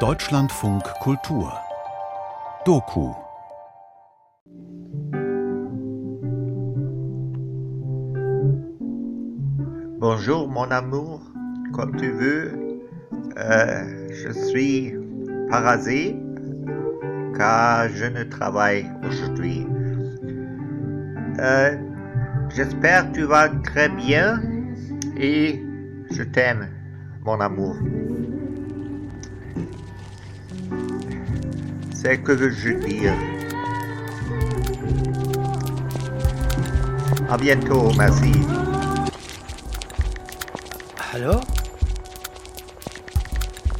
Deutschlandfunk 0.00 0.84
Kultur 1.02 1.52
Doku 2.64 3.12
Bonjour 9.98 10.48
mon 10.48 10.70
amour, 10.70 11.20
comme 11.72 11.96
tu 11.96 12.10
veux. 12.10 12.52
Euh, 13.36 14.08
je 14.10 14.30
suis 14.32 14.94
parasé 15.50 16.16
car 17.36 17.88
je 17.88 18.04
ne 18.04 18.22
travaille 18.24 18.86
aujourd'hui. 19.02 19.66
Euh, 21.40 21.76
J'espère 22.54 23.10
que 23.10 23.14
tu 23.18 23.22
vas 23.22 23.48
très 23.48 23.88
bien 23.88 24.40
et 25.16 25.62
je 26.10 26.22
t'aime, 26.24 26.68
mon 27.24 27.40
amour. 27.40 27.76
C'est 32.02 32.16
que 32.16 32.32
veux-je 32.32 32.72
dire. 32.86 33.12
À 37.28 37.36
bientôt, 37.36 37.92
merci. 37.94 38.32
Hallo? 41.12 41.40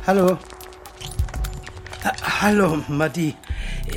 Hallo? 0.07 0.37
Ha 2.05 2.13
Hallo, 2.43 2.83
Madi. 2.89 3.35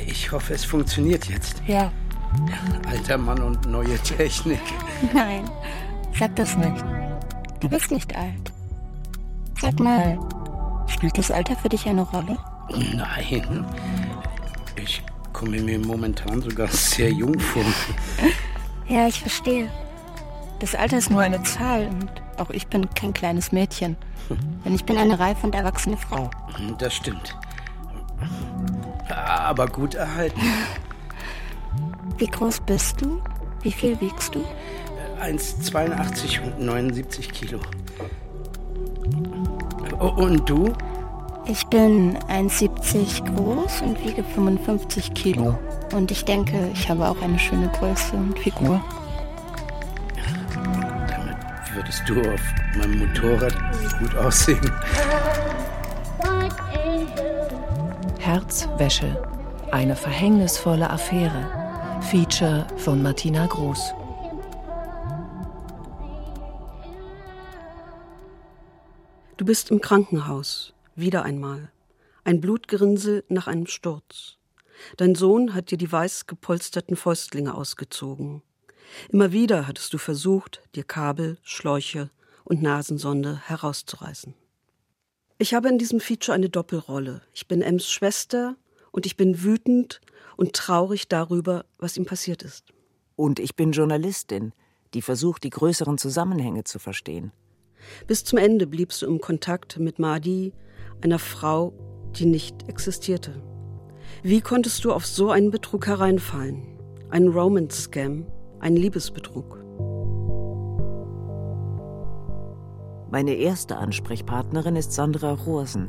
Ich 0.06 0.32
hoffe, 0.32 0.54
es 0.54 0.64
funktioniert 0.64 1.26
jetzt. 1.26 1.62
Ja. 1.66 1.92
Alter 2.88 3.18
Mann 3.18 3.42
und 3.42 3.66
neue 3.66 3.98
Technik. 3.98 4.62
Nein, 5.12 5.44
sag 6.18 6.34
das 6.36 6.56
nicht. 6.56 6.82
Du 7.60 7.68
bist 7.68 7.90
nicht 7.90 8.16
alt. 8.16 8.52
Sag 9.60 9.78
mal, 9.78 10.18
spielt 10.86 11.18
das 11.18 11.30
Alter 11.30 11.56
für 11.56 11.68
dich 11.68 11.86
eine 11.86 12.02
Rolle? 12.02 12.38
Nein. 12.70 13.66
Ich 14.76 15.02
komme 15.32 15.60
mir 15.60 15.78
momentan 15.78 16.42
sogar 16.42 16.68
sehr 16.68 17.10
jung 17.10 17.38
vor. 17.38 17.64
Ja, 18.86 19.08
ich 19.08 19.18
verstehe. 19.18 19.70
Das 20.60 20.74
Alter 20.74 20.98
ist 20.98 21.10
nur 21.10 21.22
eine 21.22 21.42
Zahl 21.42 21.88
und 21.88 22.10
auch 22.38 22.50
ich 22.50 22.66
bin 22.66 22.86
kein 22.94 23.14
kleines 23.14 23.50
Mädchen. 23.50 23.96
Denn 24.64 24.74
ich 24.74 24.84
bin 24.84 24.98
eine 24.98 25.18
reife 25.18 25.46
und 25.46 25.54
erwachsene 25.54 25.96
Frau. 25.96 26.30
Das 26.78 26.92
stimmt. 26.92 27.34
Aber 29.08 29.66
gut 29.68 29.94
erhalten. 29.94 30.38
Wie 32.18 32.26
groß 32.26 32.60
bist 32.60 33.00
du? 33.00 33.22
Wie 33.62 33.72
viel 33.72 33.98
wiegst 34.02 34.34
du? 34.34 34.44
1,82 35.20 36.42
und 36.42 36.60
79 36.60 37.32
Kilo. 37.32 37.60
Und 39.98 40.48
du? 40.48 40.74
Ich 41.46 41.66
bin 41.66 42.16
1,70 42.28 43.36
groß 43.36 43.82
und 43.82 44.02
wiege 44.02 44.24
55 44.24 45.12
Kilo. 45.12 45.58
Und 45.92 46.10
ich 46.10 46.24
denke, 46.24 46.70
ich 46.72 46.88
habe 46.88 47.06
auch 47.06 47.20
eine 47.20 47.38
schöne 47.38 47.68
Größe 47.68 48.16
und 48.16 48.38
Figur. 48.38 48.82
Damit 51.08 51.74
würdest 51.74 52.02
du 52.06 52.20
auf 52.20 52.40
meinem 52.78 52.98
Motorrad 52.98 53.54
gut 53.98 54.16
aussehen. 54.16 54.72
Herzwäsche. 58.18 59.22
Eine 59.70 59.96
verhängnisvolle 59.96 60.88
Affäre. 60.88 62.00
Feature 62.10 62.66
von 62.78 63.02
Martina 63.02 63.46
Groß. 63.46 63.94
Du 69.36 69.44
bist 69.44 69.70
im 69.70 69.80
Krankenhaus, 69.80 70.73
wieder 70.96 71.24
einmal. 71.24 71.70
Ein 72.24 72.40
Blutgerinnsel 72.40 73.24
nach 73.28 73.46
einem 73.46 73.66
Sturz. 73.66 74.38
Dein 74.96 75.14
Sohn 75.14 75.54
hat 75.54 75.70
dir 75.70 75.78
die 75.78 75.90
weiß 75.90 76.26
gepolsterten 76.26 76.96
Fäustlinge 76.96 77.54
ausgezogen. 77.54 78.42
Immer 79.08 79.32
wieder 79.32 79.66
hattest 79.66 79.92
du 79.92 79.98
versucht, 79.98 80.62
dir 80.74 80.84
Kabel, 80.84 81.38
Schläuche 81.42 82.10
und 82.44 82.62
Nasensonde 82.62 83.40
herauszureißen. 83.46 84.34
Ich 85.38 85.54
habe 85.54 85.68
in 85.68 85.78
diesem 85.78 86.00
Feature 86.00 86.34
eine 86.34 86.48
Doppelrolle. 86.48 87.22
Ich 87.32 87.48
bin 87.48 87.60
Ems 87.60 87.90
Schwester 87.90 88.56
und 88.92 89.06
ich 89.06 89.16
bin 89.16 89.42
wütend 89.42 90.00
und 90.36 90.52
traurig 90.54 91.08
darüber, 91.08 91.64
was 91.78 91.96
ihm 91.96 92.06
passiert 92.06 92.42
ist. 92.42 92.72
Und 93.16 93.38
ich 93.38 93.56
bin 93.56 93.72
Journalistin, 93.72 94.52
die 94.94 95.02
versucht, 95.02 95.44
die 95.44 95.50
größeren 95.50 95.98
Zusammenhänge 95.98 96.64
zu 96.64 96.78
verstehen. 96.78 97.32
Bis 98.06 98.24
zum 98.24 98.38
Ende 98.38 98.66
bliebst 98.66 99.02
du 99.02 99.06
im 99.06 99.20
Kontakt 99.20 99.78
mit 99.78 99.98
Madi, 99.98 100.52
einer 101.02 101.18
Frau, 101.18 101.72
die 102.16 102.26
nicht 102.26 102.68
existierte. 102.68 103.32
Wie 104.22 104.40
konntest 104.40 104.84
du 104.84 104.92
auf 104.92 105.06
so 105.06 105.30
einen 105.30 105.50
Betrug 105.50 105.86
hereinfallen? 105.86 106.62
Ein 107.10 107.28
Romance-Scam, 107.28 108.26
ein 108.60 108.76
Liebesbetrug. 108.76 109.58
Meine 113.10 113.34
erste 113.34 113.76
Ansprechpartnerin 113.76 114.76
ist 114.76 114.92
Sandra 114.92 115.32
Rohrsen. 115.32 115.88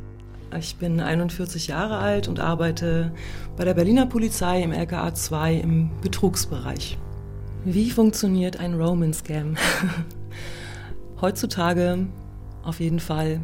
Ich 0.56 0.76
bin 0.76 1.00
41 1.00 1.66
Jahre 1.66 1.98
alt 1.98 2.28
und 2.28 2.38
arbeite 2.38 3.12
bei 3.56 3.64
der 3.64 3.74
Berliner 3.74 4.06
Polizei 4.06 4.62
im 4.62 4.72
LKA 4.72 5.12
2 5.12 5.54
im 5.54 5.90
Betrugsbereich. 6.02 6.98
Wie 7.64 7.90
funktioniert 7.90 8.60
ein 8.60 8.74
Romance-Scam? 8.74 9.56
Heutzutage 11.20 12.06
auf 12.62 12.78
jeden 12.78 13.00
Fall 13.00 13.40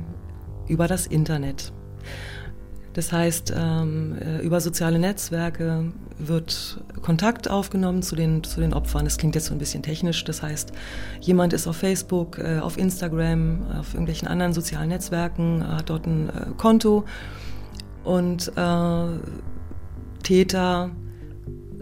über 0.69 0.89
das 0.89 1.07
Internet. 1.07 1.73
Das 2.93 3.11
heißt, 3.11 3.55
ähm, 3.57 4.19
äh, 4.21 4.41
über 4.41 4.61
soziale 4.61 4.99
Netzwerke 4.99 5.93
wird 6.19 6.85
Kontakt 7.01 7.51
aufgenommen 7.51 8.03
zu 8.03 8.17
den, 8.17 8.45
zu 8.45 8.61
den 8.61 8.75
Opfern. 8.75 9.05
Das 9.05 9.17
klingt 9.17 9.35
jetzt 9.35 9.47
so 9.47 9.55
ein 9.55 9.59
bisschen 9.59 9.83
technisch. 9.83 10.25
Das 10.25 10.43
heißt, 10.43 10.73
jemand 11.21 11.55
ist 11.55 11.67
auf 11.67 11.77
Facebook, 11.77 12.39
äh, 12.39 12.59
auf 12.59 12.77
Instagram, 12.77 13.63
auf 13.79 13.95
irgendwelchen 13.95 14.29
anderen 14.29 14.53
sozialen 14.53 14.91
Netzwerken, 14.91 15.67
hat 15.67 15.89
dort 15.89 16.07
ein 16.07 16.29
äh, 16.29 16.47
Konto 16.59 17.05
und 18.05 18.53
äh, 18.57 19.07
Täter 20.23 20.91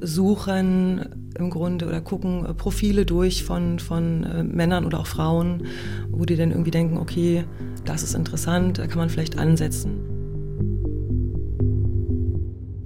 suchen 0.00 1.31
im 1.38 1.50
Grunde 1.50 1.87
oder 1.87 2.00
gucken 2.00 2.44
äh, 2.44 2.55
Profile 2.55 3.06
durch 3.06 3.44
von, 3.44 3.78
von 3.78 4.25
äh, 4.25 4.43
Männern 4.43 4.84
oder 4.84 5.00
auch 5.00 5.06
Frauen, 5.06 5.66
wo 6.11 6.25
die 6.25 6.37
dann 6.37 6.50
irgendwie 6.50 6.71
denken, 6.71 6.99
okay, 6.99 7.44
das 7.84 8.03
ist 8.03 8.15
interessant, 8.15 8.78
da 8.78 8.87
kann 8.87 8.99
man 8.99 9.10
vielleicht 9.10 9.39
ansetzen. 9.39 10.00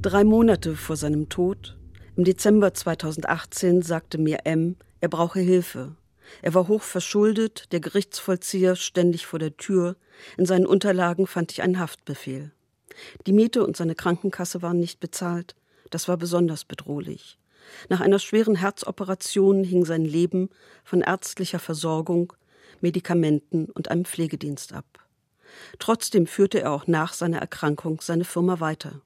Drei 0.03 0.25
Monate 0.25 0.77
vor 0.77 0.97
seinem 0.97 1.29
Tod, 1.29 1.79
im 2.17 2.25
Dezember 2.25 2.75
2018, 2.75 3.83
sagte 3.83 4.19
mir 4.19 4.41
M, 4.45 4.77
er 5.01 5.09
brauche 5.09 5.41
Hilfe. 5.41 5.97
Er 6.43 6.55
war 6.55 6.69
hoch 6.69 6.83
verschuldet, 6.83 7.73
der 7.73 7.81
Gerichtsvollzieher 7.81 8.77
ständig 8.77 9.27
vor 9.27 9.39
der 9.39 9.57
Tür. 9.57 9.97
In 10.37 10.47
seinen 10.47 10.67
Unterlagen 10.67 11.27
fand 11.27 11.53
ich 11.53 11.63
einen 11.63 11.79
Haftbefehl. 11.79 12.53
Die 13.27 13.33
Miete 13.33 13.65
und 13.65 13.77
seine 13.77 13.95
Krankenkasse 13.95 14.63
waren 14.63 14.79
nicht 14.79 15.01
bezahlt. 15.01 15.55
Das 15.95 16.09
war 16.09 16.17
besonders 16.17 16.65
bedrohlich. 16.65 17.39
Nach 17.89 18.01
einer 18.01 18.19
schweren 18.19 18.57
Herzoperation 18.57 19.63
hing 19.63 19.85
sein 19.85 20.05
Leben 20.05 20.51
von 20.83 21.03
ärztlicher 21.03 21.61
Versorgung, 21.61 22.33
Medikamenten 22.81 23.67
und 23.67 23.93
einem 23.93 24.05
Pflegedienst 24.05 24.73
ab. 24.73 25.07
Trotzdem 25.79 26.27
führte 26.27 26.61
er 26.61 26.73
auch 26.73 26.89
nach 26.89 27.13
seiner 27.13 27.39
Erkrankung 27.39 28.01
seine 28.01 28.25
Firma 28.25 28.59
weiter 28.59 29.03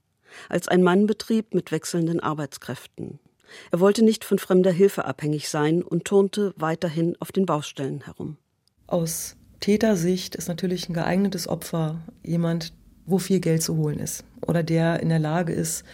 als 0.49 0.67
ein 0.67 0.83
Mannbetrieb 0.83 1.53
mit 1.53 1.73
wechselnden 1.73 2.21
Arbeitskräften. 2.21 3.19
Er 3.71 3.81
wollte 3.81 4.03
nicht 4.03 4.25
von 4.25 4.39
fremder 4.39 4.73
Hilfe 4.73 5.05
abhängig 5.05 5.51
sein 5.51 5.83
und 5.83 6.07
turnte 6.07 6.55
weiterhin 6.57 7.17
auf 7.21 7.33
den 7.33 7.45
Baustellen 7.45 8.01
herum. 8.07 8.39
Aus 8.87 9.37
Tätersicht 9.61 10.37
ist 10.37 10.49
natürlich 10.49 10.89
ein 10.89 10.95
geeignetes 10.95 11.49
Opfer 11.49 12.01
jemand, 12.23 12.73
wo 13.05 13.19
viel 13.19 13.41
Geld 13.41 13.63
zu 13.63 13.77
holen 13.77 13.99
ist 13.99 14.25
oder 14.47 14.63
der 14.63 15.01
in 15.01 15.11
der 15.11 15.19
Lage 15.19 15.53
ist, 15.53 15.85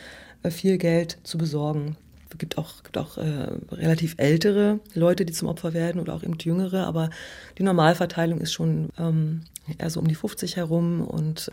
viel 0.50 0.78
Geld 0.78 1.18
zu 1.22 1.38
besorgen. 1.38 1.96
Es 2.30 2.38
gibt 2.38 2.58
auch, 2.58 2.82
gibt 2.82 2.98
auch 2.98 3.16
äh, 3.16 3.48
relativ 3.70 4.16
ältere 4.18 4.80
Leute, 4.94 5.24
die 5.24 5.32
zum 5.32 5.48
Opfer 5.48 5.72
werden 5.72 6.00
oder 6.00 6.14
auch 6.14 6.22
eben 6.22 6.36
jüngere, 6.40 6.86
aber 6.86 7.10
die 7.58 7.62
Normalverteilung 7.62 8.40
ist 8.40 8.52
schon 8.52 8.88
ähm, 8.98 9.42
eher 9.78 9.88
so 9.88 10.00
um 10.00 10.08
die 10.08 10.16
50 10.16 10.56
herum 10.56 11.02
und 11.02 11.50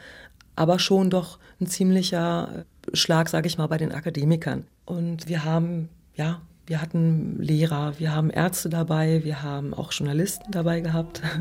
aber 0.56 0.80
schon 0.80 1.10
doch 1.10 1.40
ein 1.60 1.68
ziemlicher 1.68 2.66
Schlag, 2.94 3.30
sage 3.30 3.48
ich 3.48 3.58
mal, 3.58 3.68
bei 3.68 3.78
den 3.78 3.92
Akademikern. 3.92 4.66
Und 4.86 5.28
wir 5.28 5.46
haben, 5.46 5.90
ja, 6.16 6.42
wir 6.66 6.82
hatten 6.82 7.42
Lehrer, 7.42 8.00
wir 8.00 8.16
haben 8.16 8.30
Ärzte 8.30 8.70
dabei, 8.70 9.24
wir 9.24 9.44
haben 9.44 9.74
auch 9.74 9.92
Journalisten 9.92 10.52
dabei 10.52 10.82
gehabt. 10.82 11.22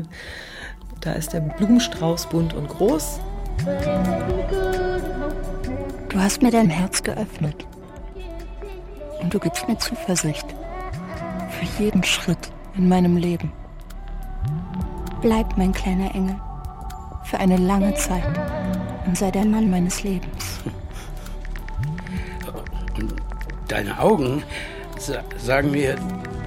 Da 0.99 1.13
ist 1.13 1.33
der 1.33 1.39
Blumenstrauß 1.39 2.29
bunt 2.29 2.53
und 2.53 2.67
groß. 2.67 3.19
Du 6.11 6.19
hast 6.19 6.41
mir 6.41 6.51
dein 6.51 6.69
Herz 6.69 7.01
geöffnet. 7.03 7.65
Und 9.21 9.33
du 9.33 9.39
gibst 9.39 9.65
mir 9.69 9.77
Zuversicht. 9.77 10.45
Für 11.49 11.81
jeden 11.81 12.03
Schritt 12.03 12.51
in 12.75 12.89
meinem 12.89 13.15
Leben. 13.15 13.53
Bleib 15.21 15.57
mein 15.57 15.71
kleiner 15.71 16.13
Engel. 16.13 16.35
Für 17.23 17.39
eine 17.39 17.55
lange 17.55 17.93
Zeit. 17.93 18.27
Und 19.05 19.17
sei 19.17 19.31
der 19.31 19.45
Mann 19.45 19.69
meines 19.69 20.03
Lebens. 20.03 20.59
Und 22.99 23.15
deine 23.69 23.97
Augen 23.97 24.43
sagen 25.37 25.71
mir, 25.71 25.95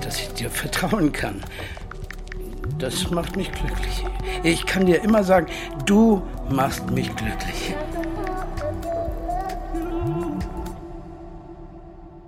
dass 0.03 0.19
ich 0.19 0.29
dir 0.35 0.51
vertrauen 0.51 1.11
kann. 1.11 1.43
Das 2.79 3.11
macht 3.11 3.35
mich 3.37 3.51
glücklich. 3.51 4.05
Ich 4.43 4.67
kann 4.67 4.85
dir 4.85 5.03
immer 5.03 5.25
sagen, 5.25 5.47
du 5.87 6.23
machst 6.51 6.91
mich 6.91 7.17
glücklich. 7.17 7.75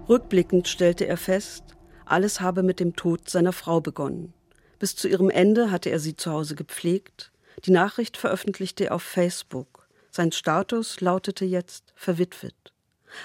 Rückblickend 0.08 0.68
stellte 0.68 1.06
er 1.06 1.16
fest, 1.16 1.64
alles 2.04 2.40
habe 2.40 2.62
mit 2.62 2.78
dem 2.78 2.94
Tod 2.94 3.28
seiner 3.28 3.52
Frau 3.52 3.80
begonnen. 3.80 4.32
Bis 4.78 4.94
zu 4.94 5.08
ihrem 5.08 5.30
Ende 5.30 5.70
hatte 5.72 5.90
er 5.90 5.98
sie 5.98 6.16
zu 6.16 6.30
Hause 6.30 6.54
gepflegt. 6.54 7.32
Die 7.64 7.72
Nachricht 7.72 8.16
veröffentlichte 8.16 8.84
er 8.84 8.94
auf 8.94 9.02
Facebook. 9.02 9.88
Sein 10.10 10.30
Status 10.30 11.00
lautete 11.00 11.44
jetzt 11.44 11.92
verwitwet. 11.96 12.72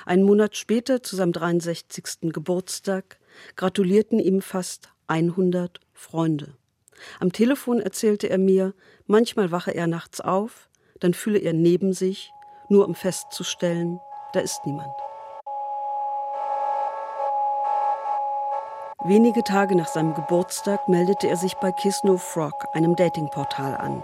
Einen 0.06 0.24
Monat 0.24 0.58
später, 0.58 1.04
zu 1.04 1.16
seinem 1.16 1.34
63. 1.34 2.32
Geburtstag, 2.34 3.20
gratulierten 3.56 4.20
ihm 4.20 4.42
fast 4.42 4.90
100 5.08 5.80
Freunde. 5.94 6.56
Am 7.20 7.32
Telefon 7.32 7.80
erzählte 7.80 8.30
er 8.30 8.38
mir, 8.38 8.74
manchmal 9.06 9.52
wache 9.52 9.72
er 9.72 9.88
nachts 9.88 10.22
auf, 10.22 10.70
dann 11.00 11.14
fühle 11.14 11.40
er 11.40 11.54
neben 11.54 11.94
sich, 11.94 12.32
nur 12.70 12.88
um 12.88 12.96
festzustellen, 12.96 14.00
da 14.34 14.40
ist 14.40 14.62
niemand. 14.66 15.11
Wenige 19.04 19.44
Tage 19.44 19.76
nach 19.76 19.88
seinem 19.88 20.14
Geburtstag 20.14 20.88
meldete 20.88 21.28
er 21.28 21.36
sich 21.36 21.56
bei 21.56 21.72
Kiss 21.72 22.04
No 22.04 22.18
Frog, 22.18 22.68
einem 22.74 22.96
Datingportal, 22.96 23.76
an. 23.76 24.04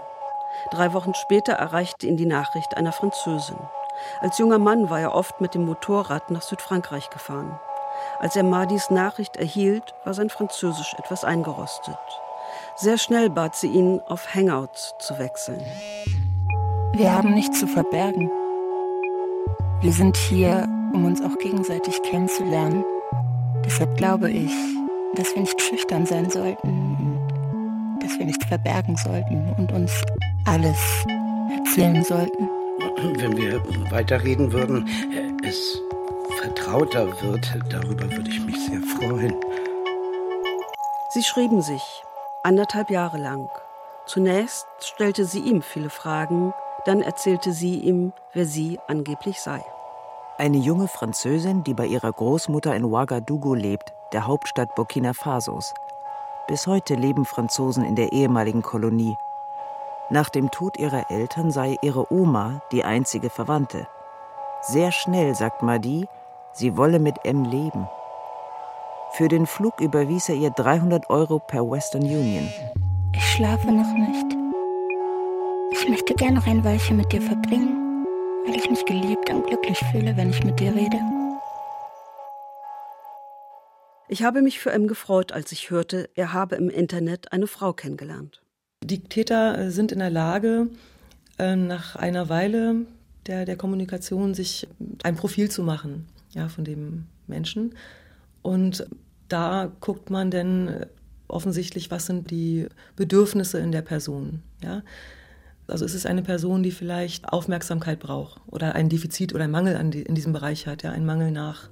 Drei 0.72 0.92
Wochen 0.92 1.14
später 1.14 1.52
erreichte 1.52 2.08
ihn 2.08 2.16
die 2.16 2.26
Nachricht 2.26 2.76
einer 2.76 2.90
Französin. 2.90 3.58
Als 4.20 4.38
junger 4.38 4.58
Mann 4.58 4.90
war 4.90 4.98
er 4.98 5.14
oft 5.14 5.40
mit 5.40 5.54
dem 5.54 5.66
Motorrad 5.66 6.32
nach 6.32 6.42
Südfrankreich 6.42 7.10
gefahren. 7.10 7.60
Als 8.18 8.34
er 8.34 8.42
Madis 8.42 8.90
Nachricht 8.90 9.36
erhielt, 9.36 9.94
war 10.04 10.14
sein 10.14 10.30
Französisch 10.30 10.96
etwas 10.98 11.22
eingerostet. 11.22 11.98
Sehr 12.74 12.98
schnell 12.98 13.30
bat 13.30 13.54
sie 13.54 13.68
ihn, 13.68 14.00
auf 14.08 14.34
Hangouts 14.34 14.96
zu 14.98 15.16
wechseln. 15.20 15.64
Wir 16.94 17.14
haben 17.14 17.34
nichts 17.34 17.60
zu 17.60 17.68
verbergen. 17.68 18.32
Wir 19.80 19.92
sind 19.92 20.16
hier, 20.16 20.64
um 20.92 21.04
uns 21.04 21.22
auch 21.22 21.38
gegenseitig 21.38 22.02
kennenzulernen. 22.02 22.84
Deshalb 23.64 23.96
glaube 23.96 24.30
ich, 24.30 24.52
dass 25.14 25.34
wir 25.34 25.42
nicht 25.42 25.60
schüchtern 25.60 26.06
sein 26.06 26.30
sollten, 26.30 27.18
dass 28.00 28.18
wir 28.18 28.26
nicht 28.26 28.44
verbergen 28.44 28.96
sollten 28.96 29.54
und 29.58 29.72
uns 29.72 29.92
alles 30.44 30.78
erzählen 31.50 32.02
sollten. 32.04 32.48
Wenn 33.16 33.36
wir 33.36 33.62
weiterreden 33.90 34.52
würden, 34.52 34.88
es 35.46 35.80
vertrauter 36.40 37.06
wird, 37.22 37.58
darüber 37.70 38.10
würde 38.10 38.30
ich 38.30 38.40
mich 38.40 38.56
sehr 38.66 38.80
freuen. 38.80 39.34
Sie 41.10 41.22
schrieben 41.22 41.62
sich 41.62 41.82
anderthalb 42.42 42.90
Jahre 42.90 43.18
lang. 43.18 43.48
Zunächst 44.06 44.66
stellte 44.80 45.24
sie 45.24 45.40
ihm 45.40 45.62
viele 45.62 45.90
Fragen, 45.90 46.52
dann 46.84 47.02
erzählte 47.02 47.52
sie 47.52 47.78
ihm, 47.78 48.12
wer 48.32 48.46
sie 48.46 48.78
angeblich 48.86 49.40
sei. 49.40 49.62
Eine 50.40 50.58
junge 50.58 50.86
Französin, 50.86 51.64
die 51.64 51.74
bei 51.74 51.86
ihrer 51.86 52.12
Großmutter 52.12 52.76
in 52.76 52.84
Ouagadougou 52.84 53.54
lebt, 53.54 53.92
der 54.12 54.28
Hauptstadt 54.28 54.76
Burkina 54.76 55.12
Fasos. 55.12 55.74
Bis 56.46 56.68
heute 56.68 56.94
leben 56.94 57.24
Franzosen 57.24 57.84
in 57.84 57.96
der 57.96 58.12
ehemaligen 58.12 58.62
Kolonie. 58.62 59.16
Nach 60.10 60.28
dem 60.28 60.52
Tod 60.52 60.78
ihrer 60.78 61.10
Eltern 61.10 61.50
sei 61.50 61.76
ihre 61.82 62.12
Oma 62.12 62.62
die 62.70 62.84
einzige 62.84 63.30
Verwandte. 63.30 63.88
Sehr 64.62 64.92
schnell 64.92 65.34
sagt 65.34 65.64
Madi, 65.64 66.06
sie 66.52 66.76
wolle 66.76 67.00
mit 67.00 67.24
M 67.24 67.44
leben. 67.44 67.88
Für 69.10 69.26
den 69.26 69.44
Flug 69.44 69.80
überwies 69.80 70.28
er 70.28 70.36
ihr 70.36 70.50
300 70.50 71.10
Euro 71.10 71.40
per 71.40 71.68
Western 71.68 72.02
Union. 72.02 72.48
Ich 73.12 73.26
schlafe 73.28 73.72
noch 73.72 73.92
nicht. 73.92 74.36
Ich 75.72 75.88
möchte 75.88 76.14
gern 76.14 76.34
noch 76.34 76.46
ein 76.46 76.62
Weilchen 76.64 76.96
mit 76.96 77.10
dir 77.10 77.22
verbringen, 77.22 77.87
weil 78.48 78.56
ich 78.56 78.70
mich 78.70 78.84
geliebt 78.86 79.30
und 79.30 79.46
glücklich 79.46 79.78
fühle, 79.90 80.16
wenn 80.16 80.30
ich 80.30 80.42
mit 80.42 80.58
dir 80.58 80.74
rede. 80.74 80.96
Ich 84.08 84.22
habe 84.22 84.40
mich 84.40 84.58
für 84.58 84.72
M 84.72 84.88
gefreut, 84.88 85.32
als 85.32 85.52
ich 85.52 85.70
hörte, 85.70 86.08
er 86.14 86.32
habe 86.32 86.56
im 86.56 86.70
Internet 86.70 87.30
eine 87.32 87.46
Frau 87.46 87.74
kennengelernt. 87.74 88.40
Die 88.82 89.00
Täter 89.00 89.58
äh, 89.58 89.70
sind 89.70 89.92
in 89.92 89.98
der 89.98 90.08
Lage, 90.08 90.68
äh, 91.38 91.56
nach 91.56 91.96
einer 91.96 92.30
Weile 92.30 92.86
der, 93.26 93.44
der 93.44 93.56
Kommunikation 93.56 94.34
sich 94.34 94.66
ein 95.02 95.16
Profil 95.16 95.50
zu 95.50 95.62
machen 95.62 96.06
ja, 96.30 96.48
von 96.48 96.64
dem 96.64 97.04
Menschen. 97.26 97.74
Und 98.40 98.86
da 99.28 99.70
guckt 99.80 100.08
man 100.08 100.30
dann 100.30 100.68
äh, 100.68 100.86
offensichtlich, 101.26 101.90
was 101.90 102.06
sind 102.06 102.30
die 102.30 102.66
Bedürfnisse 102.96 103.58
in 103.58 103.72
der 103.72 103.82
Person. 103.82 104.42
Ja? 104.64 104.82
Also 105.68 105.84
ist 105.84 105.94
es 105.94 106.06
eine 106.06 106.22
Person, 106.22 106.62
die 106.62 106.70
vielleicht 106.70 107.30
Aufmerksamkeit 107.30 108.00
braucht 108.00 108.40
oder 108.46 108.74
ein 108.74 108.88
Defizit 108.88 109.34
oder 109.34 109.44
ein 109.44 109.50
Mangel 109.50 109.76
in 109.76 110.14
diesem 110.14 110.32
Bereich 110.32 110.66
hat, 110.66 110.82
ja, 110.82 110.92
ein 110.92 111.04
Mangel 111.04 111.30
nach 111.30 111.68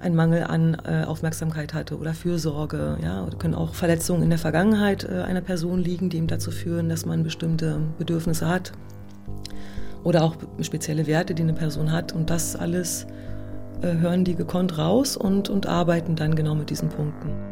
ein 0.00 0.14
Mangel 0.16 0.44
an 0.44 0.76
äh, 0.84 1.04
Aufmerksamkeit 1.04 1.74
hatte 1.74 1.96
oder 1.96 2.12
Fürsorge. 2.12 2.98
Ja, 3.02 3.24
oder 3.24 3.38
können 3.38 3.54
auch 3.54 3.74
Verletzungen 3.74 4.22
in 4.22 4.30
der 4.30 4.38
Vergangenheit 4.38 5.04
äh, 5.04 5.22
einer 5.22 5.40
Person 5.40 5.78
liegen, 5.78 6.10
die 6.10 6.18
ihm 6.18 6.26
dazu 6.26 6.50
führen, 6.50 6.88
dass 6.88 7.06
man 7.06 7.22
bestimmte 7.22 7.80
Bedürfnisse 7.98 8.48
hat 8.48 8.72
oder 10.02 10.24
auch 10.24 10.36
spezielle 10.60 11.06
Werte, 11.06 11.34
die 11.34 11.42
eine 11.42 11.54
Person 11.54 11.92
hat. 11.92 12.12
Und 12.12 12.30
das 12.30 12.56
alles 12.56 13.06
äh, 13.80 13.94
hören 13.94 14.24
die 14.24 14.34
gekonnt 14.34 14.76
raus 14.76 15.16
und, 15.16 15.48
und 15.48 15.66
arbeiten 15.66 16.16
dann 16.16 16.34
genau 16.34 16.56
mit 16.56 16.70
diesen 16.70 16.88
Punkten. 16.88 17.51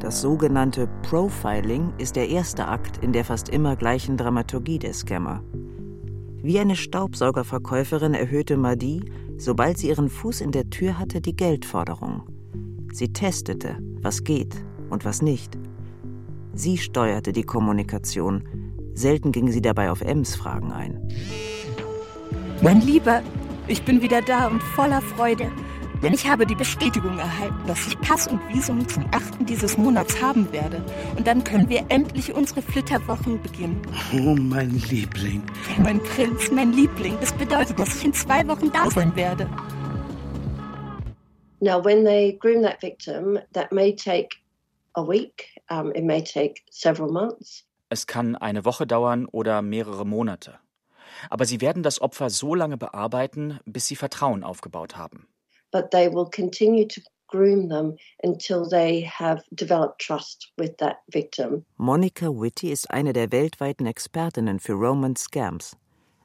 Das 0.00 0.20
sogenannte 0.20 0.88
Profiling 1.02 1.92
ist 1.98 2.14
der 2.14 2.28
erste 2.28 2.68
Akt 2.68 2.98
in 3.02 3.12
der 3.12 3.24
fast 3.24 3.48
immer 3.48 3.74
gleichen 3.74 4.16
Dramaturgie 4.16 4.78
der 4.78 4.94
Scammer. 4.94 5.42
Wie 6.40 6.60
eine 6.60 6.76
Staubsaugerverkäuferin 6.76 8.14
erhöhte 8.14 8.56
Madi, 8.56 9.02
sobald 9.36 9.76
sie 9.78 9.88
ihren 9.88 10.08
Fuß 10.08 10.40
in 10.40 10.52
der 10.52 10.70
Tür 10.70 11.00
hatte, 11.00 11.20
die 11.20 11.34
Geldforderung. 11.34 12.22
Sie 12.92 13.12
testete, 13.12 13.78
was 14.00 14.22
geht 14.22 14.54
und 14.88 15.04
was 15.04 15.20
nicht. 15.20 15.58
Sie 16.54 16.78
steuerte 16.78 17.32
die 17.32 17.42
Kommunikation. 17.42 18.44
Selten 18.94 19.32
ging 19.32 19.50
sie 19.50 19.62
dabei 19.62 19.90
auf 19.90 20.00
Ems 20.00 20.36
Fragen 20.36 20.70
ein. 20.70 21.08
Mein 22.62 22.80
Lieber, 22.82 23.22
ich 23.66 23.84
bin 23.84 24.00
wieder 24.00 24.22
da 24.22 24.46
und 24.46 24.62
voller 24.62 25.02
Freude. 25.02 25.50
Denn 26.02 26.12
ich 26.12 26.28
habe 26.28 26.46
die 26.46 26.54
Bestätigung 26.54 27.18
erhalten, 27.18 27.66
dass 27.66 27.88
ich 27.88 28.00
Pass 28.00 28.28
und 28.28 28.40
Visum 28.48 28.86
zum 28.88 29.04
8. 29.10 29.48
dieses 29.48 29.76
Monats 29.76 30.22
haben 30.22 30.50
werde. 30.52 30.80
Und 31.16 31.26
dann 31.26 31.42
können 31.42 31.68
wir 31.68 31.84
endlich 31.88 32.32
unsere 32.32 32.62
Flitterwochen 32.62 33.42
beginnen. 33.42 33.82
Oh, 34.12 34.36
mein 34.36 34.70
Liebling. 34.88 35.42
Mein 35.82 36.00
Prinz, 36.00 36.52
mein 36.52 36.72
Liebling. 36.72 37.16
Das 37.20 37.32
bedeutet, 37.32 37.78
dass 37.80 37.96
ich 37.96 38.04
in 38.04 38.12
zwei 38.12 38.46
Wochen 38.46 38.70
da 38.70 38.88
sein 38.90 39.14
werde. 39.16 39.50
Now, 41.60 41.84
when 41.84 42.04
they 42.04 42.38
groom 42.38 42.62
that 42.62 42.80
victim, 42.80 43.40
that 43.52 43.72
may 43.72 43.92
take 43.92 44.36
a 44.94 45.02
week, 45.02 45.60
um, 45.68 45.90
it 45.96 46.04
may 46.04 46.22
take 46.22 46.62
several 46.70 47.10
months. 47.10 47.64
Es 47.88 48.06
kann 48.06 48.36
eine 48.36 48.64
Woche 48.64 48.86
dauern 48.86 49.26
oder 49.26 49.62
mehrere 49.62 50.06
Monate. 50.06 50.60
Aber 51.28 51.44
sie 51.44 51.60
werden 51.60 51.82
das 51.82 52.00
Opfer 52.00 52.30
so 52.30 52.54
lange 52.54 52.76
bearbeiten, 52.76 53.58
bis 53.64 53.88
sie 53.88 53.96
Vertrauen 53.96 54.44
aufgebaut 54.44 54.96
haben 54.96 55.26
but 55.72 55.90
they 55.90 56.08
will 56.08 56.28
continue 56.30 56.86
to 56.86 57.00
groom 57.28 57.68
them 57.68 57.96
until 58.22 58.68
they 58.68 59.02
have 59.02 59.42
developed 59.54 60.00
trust 60.00 60.50
with 60.56 60.76
that 60.78 61.02
victim. 61.12 61.64
Monica 61.76 62.28
Whitty 62.28 62.72
ist 62.72 62.90
eine 62.90 63.12
der 63.12 63.30
weltweiten 63.30 63.86
Expertinnen 63.86 64.60
für 64.60 64.72
Roman 64.72 65.14
Scams. 65.16 65.76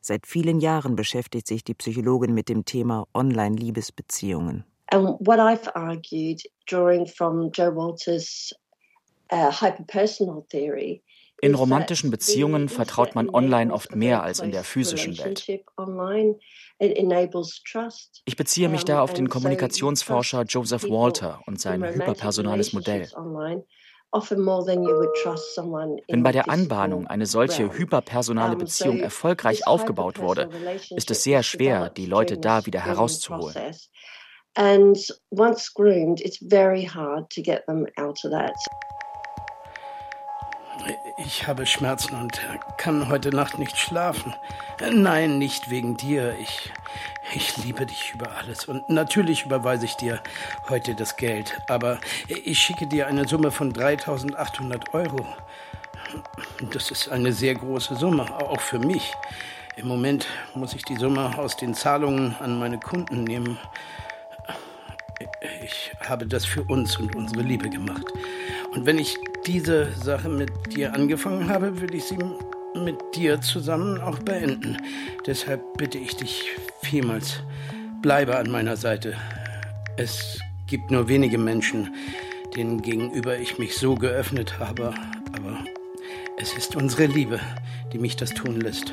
Seit 0.01 0.27
vielen 0.27 0.59
Jahren 0.59 0.95
beschäftigt 0.95 1.47
sich 1.47 1.63
die 1.63 1.73
Psychologin 1.75 2.33
mit 2.33 2.49
dem 2.49 2.65
Thema 2.65 3.07
Online-Liebesbeziehungen. 3.13 4.65
And 4.91 5.17
what 5.21 5.39
I've 5.39 5.69
argued, 5.75 6.41
drawing 6.67 7.05
from 7.05 7.51
Joe 7.51 7.71
Walters' 7.71 8.53
uh, 9.31 9.49
hyperpersonal 9.49 10.47
theory, 10.49 11.01
in 11.43 11.55
romantischen 11.55 12.09
Beziehungen 12.09 12.69
vertraut 12.69 13.15
man 13.15 13.29
online 13.29 13.73
oft 13.73 13.93
mehr 13.95 14.23
als 14.23 14.39
in 14.39 14.51
der 14.51 14.63
physischen 14.63 15.17
Welt. 15.17 15.45
Ich 18.25 18.37
beziehe 18.37 18.69
mich 18.69 18.85
da 18.85 19.01
auf 19.01 19.13
den 19.13 19.27
Kommunikationsforscher 19.27 20.43
Joseph 20.43 20.83
Walter 20.83 21.41
und 21.45 21.59
sein 21.59 21.83
hyperpersonales 21.83 22.71
Modell. 22.71 23.09
Wenn 26.07 26.23
bei 26.23 26.31
der 26.31 26.49
Anbahnung 26.49 27.07
eine 27.07 27.25
solche 27.25 27.73
hyperpersonale 27.73 28.55
Beziehung 28.55 29.01
erfolgreich 29.01 29.67
aufgebaut 29.67 30.19
wurde, 30.19 30.49
ist 30.95 31.11
es 31.11 31.23
sehr 31.23 31.43
schwer, 31.43 31.89
die 31.89 32.05
Leute 32.05 32.37
da 32.37 32.65
wieder 32.65 32.85
herauszuholen. 32.85 33.55
And 34.55 34.97
once 35.31 35.73
groomed, 35.73 36.21
it's 36.21 36.37
very 36.37 36.85
hard 36.85 37.29
to 37.31 37.41
get 37.41 37.65
them 37.65 37.87
out 37.97 38.23
of 38.23 38.31
that. 38.31 38.53
Ich 41.17 41.47
habe 41.47 41.65
Schmerzen 41.65 42.15
und 42.15 42.41
kann 42.77 43.09
heute 43.09 43.29
Nacht 43.29 43.59
nicht 43.59 43.77
schlafen. 43.77 44.33
Nein, 44.91 45.37
nicht 45.37 45.69
wegen 45.69 45.95
dir. 45.97 46.35
Ich, 46.39 46.71
ich 47.33 47.57
liebe 47.57 47.85
dich 47.85 48.13
über 48.13 48.31
alles. 48.37 48.65
Und 48.65 48.89
natürlich 48.89 49.45
überweise 49.45 49.85
ich 49.85 49.95
dir 49.95 50.21
heute 50.69 50.95
das 50.95 51.15
Geld. 51.15 51.61
Aber 51.67 51.99
ich 52.27 52.59
schicke 52.59 52.87
dir 52.87 53.07
eine 53.07 53.27
Summe 53.27 53.51
von 53.51 53.71
3800 53.71 54.93
Euro. 54.93 55.25
Das 56.71 56.91
ist 56.91 57.09
eine 57.09 57.31
sehr 57.31 57.55
große 57.55 57.95
Summe, 57.95 58.23
auch 58.35 58.61
für 58.61 58.79
mich. 58.79 59.13
Im 59.75 59.87
Moment 59.87 60.27
muss 60.53 60.73
ich 60.73 60.83
die 60.83 60.97
Summe 60.97 61.37
aus 61.37 61.55
den 61.55 61.73
Zahlungen 61.73 62.35
an 62.39 62.59
meine 62.59 62.79
Kunden 62.79 63.23
nehmen. 63.23 63.57
Ich 65.63 65.91
habe 66.07 66.27
das 66.27 66.45
für 66.45 66.63
uns 66.63 66.97
und 66.97 67.15
unsere 67.15 67.41
Liebe 67.41 67.69
gemacht. 67.69 68.05
Und 68.73 68.85
wenn 68.85 68.97
ich 68.97 69.17
diese 69.45 69.91
Sache 69.93 70.29
mit 70.29 70.51
dir 70.75 70.93
angefangen 70.93 71.49
habe, 71.49 71.79
will 71.79 71.93
ich 71.93 72.05
sie 72.05 72.17
mit 72.75 72.97
dir 73.15 73.39
zusammen 73.39 74.01
auch 74.01 74.19
beenden. 74.19 74.77
Deshalb 75.25 75.61
bitte 75.77 75.99
ich 75.99 76.15
dich 76.15 76.51
vielmals, 76.81 77.43
bleibe 78.01 78.35
an 78.35 78.49
meiner 78.49 78.75
Seite. 78.75 79.15
Es 79.95 80.39
gibt 80.65 80.89
nur 80.89 81.07
wenige 81.07 81.37
Menschen, 81.37 81.93
denen 82.55 82.81
gegenüber 82.81 83.37
ich 83.37 83.59
mich 83.59 83.75
so 83.77 83.95
geöffnet 83.95 84.57
habe, 84.59 84.93
aber 85.35 85.63
es 86.37 86.53
ist 86.53 86.75
unsere 86.75 87.05
Liebe, 87.05 87.39
die 87.91 87.99
mich 87.99 88.15
das 88.15 88.31
tun 88.31 88.59
lässt. 88.59 88.91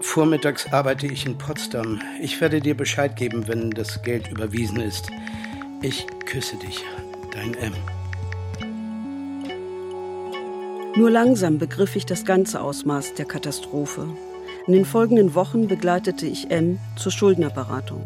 Vormittags 0.00 0.72
arbeite 0.72 1.08
ich 1.08 1.26
in 1.26 1.36
Potsdam. 1.36 2.00
Ich 2.20 2.40
werde 2.40 2.60
dir 2.60 2.76
Bescheid 2.76 3.16
geben, 3.16 3.48
wenn 3.48 3.70
das 3.70 4.02
Geld 4.02 4.28
überwiesen 4.28 4.80
ist. 4.80 5.10
Ich 5.82 6.06
küsse 6.26 6.56
dich, 6.56 6.84
dein 7.32 7.54
M. 7.54 7.74
Nur 10.96 11.10
langsam 11.10 11.58
begriff 11.58 11.94
ich 11.94 12.06
das 12.06 12.24
ganze 12.24 12.62
Ausmaß 12.62 13.12
der 13.12 13.26
Katastrophe. 13.26 14.08
In 14.66 14.72
den 14.72 14.86
folgenden 14.86 15.34
Wochen 15.34 15.68
begleitete 15.68 16.24
ich 16.24 16.50
M 16.50 16.78
zur 16.96 17.12
Schuldnerberatung. 17.12 18.02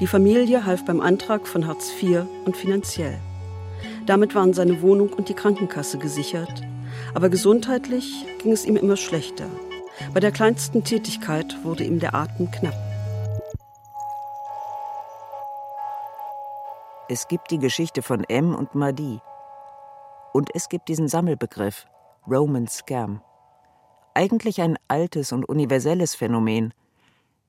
Die 0.00 0.06
Familie 0.06 0.64
half 0.64 0.86
beim 0.86 1.02
Antrag 1.02 1.46
von 1.46 1.66
Hartz 1.66 1.92
IV 2.00 2.22
und 2.46 2.56
finanziell. 2.56 3.18
Damit 4.06 4.34
waren 4.34 4.54
seine 4.54 4.80
Wohnung 4.80 5.12
und 5.12 5.28
die 5.28 5.34
Krankenkasse 5.34 5.98
gesichert, 5.98 6.62
aber 7.12 7.28
gesundheitlich 7.28 8.24
ging 8.42 8.52
es 8.52 8.64
ihm 8.64 8.76
immer 8.76 8.96
schlechter. 8.96 9.44
Bei 10.14 10.20
der 10.20 10.32
kleinsten 10.32 10.84
Tätigkeit 10.84 11.62
wurde 11.62 11.84
ihm 11.84 12.00
der 12.00 12.14
Atem 12.14 12.50
knapp. 12.50 12.74
Es 17.10 17.28
gibt 17.28 17.50
die 17.50 17.58
Geschichte 17.58 18.00
von 18.00 18.24
M 18.24 18.54
und 18.54 18.74
Madi. 18.74 19.20
Und 20.32 20.48
es 20.54 20.70
gibt 20.70 20.88
diesen 20.88 21.08
Sammelbegriff 21.08 21.86
Roman 22.28 22.66
Scam. 22.66 23.22
Eigentlich 24.14 24.60
ein 24.60 24.78
altes 24.88 25.32
und 25.32 25.48
universelles 25.48 26.14
Phänomen. 26.14 26.74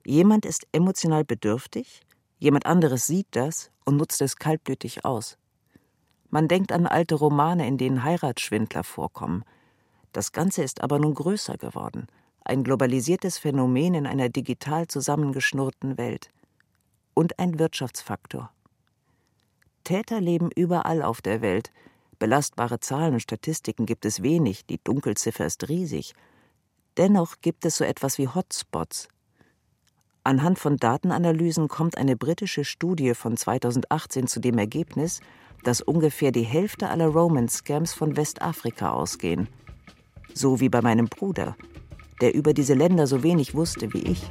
Jemand 0.05 0.45
ist 0.45 0.67
emotional 0.71 1.25
bedürftig, 1.25 2.01
jemand 2.37 2.65
anderes 2.65 3.05
sieht 3.05 3.27
das 3.31 3.71
und 3.85 3.97
nutzt 3.97 4.21
es 4.21 4.37
kaltblütig 4.37 5.05
aus. 5.05 5.37
Man 6.29 6.47
denkt 6.47 6.71
an 6.71 6.85
alte 6.85 7.15
Romane, 7.15 7.67
in 7.67 7.77
denen 7.77 8.03
Heiratsschwindler 8.03 8.83
vorkommen. 8.83 9.43
Das 10.13 10.31
Ganze 10.31 10.63
ist 10.63 10.81
aber 10.81 10.99
nun 10.99 11.13
größer 11.13 11.57
geworden 11.57 12.07
ein 12.49 12.63
globalisiertes 12.63 13.37
Phänomen 13.37 13.93
in 13.93 14.07
einer 14.07 14.27
digital 14.27 14.87
zusammengeschnurrten 14.87 15.99
Welt 15.99 16.29
und 17.13 17.37
ein 17.37 17.59
Wirtschaftsfaktor. 17.59 18.51
Täter 19.83 20.19
leben 20.19 20.49
überall 20.55 21.03
auf 21.03 21.21
der 21.21 21.41
Welt. 21.41 21.71
Belastbare 22.19 22.81
Zahlen 22.81 23.13
und 23.13 23.21
Statistiken 23.21 23.85
gibt 23.85 24.05
es 24.05 24.21
wenig, 24.21 24.65
die 24.65 24.79
Dunkelziffer 24.83 25.45
ist 25.45 25.69
riesig. 25.69 26.13
Dennoch 26.97 27.37
gibt 27.41 27.65
es 27.65 27.77
so 27.77 27.85
etwas 27.85 28.17
wie 28.17 28.27
Hotspots. 28.27 29.07
Anhand 30.25 30.59
von 30.59 30.75
Datenanalysen 30.75 31.69
kommt 31.69 31.97
eine 31.97 32.17
britische 32.17 32.65
Studie 32.65 33.13
von 33.13 33.37
2018 33.37 34.27
zu 34.27 34.41
dem 34.41 34.57
Ergebnis, 34.57 35.21
dass 35.63 35.81
ungefähr 35.81 36.33
die 36.33 36.43
Hälfte 36.43 36.89
aller 36.89 37.07
Romance-Scams 37.07 37.93
von 37.93 38.17
Westafrika 38.17 38.91
ausgehen. 38.91 39.47
So 40.33 40.59
wie 40.59 40.69
bei 40.69 40.81
meinem 40.81 41.07
Bruder, 41.07 41.55
der 42.21 42.35
über 42.35 42.53
diese 42.53 42.73
Länder 42.73 43.07
so 43.07 43.23
wenig 43.23 43.55
wusste 43.55 43.93
wie 43.93 44.03
ich. 44.03 44.27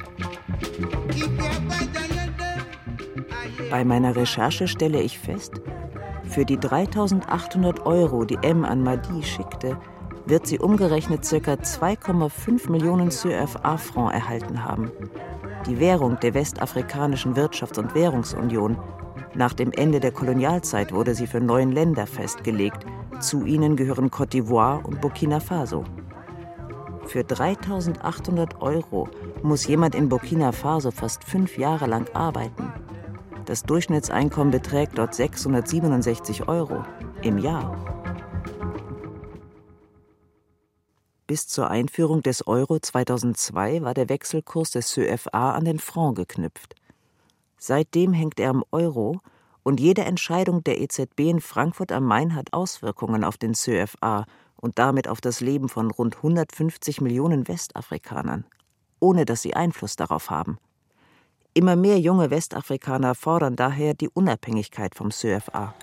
Bei 3.71 3.85
meiner 3.85 4.15
Recherche 4.15 4.69
stelle 4.69 5.01
ich 5.01 5.19
fest, 5.19 5.55
für 6.29 6.45
die 6.45 6.59
3800 6.59 7.87
Euro, 7.87 8.25
die 8.25 8.39
M 8.43 8.65
an 8.65 8.83
Madi 8.83 9.23
schickte, 9.23 9.79
wird 10.27 10.47
sie 10.47 10.59
umgerechnet 10.59 11.23
ca. 11.23 11.53
2,5 11.55 12.71
Millionen 12.71 13.11
CFA-Francs 13.11 14.15
erhalten 14.15 14.65
haben. 14.65 14.91
Die 15.67 15.81
Währung 15.81 16.19
der 16.21 16.35
Westafrikanischen 16.35 17.35
Wirtschafts- 17.35 17.79
und 17.79 17.95
Währungsunion. 17.95 18.79
Nach 19.35 19.53
dem 19.53 19.73
Ende 19.73 20.01
der 20.01 20.13
Kolonialzeit 20.13 20.93
wurde 20.93 21.15
sie 21.15 21.27
für 21.27 21.41
neun 21.41 21.73
Länder 21.73 22.07
festgelegt. 22.07 22.85
Zu 23.21 23.45
ihnen 23.45 23.77
gehören 23.77 24.11
Côte 24.11 24.33
d'Ivoire 24.33 24.85
und 24.85 25.01
Burkina 25.01 25.41
Faso. 25.41 25.85
Für 27.07 27.25
3800 27.25 28.61
Euro 28.61 29.09
muss 29.43 29.67
jemand 29.67 29.95
in 29.95 30.09
Burkina 30.09 30.53
Faso 30.53 30.91
fast 30.91 31.25
fünf 31.25 31.57
Jahre 31.57 31.87
lang 31.87 32.07
arbeiten. 32.13 32.73
Das 33.49 33.63
Durchschnittseinkommen 33.63 34.51
beträgt 34.51 34.99
dort 34.99 35.15
667 35.15 36.49
Euro 36.49 36.85
im 37.23 37.39
Jahr. 37.39 37.79
Bis 41.27 41.49
zur 41.49 41.71
Einführung 41.71 42.23
des 42.23 42.47
Euro 42.47 42.79
2002 42.79 43.81
war 43.81 43.95
der 43.95 44.11
Wechselkurs 44.11 44.73
des 44.73 44.89
CFA 44.89 45.53
an 45.53 45.65
den 45.65 45.79
Franc 45.79 46.19
geknüpft. 46.19 46.75
Seitdem 47.57 48.13
hängt 48.13 48.39
er 48.39 48.51
am 48.51 48.65
Euro 48.71 49.23
und 49.63 49.81
jede 49.81 50.05
Entscheidung 50.05 50.63
der 50.63 50.83
EZB 50.83 51.21
in 51.21 51.41
Frankfurt 51.41 51.91
am 51.91 52.05
Main 52.05 52.35
hat 52.35 52.53
Auswirkungen 52.53 53.25
auf 53.25 53.39
den 53.39 53.55
CFA 53.55 54.27
und 54.57 54.79
damit 54.79 55.09
auf 55.09 55.23
das 55.23 55.41
Leben 55.41 55.71
von 55.71 55.91
rund 55.91 56.17
150 56.17 57.01
Millionen 57.01 57.49
Westafrikanern, 57.49 58.45
ohne 59.01 59.25
dass 59.25 59.41
sie 59.41 59.55
Einfluss 59.55 59.97
darauf 59.97 60.29
haben. 60.29 60.59
Immer 61.59 61.75
mehr 61.75 61.99
junge 61.99 62.31
Westafrikaner 62.31 63.17
fordern 63.17 63.57
daher 63.57 63.93
die 63.93 64.09
Unabhängigkeit 64.09 64.95
vom 64.95 65.11
CFA. 65.11 65.75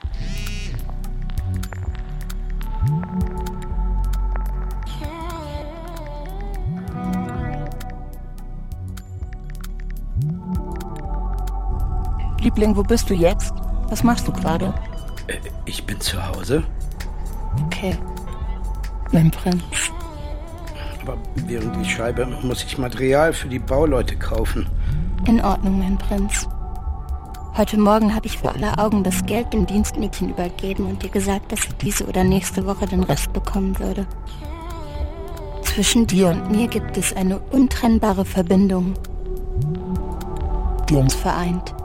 Liebling, 12.39 12.77
wo 12.77 12.83
bist 12.83 13.09
du 13.09 13.13
jetzt? 13.13 13.51
Was 13.89 14.01
machst 14.01 14.29
du 14.29 14.31
gerade? 14.31 14.73
Äh, 15.27 15.39
ich 15.65 15.85
bin 15.85 15.99
zu 15.99 16.25
Hause. 16.25 16.63
Okay 17.65 17.97
mein 19.15 19.31
Prinz. 19.31 19.63
Aber 21.05 21.19
während 21.35 21.79
ich 21.81 21.93
schreibe, 21.93 22.25
muss 22.41 22.63
ich 22.63 22.79
Material 22.79 23.31
für 23.31 23.47
die 23.47 23.59
Bauleute 23.59 24.15
kaufen. 24.15 24.67
In 25.27 25.39
Ordnung, 25.39 25.77
mein 25.77 25.99
Prinz. 25.99 26.47
Heute 27.55 27.79
Morgen 27.79 28.15
habe 28.15 28.25
ich 28.25 28.39
vor 28.39 28.55
aller 28.55 28.79
Augen 28.79 29.03
das 29.03 29.23
Geld 29.27 29.53
dem 29.53 29.67
Dienstmädchen 29.67 30.31
übergeben 30.31 30.87
und 30.87 31.03
ihr 31.03 31.11
gesagt, 31.11 31.51
dass 31.51 31.59
ich 31.59 31.75
diese 31.75 32.07
oder 32.07 32.23
nächste 32.23 32.65
Woche 32.65 32.87
den 32.87 33.03
Rest 33.03 33.31
bekommen 33.33 33.77
würde. 33.77 34.07
Zwischen 35.61 36.07
dir 36.07 36.29
und 36.29 36.49
mir 36.49 36.67
gibt 36.67 36.97
es 36.97 37.15
eine 37.15 37.37
untrennbare 37.37 38.25
Verbindung, 38.25 38.95
die 40.89 40.95
uns 40.95 41.13
vereint. 41.13 41.75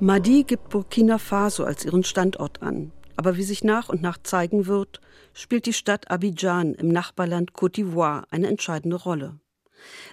Madi 0.00 0.44
gibt 0.44 0.70
Burkina 0.70 1.18
Faso 1.18 1.64
als 1.64 1.84
ihren 1.84 2.04
Standort 2.04 2.62
an. 2.62 2.92
Aber 3.16 3.36
wie 3.36 3.42
sich 3.42 3.64
nach 3.64 3.88
und 3.88 4.02
nach 4.02 4.18
zeigen 4.22 4.66
wird, 4.66 5.00
spielt 5.32 5.66
die 5.66 5.72
Stadt 5.72 6.10
Abidjan 6.10 6.74
im 6.74 6.88
Nachbarland 6.88 7.52
Côte 7.52 7.76
d'Ivoire 7.76 8.24
eine 8.30 8.46
entscheidende 8.46 8.96
Rolle. 8.96 9.40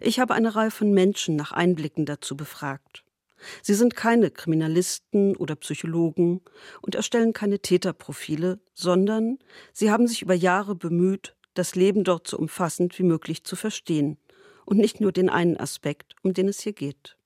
Ich 0.01 0.19
habe 0.19 0.33
eine 0.33 0.55
Reihe 0.55 0.71
von 0.71 0.91
Menschen 0.91 1.35
nach 1.35 1.51
Einblicken 1.51 2.05
dazu 2.05 2.35
befragt. 2.35 3.03
Sie 3.61 3.73
sind 3.73 3.95
keine 3.95 4.31
Kriminalisten 4.31 5.35
oder 5.35 5.55
Psychologen 5.55 6.41
und 6.81 6.95
erstellen 6.95 7.33
keine 7.33 7.59
Täterprofile, 7.59 8.59
sondern 8.73 9.39
sie 9.73 9.91
haben 9.91 10.07
sich 10.07 10.21
über 10.21 10.33
Jahre 10.33 10.75
bemüht, 10.75 11.35
das 11.53 11.75
Leben 11.75 12.03
dort 12.03 12.27
so 12.27 12.37
umfassend 12.37 12.97
wie 12.99 13.03
möglich 13.03 13.43
zu 13.43 13.55
verstehen 13.55 14.17
und 14.65 14.77
nicht 14.77 15.01
nur 15.01 15.11
den 15.11 15.29
einen 15.29 15.57
Aspekt, 15.57 16.15
um 16.23 16.33
den 16.33 16.47
es 16.47 16.61
hier 16.61 16.73
geht. 16.73 17.17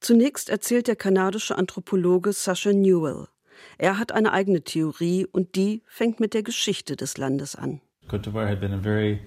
Zunächst 0.00 0.48
erzählt 0.48 0.88
der 0.88 0.96
kanadische 0.96 1.56
Anthropologe 1.56 2.32
Sasha 2.32 2.72
Newell. 2.72 3.26
Er 3.78 3.98
hat 3.98 4.12
eine 4.12 4.32
eigene 4.32 4.62
Theorie 4.62 5.26
und 5.26 5.56
die 5.56 5.82
fängt 5.86 6.20
mit 6.20 6.34
der 6.34 6.42
Geschichte 6.42 6.96
des 6.96 7.16
Landes 7.16 7.54
an. 7.54 7.80
D'Ivoire 8.10 8.48
had 8.48 8.60
been 8.60 8.72
a 8.72 8.78
very 8.78 9.20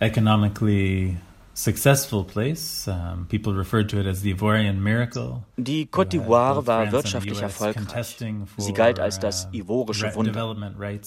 economically 0.00 1.16
successful 1.58 2.24
place. 2.24 2.86
Um, 2.86 3.26
people 3.28 3.52
referred 3.52 3.88
to 3.88 3.98
it 3.98 4.06
as 4.06 4.22
the 4.22 4.30
Ivorian 4.30 4.80
miracle. 4.80 5.42
Die 5.56 5.86
Côte 5.86 6.10
d'Ivoire 6.10 6.66
war 6.66 6.92
wirtschaftlich 6.92 7.42
erfolgreich. 7.42 8.14
Sie 8.58 8.72
galt 8.72 9.00
als 9.00 9.18
das 9.18 9.48
ivorische 9.52 10.14
Wunder. 10.14 10.56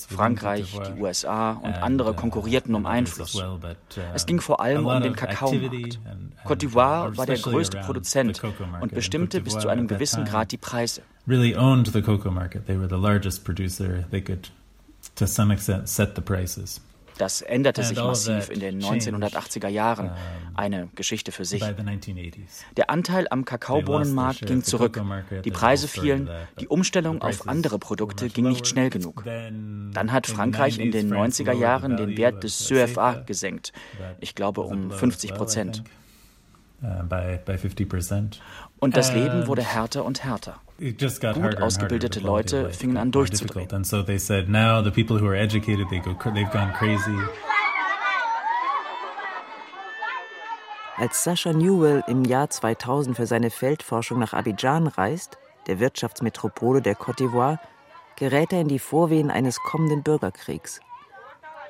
Frankreich, 0.10 0.78
die 0.88 1.02
USA 1.02 1.54
und 1.54 1.74
andere 1.82 2.14
konkurrierten 2.14 2.76
um 2.76 2.86
Einfluss. 2.86 3.42
Es 4.14 4.26
ging 4.26 4.42
vor 4.42 4.60
allem 4.60 4.86
um 4.86 5.02
den 5.02 5.16
Kakaomarkt. 5.16 6.00
Côte 6.46 6.58
d'Ivoire 6.58 7.18
war 7.18 7.26
der 7.26 7.38
größte 7.38 7.78
Produzent 7.78 8.42
und 8.82 8.94
bestimmte 8.94 9.42
bis 9.42 9.58
zu 9.58 9.70
einem 9.70 9.88
gewissen 9.88 10.26
Grad 10.26 10.52
die 10.52 10.58
Preise. 10.58 11.02
Really 11.28 11.56
owned 11.56 11.88
the 11.88 12.02
cocoa 12.02 12.32
market. 12.32 12.66
They 12.66 12.78
were 12.78 12.90
the 12.90 12.96
largest 12.96 13.46
producer. 13.46 14.06
They 14.10 14.22
could, 14.22 14.52
to 15.16 15.28
some 15.28 15.54
extent, 15.54 15.88
set 15.88 16.16
the 16.16 16.22
prices. 16.22 16.82
Das 17.22 17.44
änderte 17.44 17.84
sich 17.84 18.00
massiv 18.00 18.50
in 18.50 18.60
den 18.60 18.82
1980er 18.82 19.68
Jahren. 19.68 20.10
Eine 20.56 20.90
Geschichte 20.96 21.32
für 21.32 21.46
sich. 21.46 21.64
Der 22.78 22.90
Anteil 22.90 23.28
am 23.30 23.46
Kakaobohnenmarkt 23.46 24.48
ging 24.48 24.64
zurück. 24.64 25.00
Die 25.46 25.52
Preise 25.52 25.88
fielen. 25.88 26.32
Die 26.60 26.68
Umstellung 26.68 27.22
auf 27.22 27.48
andere 27.48 27.78
Produkte 27.78 28.28
ging 28.30 28.48
nicht 28.48 28.66
schnell 28.66 28.90
genug. 28.90 29.24
Dann 29.24 30.12
hat 30.12 30.26
Frankreich 30.26 30.80
in 30.80 30.92
den 30.92 31.14
90er 31.14 31.54
Jahren 31.54 31.96
den 31.96 32.18
Wert 32.18 32.44
des 32.44 32.58
CFA 32.58 33.22
gesenkt. 33.24 33.72
Ich 34.20 34.34
glaube 34.34 34.62
um 34.62 34.90
50 34.90 35.36
Prozent. 35.36 35.84
Uh, 36.82 36.88
und 38.80 38.98
das 38.98 39.14
Leben 39.14 39.46
wurde 39.46 39.62
härter 39.62 40.04
und 40.04 40.24
härter. 40.24 40.60
Gut 40.82 41.62
ausgebildete 41.62 42.20
Leute 42.22 42.72
fingen 42.72 42.98
an 42.98 43.12
durchzudrehen. 43.12 43.70
Als 50.98 51.24
Sascha 51.24 51.54
Newell 51.54 52.04
im 52.08 52.26
Jahr 52.26 52.50
2000 52.50 53.16
für 53.16 53.28
seine 53.28 53.52
Feldforschung 53.52 54.18
nach 54.18 54.34
Abidjan 54.34 54.88
reist, 54.88 55.38
der 55.68 55.80
Wirtschaftsmetropole 55.80 56.82
der 56.82 56.98
Côte 56.98 57.20
d'Ivoire, 57.20 57.60
gerät 58.16 58.52
er 58.52 58.62
in 58.62 58.68
die 58.68 58.80
Vorwehen 58.80 59.30
eines 59.30 59.60
kommenden 59.60 60.02
Bürgerkriegs. 60.02 60.82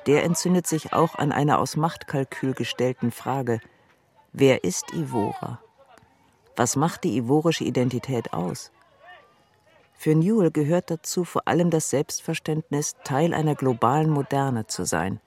Der 0.06 0.24
entzündet 0.24 0.66
sich 0.66 0.94
auch 0.94 1.16
an 1.16 1.32
einer 1.32 1.58
aus 1.58 1.76
Machtkalkül 1.76 2.54
gestellten 2.54 3.10
Frage: 3.10 3.60
Wer 4.32 4.64
ist 4.64 4.94
Ivora? 4.94 5.60
Was 6.56 6.76
macht 6.76 7.04
die 7.04 7.18
ivorische 7.18 7.64
Identität 7.64 8.32
aus? 8.32 8.72
Für 10.02 10.16
Newell 10.16 10.50
gehört 10.50 10.90
dazu 10.90 11.22
vor 11.22 11.46
allem 11.46 11.70
das 11.70 11.88
Selbstverständnis, 11.90 12.96
Teil 13.04 13.32
einer 13.32 13.54
globalen 13.54 14.10
Moderne 14.10 14.66
zu 14.66 14.84
sein. 14.84 15.20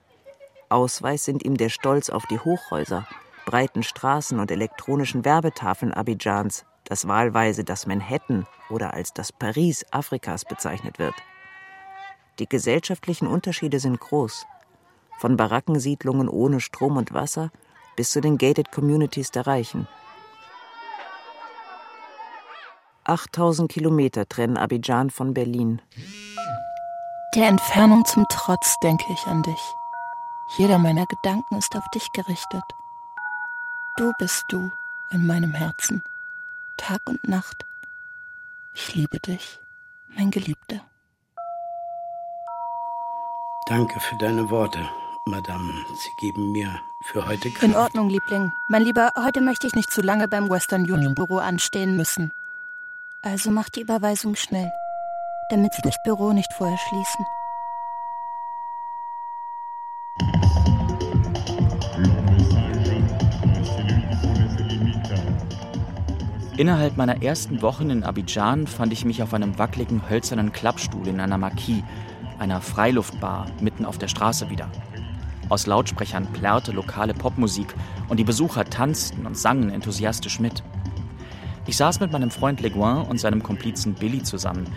Ausweis 0.67 1.24
sind 1.24 1.46
ihm 1.46 1.55
der 1.55 1.70
Stolz 1.70 2.10
auf 2.10 2.25
die 2.25 2.39
Hochhäuser, 2.39 3.08
breiten 3.46 3.84
Straßen 3.84 4.38
und 4.38 4.51
elektronischen 4.51 5.24
Werbetafeln 5.24 5.94
Abidjans, 5.94 6.65
das 6.84 7.08
wahlweise 7.08 7.63
das 7.63 7.88
Manhattan 7.88 8.48
oder 8.70 8.94
als 8.94 9.13
das 9.13 9.32
Paris 9.32 9.86
Afrikas 9.91 10.44
bezeichnet 10.44 11.00
wird. 11.00 11.15
Die 12.39 12.50
gesellschaftlichen 12.50 13.27
Unterschiede 13.27 13.79
sind 13.79 14.01
groß. 14.01 14.46
Von 15.20 15.38
Barackensiedlungen 15.38 16.27
ohne 16.27 16.60
Strom 16.60 16.98
und 16.98 17.13
Wasser 17.13 17.50
bis 17.96 18.12
zu 18.12 18.20
den 18.20 18.38
Gated 18.38 18.74
Communities 18.74 19.32
der 19.32 19.48
Reichen– 19.48 19.88
8000 23.05 23.71
Kilometer 23.71 24.27
trennen 24.27 24.57
Abidjan 24.57 25.09
von 25.09 25.33
Berlin. 25.33 25.81
Der 27.35 27.47
Entfernung 27.47 28.05
zum 28.05 28.25
Trotz 28.29 28.77
denke 28.81 29.05
ich 29.12 29.25
an 29.27 29.43
dich. 29.43 29.74
Jeder 30.57 30.77
meiner 30.77 31.05
Gedanken 31.05 31.57
ist 31.57 31.75
auf 31.75 31.88
dich 31.89 32.12
gerichtet. 32.13 32.63
Du 33.97 34.12
bist 34.19 34.45
du 34.50 34.71
in 35.12 35.25
meinem 35.25 35.53
Herzen, 35.53 36.03
Tag 36.77 37.01
und 37.05 37.27
Nacht. 37.27 37.65
Ich 38.74 38.93
liebe 38.95 39.19
dich, 39.19 39.59
mein 40.15 40.31
Geliebter. 40.31 40.81
Danke 43.67 44.00
für 44.00 44.15
deine 44.17 44.50
Worte, 44.50 44.88
Madame. 45.25 45.74
Sie 45.95 46.12
geben 46.19 46.51
mir 46.51 46.79
für 47.03 47.25
heute 47.25 47.50
Kraft. 47.50 47.63
In 47.63 47.75
Ordnung, 47.75 48.09
Liebling. 48.09 48.51
Mein 48.67 48.83
Lieber, 48.83 49.12
heute 49.17 49.41
möchte 49.41 49.65
ich 49.65 49.74
nicht 49.74 49.91
zu 49.91 50.01
lange 50.01 50.27
beim 50.27 50.50
Western 50.50 50.89
Union 50.89 51.15
Büro 51.15 51.37
anstehen 51.37 51.98
müssen. 51.98 52.31
Also 53.27 53.50
mach 53.50 53.70
die 53.70 53.81
Überweisung 53.81 54.35
schnell, 54.35 54.72
damit 55.50 55.74
Sie 55.74 55.81
das 55.81 55.96
Büro 56.03 56.31
nicht 56.31 56.53
vorher 56.53 56.77
schließen. 56.77 57.25
Innerhalb 66.55 66.98
meiner 66.98 67.24
ersten 67.24 67.64
Wochen 67.64 67.90
in 67.90 68.03
Abidjan 68.03 68.68
fand 68.68 68.94
ich 68.94 69.05
mich 69.05 69.24
auf 69.24 69.33
einem 69.33 69.57
wackeligen 69.57 70.07
hölzernen 70.07 70.51
Klappstuhl 70.51 71.07
in 71.07 71.20
einer 71.20 71.40
Marquis, 71.40 71.81
einer 72.38 72.61
Freiluftbar 72.61 73.48
mitten 73.59 73.85
auf 73.85 73.98
der 73.98 74.07
Straße 74.07 74.51
wieder. 74.51 74.70
Aus 75.50 75.66
Lautsprechern 75.66 76.31
plärrte 76.31 76.72
lokale 76.72 77.16
Popmusik 77.16 77.74
und 78.07 78.18
die 78.18 78.24
Besucher 78.24 78.66
tanzten 78.66 79.25
und 79.25 79.35
sangen 79.35 79.72
enthusiastisch 79.72 80.40
mit. 80.40 80.61
Ich 81.67 81.77
saß 81.77 81.99
mit 81.99 82.11
meinem 82.11 82.29
Freund 82.29 82.61
Leguin 82.61 83.01
und 83.09 83.19
seinem 83.19 83.41
Komplizen 83.41 83.95
Billy 83.95 84.21
zusammen, 84.21 84.67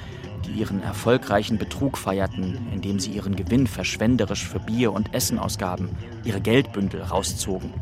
die 0.46 0.52
ihren 0.52 0.82
erfolgreichen 0.82 1.58
Betrug 1.58 1.98
feierten, 1.98 2.56
indem 2.72 2.98
sie 2.98 3.10
ihren 3.10 3.36
Gewinn 3.36 3.66
verschwenderisch 3.66 4.48
für 4.48 4.58
Bier 4.58 4.92
und 4.92 5.14
Essen 5.14 5.38
ausgaben, 5.38 5.90
ihre 6.24 6.40
Geldbündel 6.40 7.02
rauszogen. 7.02 7.74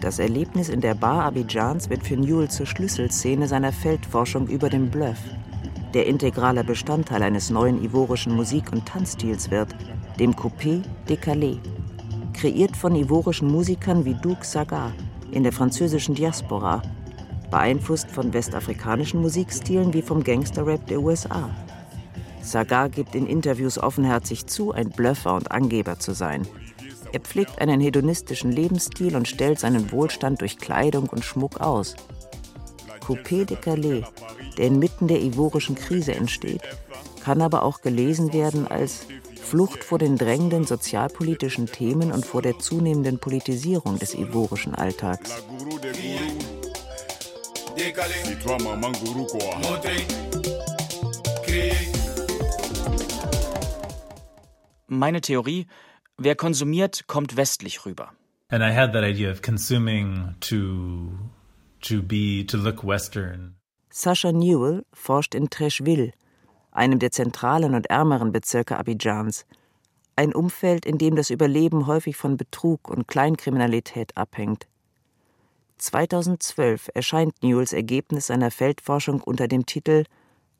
Das 0.00 0.20
Erlebnis 0.20 0.68
in 0.68 0.80
der 0.80 0.94
Bar 0.94 1.24
Abidjans 1.24 1.90
wird 1.90 2.04
für 2.04 2.16
Newell 2.16 2.48
zur 2.48 2.66
Schlüsselszene 2.66 3.48
seiner 3.48 3.72
Feldforschung 3.72 4.46
über 4.46 4.70
den 4.70 4.90
Bluff, 4.90 5.18
der 5.92 6.06
integraler 6.06 6.62
Bestandteil 6.62 7.24
eines 7.24 7.50
neuen 7.50 7.82
ivorischen 7.82 8.36
Musik- 8.36 8.70
und 8.72 8.86
Tanzstils 8.86 9.50
wird, 9.50 9.74
dem 10.20 10.34
Coupé 10.34 10.82
décalé, 11.08 11.58
kreiert 12.32 12.76
von 12.76 12.94
ivorischen 12.94 13.50
Musikern 13.50 14.04
wie 14.04 14.14
Duke 14.14 14.46
Sagar 14.46 14.92
in 15.32 15.42
der 15.42 15.52
französischen 15.52 16.14
Diaspora 16.14 16.80
beeinflusst 17.50 18.10
von 18.10 18.32
westafrikanischen 18.32 19.20
Musikstilen 19.20 19.92
wie 19.94 20.02
vom 20.02 20.22
Gangsterrap 20.24 20.86
der 20.86 21.00
USA. 21.00 21.50
Sagar 22.42 22.88
gibt 22.88 23.14
in 23.14 23.26
Interviews 23.26 23.78
offenherzig 23.78 24.46
zu, 24.46 24.72
ein 24.72 24.90
Blöffer 24.90 25.34
und 25.34 25.50
Angeber 25.50 25.98
zu 25.98 26.12
sein. 26.12 26.46
Er 27.12 27.20
pflegt 27.20 27.60
einen 27.60 27.80
hedonistischen 27.80 28.52
Lebensstil 28.52 29.16
und 29.16 29.28
stellt 29.28 29.58
seinen 29.58 29.92
Wohlstand 29.92 30.40
durch 30.40 30.58
Kleidung 30.58 31.08
und 31.08 31.24
Schmuck 31.24 31.60
aus. 31.60 31.96
Coupé 33.00 33.44
de 33.44 33.56
Calais, 33.56 34.04
der 34.58 34.66
inmitten 34.66 35.08
der 35.08 35.22
ivorischen 35.22 35.74
Krise 35.74 36.14
entsteht, 36.14 36.62
kann 37.22 37.40
aber 37.40 37.62
auch 37.62 37.80
gelesen 37.80 38.32
werden 38.32 38.66
als 38.66 39.06
Flucht 39.48 39.82
vor 39.82 39.98
den 39.98 40.16
drängenden 40.16 40.64
sozialpolitischen 40.64 41.66
Themen 41.66 42.12
und 42.12 42.26
vor 42.26 42.42
der 42.42 42.58
zunehmenden 42.58 43.18
Politisierung 43.18 43.98
des 43.98 44.14
ivorischen 44.14 44.74
Alltags. 44.74 45.42
Dis-toi, 47.78 48.58
maman 48.64 48.92
gourou 48.92 49.24
quoi. 49.26 49.54
Montrer, 49.62 50.04
créer. 51.44 51.74
Meine 54.88 55.20
Theorie, 55.20 55.66
wer 56.16 56.34
konsumiert, 56.34 57.06
kommt 57.06 57.36
westlich 57.36 57.86
rüber. 57.86 58.12
And 58.50 58.64
I 58.64 58.72
had 58.72 58.92
that 58.94 59.04
idea 59.04 59.30
of 59.30 59.42
consuming 59.42 60.34
to 60.40 61.12
to 61.82 62.02
be 62.02 62.44
to 62.46 62.56
look 62.56 62.82
western. 62.82 63.54
Sascha 63.90 64.32
Newell 64.32 64.84
forscht 64.92 65.34
in 65.36 65.48
Trècheville, 65.48 66.12
einem 66.72 66.98
der 66.98 67.12
zentralen 67.12 67.74
und 67.74 67.90
ärmeren 67.90 68.32
Bezirke 68.32 68.76
Abidjans, 68.76 69.46
ein 70.16 70.34
Umfeld, 70.34 70.84
in 70.84 70.98
dem 70.98 71.14
das 71.14 71.30
Überleben 71.30 71.86
häufig 71.86 72.16
von 72.16 72.36
Betrug 72.36 72.88
und 72.88 73.06
Kleinkriminalität 73.06 74.16
abhängt. 74.16 74.66
2012 75.78 76.90
erscheint 76.94 77.42
Newells 77.42 77.72
Ergebnis 77.72 78.26
seiner 78.26 78.50
Feldforschung 78.50 79.20
unter 79.20 79.48
dem 79.48 79.66
Titel 79.66 80.04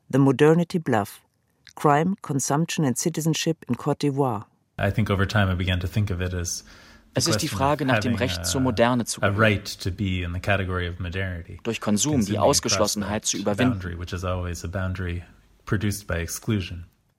The 0.09 0.17
Modernity 0.17 0.79
Bluff 0.79 1.21
Crime, 1.75 2.15
Consumption 2.21 2.85
and 2.85 2.97
Citizenship 2.97 3.65
in 3.69 3.75
Côte 3.75 3.99
d'Ivoire. 4.01 4.45
Es 7.13 7.27
ist 7.27 7.41
die 7.41 7.47
Frage 7.47 7.85
nach 7.85 7.99
dem 7.99 8.15
Recht 8.15 8.45
zur 8.45 8.61
Moderne 8.61 9.05
zu 9.05 9.21
gehören. 9.21 9.63
Durch 11.63 11.81
Konsum 11.81 12.25
die 12.25 12.39
Ausgeschlossenheit 12.39 13.25
zu 13.25 13.37
überwinden. 13.37 13.97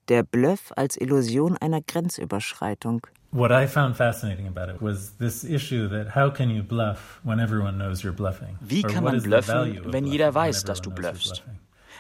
Der 0.09 0.23
Bluff 0.23 0.73
als 0.77 0.97
Illusion 0.97 1.57
einer 1.57 1.81
Grenzüberschreitung. 1.81 3.07
What 3.33 3.53
I 3.53 3.67
found 3.67 3.97
fascinating 3.97 4.49
about 4.49 4.69
it 4.69 4.83
was 4.83 5.13
this 5.19 5.45
issue 5.45 5.89
that 5.89 6.17
how 6.17 6.31
can 6.31 6.51
you 6.51 6.63
bluff 6.63 7.21
when 7.23 7.39
everyone 7.39 7.79
knows 7.79 8.03
you're 8.03 8.17
bluffing? 8.17 8.57
Wie 8.61 8.83
kann 8.83 9.05
man 9.05 9.21
bluffen, 9.23 9.93
wenn 9.93 10.07
jeder 10.07 10.35
weiß, 10.35 10.65
dass 10.65 10.81
du 10.81 10.91
bluffst? 10.91 11.43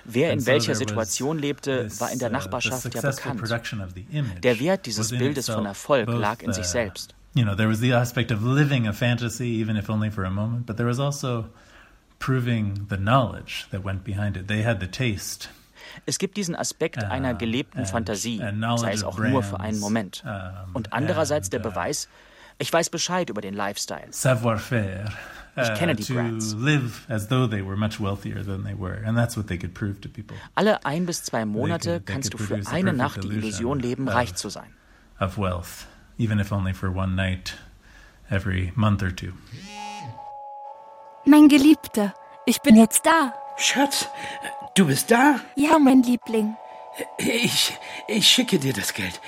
Wer 0.04 0.32
in 0.32 0.46
welcher 0.46 0.74
Situation 0.74 1.38
lebte, 1.38 1.88
war 2.00 2.10
in 2.10 2.18
der 2.18 2.30
uh, 2.30 2.32
Nachbarschaft 2.32 2.94
ja 2.94 3.00
bekannt. 3.02 3.42
Der 4.42 4.58
Wert 4.58 4.86
dieses 4.86 5.10
Bildes 5.10 5.48
von 5.48 5.66
Erfolg 5.66 6.08
lag 6.08 6.42
in 6.42 6.52
sich 6.52 6.64
uh, 6.64 6.68
selbst. 6.68 7.14
you 7.34 7.44
know, 7.44 7.54
there 7.54 7.68
was 7.68 7.80
the 7.80 7.92
aspect 7.92 8.30
of 8.30 8.42
living 8.42 8.86
a 8.86 8.92
fantasy, 8.92 9.48
even 9.48 9.76
if 9.76 9.88
only 9.88 10.10
for 10.10 10.24
a 10.24 10.30
moment, 10.30 10.66
but 10.66 10.76
there 10.76 10.86
was 10.86 10.98
also 10.98 11.48
proving 12.18 12.86
the 12.88 12.96
knowledge 12.96 13.66
that 13.70 13.84
went 13.84 14.04
behind 14.04 14.36
it. 14.36 14.48
They 14.48 14.62
had 14.62 14.80
the 14.80 14.86
taste. 14.86 15.48
Es 16.06 16.18
gibt 16.18 16.36
diesen 16.36 16.54
Aspekt 16.56 17.02
einer 17.04 17.34
gelebten 17.34 17.86
Fantasie, 17.86 18.42
sei 18.76 18.92
es 18.92 19.04
auch 19.04 19.18
nur 19.18 19.42
für 19.42 19.60
einen 19.60 19.78
Moment. 19.78 20.24
Und 20.72 20.92
andererseits 20.92 21.50
der 21.50 21.58
Beweis, 21.58 22.08
ich 22.58 22.72
weiß 22.72 22.90
Bescheid 22.90 23.30
über 23.30 23.40
den 23.40 23.54
Lifestyle. 23.54 24.08
Savoir-faire. 24.10 25.12
Ich 25.56 25.74
kenne 25.74 25.94
die 25.94 26.04
Brands. 26.04 26.56
Alle 30.54 30.84
ein 30.84 31.06
bis 31.06 31.22
zwei 31.24 31.44
Monate 31.44 32.00
kannst 32.00 32.34
du 32.34 32.38
für 32.38 32.60
eine 32.70 32.92
Nacht 32.92 33.24
die 33.24 33.28
Illusion 33.28 33.80
leben, 33.80 34.08
reich 34.08 34.34
zu 34.34 34.48
sein. 34.48 34.72
Of 35.20 35.36
wealth, 35.36 35.86
even 36.18 36.38
if 36.38 36.50
only 36.52 36.72
for 36.72 36.94
one 36.94 37.14
night 37.14 37.58
every 38.30 38.72
month 38.74 39.02
or 39.02 39.14
two. 39.14 39.32
Mein 41.26 41.48
Geliebter, 41.48 42.14
ich 42.46 42.62
bin 42.62 42.76
jetzt 42.76 43.04
da. 43.04 43.34
Schatz, 43.58 44.08
du 44.74 44.86
bist 44.86 45.10
da? 45.10 45.36
Ja, 45.56 45.78
mein 45.78 46.02
Liebling. 46.02 46.56
Ich, 47.18 47.78
ich 48.08 48.28
schicke 48.28 48.58
dir 48.58 48.72
das 48.72 48.94
Geld. 48.94 49.20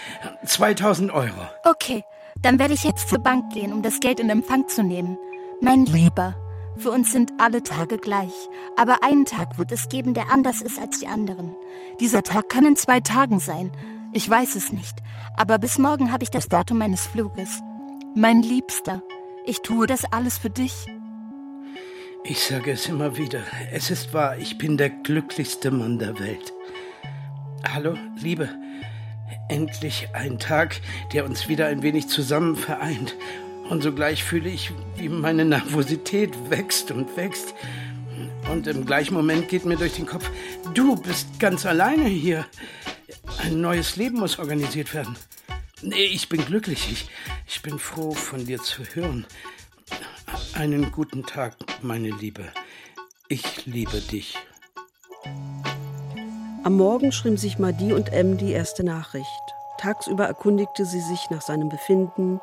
2000 0.44 1.12
Euro. 1.12 1.48
Okay, 1.64 2.05
dann 2.40 2.59
werde 2.59 2.74
ich 2.74 2.85
jetzt 2.85 3.09
zur 3.09 3.20
Bank 3.20 3.52
gehen, 3.52 3.72
um 3.72 3.83
das 3.83 4.00
Geld 4.00 4.20
in 4.20 4.31
Empfang 4.31 4.68
zu 4.68 4.83
nehmen. 4.83 5.16
Mein 5.61 5.87
Lieber, 5.87 6.35
für 6.76 6.90
uns 6.90 7.12
sind 7.12 7.33
alle 7.38 7.62
Tage 7.62 7.98
gleich. 7.98 8.33
Aber 8.76 9.05
einen 9.05 9.24
Tag 9.24 9.59
wird 9.59 9.72
es 9.72 9.88
geben, 9.88 10.14
der 10.14 10.31
anders 10.31 10.61
ist 10.61 10.78
als 10.81 10.98
die 10.98 11.07
anderen. 11.07 11.55
Dieser 12.00 12.22
Tag 12.22 12.48
kann 12.48 12.66
in 12.66 12.76
zwei 12.76 13.00
Tagen 13.00 13.38
sein. 13.38 13.70
Ich 14.12 14.28
weiß 14.28 14.57
es 14.57 14.72
nicht. 14.72 14.98
Aber 15.37 15.59
bis 15.59 15.78
morgen 15.78 16.12
habe 16.12 16.24
ich 16.24 16.31
das 16.31 16.48
Datum 16.48 16.78
meines 16.78 17.07
Fluges. 17.07 17.61
Mein 18.14 18.42
Liebster, 18.42 19.02
ich 19.44 19.62
tue 19.62 19.87
das 19.87 20.05
alles 20.12 20.38
für 20.38 20.50
dich. 20.50 20.87
Ich 22.25 22.45
sage 22.45 22.71
es 22.71 22.87
immer 22.87 23.17
wieder. 23.17 23.43
Es 23.73 23.91
ist 23.91 24.15
wahr, 24.15 24.39
ich 24.39 24.57
bin 24.57 24.77
der 24.77 24.91
glücklichste 24.91 25.73
Mann 25.73 25.99
der 25.99 26.21
Welt. 26.21 26.53
Hallo, 27.69 27.99
Liebe. 28.17 28.49
Endlich 29.49 30.09
ein 30.13 30.39
Tag, 30.39 30.81
der 31.13 31.25
uns 31.25 31.49
wieder 31.49 31.67
ein 31.67 31.83
wenig 31.83 32.07
zusammen 32.07 32.55
vereint. 32.55 33.17
Und 33.69 33.83
sogleich 33.83 34.23
fühle 34.23 34.51
ich, 34.51 34.71
wie 34.97 35.09
meine 35.09 35.45
Nervosität 35.45 36.31
wächst 36.49 36.93
und 36.93 37.17
wächst. 37.17 37.55
Und 38.49 38.69
im 38.69 38.87
gleichen 38.87 39.15
Moment 39.15 39.49
geht 39.49 39.65
mir 39.65 39.77
durch 39.77 39.95
den 39.95 40.07
Kopf, 40.07 40.31
du 40.75 40.95
bist 40.95 41.41
ganz 41.41 41.67
alleine 41.67 42.05
hier. 42.05 42.47
Ein 43.39 43.61
neues 43.61 43.97
Leben 43.97 44.21
muss 44.21 44.39
organisiert 44.39 44.95
werden. 44.95 45.17
Nee, 45.81 46.05
ich 46.05 46.29
bin 46.29 46.45
glücklich. 46.45 46.89
Ich, 46.93 47.09
ich 47.49 47.63
bin 47.63 47.81
froh, 47.81 48.13
von 48.13 48.47
dir 48.47 48.63
zu 48.63 48.85
hören. 48.95 49.27
Einen 50.55 50.93
guten 50.93 51.25
Tag, 51.25 51.57
meine 51.81 52.11
Liebe. 52.11 52.45
Ich 53.29 53.65
liebe 53.65 54.01
dich. 54.01 54.37
Am 56.62 56.77
Morgen 56.77 57.11
schrieben 57.11 57.38
sich 57.38 57.59
Madi 57.59 57.95
und 57.95 58.12
M 58.12 58.37
die 58.37 58.53
erste 58.53 58.85
Nachricht. 58.85 59.27
Tagsüber 59.79 60.27
erkundigte 60.27 60.85
sie 60.85 61.01
sich 61.01 61.31
nach 61.31 61.41
seinem 61.41 61.71
Befinden. 61.71 62.38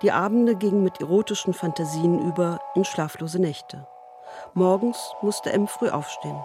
Die 0.00 0.10
Abende 0.10 0.56
gingen 0.56 0.82
mit 0.82 1.00
erotischen 1.00 1.52
Fantasien 1.52 2.26
über 2.26 2.60
in 2.74 2.86
schlaflose 2.86 3.38
Nächte. 3.38 3.86
Morgens 4.54 4.98
musste 5.20 5.52
M 5.52 5.68
früh 5.68 5.90
aufstehen. 5.90 6.40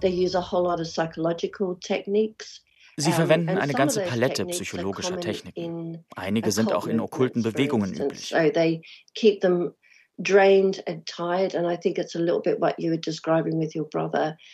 They 0.00 0.10
use 0.10 0.36
a 0.36 0.42
whole 0.42 0.64
lot 0.64 0.80
of 0.80 0.88
psychological 0.88 1.76
techniques 1.78 2.60
Sie 3.00 3.12
verwenden 3.12 3.58
eine 3.58 3.72
ganze 3.72 4.00
Palette 4.00 4.44
psychologischer 4.46 5.18
Techniken. 5.20 6.04
Einige 6.14 6.52
sind 6.52 6.72
auch 6.72 6.86
in 6.86 7.00
okkulten 7.00 7.42
Bewegungen 7.42 7.94
üblich. 7.94 8.34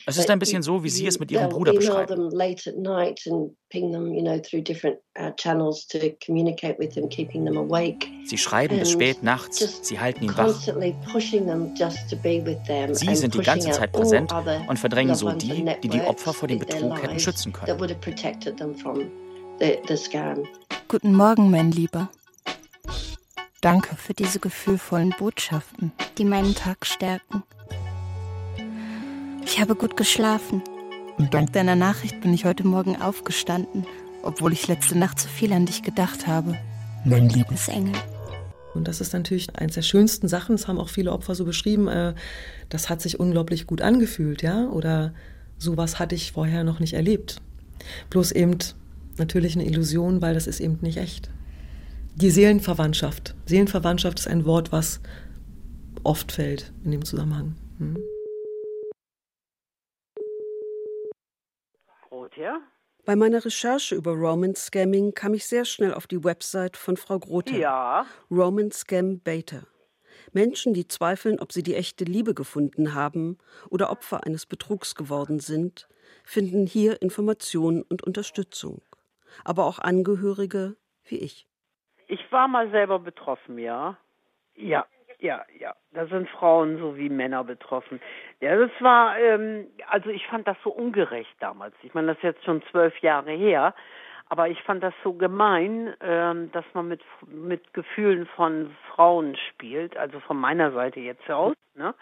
Es 0.07 0.16
ist 0.16 0.31
ein 0.31 0.38
bisschen 0.38 0.62
so, 0.62 0.83
wie 0.85 0.88
Sie 0.88 1.07
es 1.07 1.18
mit 1.18 1.31
Ihrem 1.31 1.48
Bruder 1.48 1.72
beschreiben. 1.72 2.31
Sie 8.26 8.38
schreiben 8.38 8.79
bis 8.79 8.90
spät 8.92 9.22
nachts, 9.22 9.59
Sie 9.83 9.98
halten 9.98 10.24
ihn 10.24 10.37
wach. 10.37 10.46
Sie 12.94 13.14
sind 13.16 13.35
die 13.35 13.38
ganze 13.40 13.70
Zeit 13.70 13.92
präsent 13.92 14.33
und 14.68 14.79
verdrängen 14.79 15.14
so 15.16 15.31
die, 15.33 15.64
die 15.83 15.88
die 15.88 16.00
Opfer 16.02 16.33
vor 16.33 16.48
dem 16.48 16.59
Betrug 16.61 17.02
hätten 17.02 17.18
schützen 17.20 17.52
können. 17.52 17.66
Guten 20.88 21.14
Morgen, 21.14 21.50
mein 21.50 21.72
Lieber. 21.72 22.09
Danke 23.66 23.96
für 23.96 24.14
diese 24.14 24.38
gefühlvollen 24.38 25.12
Botschaften, 25.18 25.90
die 26.18 26.24
meinen 26.24 26.55
Tag 26.55 26.87
stärken. 26.87 27.42
Ich 29.44 29.59
habe 29.59 29.74
gut 29.74 29.96
geschlafen. 29.96 30.62
Und 31.18 31.35
dank 31.35 31.52
deiner 31.52 31.74
Nachricht 31.74 32.20
bin 32.20 32.33
ich 32.33 32.44
heute 32.44 32.64
Morgen 32.64 33.02
aufgestanden, 33.02 33.85
obwohl 34.22 34.52
ich 34.52 34.68
letzte 34.68 34.96
Nacht 34.96 35.18
zu 35.18 35.26
viel 35.26 35.52
an 35.52 35.66
dich 35.66 35.83
gedacht 35.83 36.29
habe. 36.29 36.57
Mein 37.05 37.29
liebes 37.29 37.66
Engel. 37.66 37.96
Und 38.74 38.87
das 38.87 39.00
ist 39.00 39.12
natürlich 39.12 39.52
eines 39.57 39.74
der 39.74 39.83
schönsten 39.83 40.29
Sachen, 40.29 40.55
das 40.55 40.68
haben 40.68 40.79
auch 40.79 40.88
viele 40.88 41.11
Opfer 41.11 41.35
so 41.35 41.44
beschrieben, 41.44 41.88
äh, 41.88 42.14
das 42.68 42.88
hat 42.88 43.02
sich 43.02 43.18
unglaublich 43.18 43.66
gut 43.66 43.81
angefühlt, 43.83 44.42
ja, 44.42 44.68
oder 44.68 45.12
sowas 45.59 45.98
hatte 45.98 46.14
ich 46.14 46.31
vorher 46.31 46.62
noch 46.62 46.79
nicht 46.79 46.92
erlebt. 46.92 47.42
Bloß 48.11 48.31
eben 48.31 48.59
natürlich 49.18 49.57
eine 49.57 49.66
Illusion, 49.66 50.22
weil 50.22 50.35
das 50.35 50.46
ist 50.46 50.61
eben 50.61 50.79
nicht 50.83 50.98
echt 50.98 51.31
die 52.16 52.31
Seelenverwandtschaft. 52.31 53.35
Seelenverwandtschaft 53.44 54.20
ist 54.20 54.26
ein 54.26 54.46
Wort, 54.46 54.72
was 54.72 55.00
oft 56.02 56.33
fällt 56.33 56.72
in 56.83 56.92
dem 56.92 57.05
Zusammenhang. 57.05 57.57
Hm. 57.79 57.98
Rother? 62.11 62.61
Bei 63.05 63.16
meiner 63.16 63.44
Recherche 63.44 63.94
über 63.94 64.12
Roman 64.12 64.55
Scamming 64.55 65.12
kam 65.14 65.35
ich 65.35 65.46
sehr 65.46 65.66
schnell 65.66 65.92
auf 65.92 66.07
die 66.07 66.24
Website 66.24 66.79
von 66.79 66.96
Frau 66.96 67.18
Grote. 67.18 67.57
Ja. 67.57 68.07
Roman 68.31 68.70
Scam 68.72 69.20
Beta. 69.20 69.66
Menschen, 70.33 70.72
die 70.72 70.88
zweifeln, 70.88 71.38
ob 71.38 71.52
sie 71.52 71.62
die 71.62 71.74
echte 71.74 72.05
Liebe 72.05 72.35
gefunden 72.35 72.94
haben 72.94 73.37
oder 73.68 73.90
Opfer 73.90 74.24
eines 74.24 74.46
Betrugs 74.46 74.94
geworden 74.94 75.38
sind, 75.38 75.87
finden 76.24 76.66
hier 76.66 77.00
Informationen 77.02 77.83
und 77.83 78.02
Unterstützung. 78.02 78.81
Aber 79.44 79.66
auch 79.66 79.79
Angehörige 79.79 80.76
wie 81.05 81.18
ich. 81.18 81.46
Ich 82.07 82.31
war 82.33 82.49
mal 82.49 82.71
selber 82.71 82.99
betroffen, 82.99 83.59
ja. 83.59 83.97
Ja, 84.55 84.87
ja, 85.19 85.45
ja. 85.59 85.75
Da 85.92 86.07
sind 86.07 86.29
Frauen 86.31 86.79
sowie 86.79 87.09
Männer 87.09 87.45
betroffen. 87.45 88.01
Ja, 88.40 88.57
das 88.57 88.71
war, 88.81 89.19
ähm, 89.19 89.66
also 89.88 90.11
ich 90.11 90.27
fand 90.27 90.47
das 90.47 90.57
so 90.62 90.71
ungerecht 90.71 91.35
damals. 91.40 91.75
Ich 91.83 91.95
meine, 91.95 92.09
das 92.09 92.16
ist 92.19 92.23
jetzt 92.23 92.45
schon 92.45 92.62
zwölf 92.71 92.97
Jahre 92.99 93.33
her. 93.33 93.75
Aber 94.29 94.49
ich 94.49 94.61
fand 94.62 94.83
das 94.83 94.95
so 95.05 95.12
gemein, 95.12 95.95
ähm, 96.01 96.51
dass 96.51 96.64
man 96.75 96.88
mit, 96.88 97.01
mit 97.29 97.73
Gefühlen 97.75 98.27
von 98.27 98.75
Frauen 98.88 99.37
spielt, 99.49 99.97
also 99.97 100.19
von 100.21 100.37
meiner 100.37 100.73
Seite 100.73 100.99
jetzt 100.99 101.31
aus. 101.31 101.55
Ne? 101.77 101.95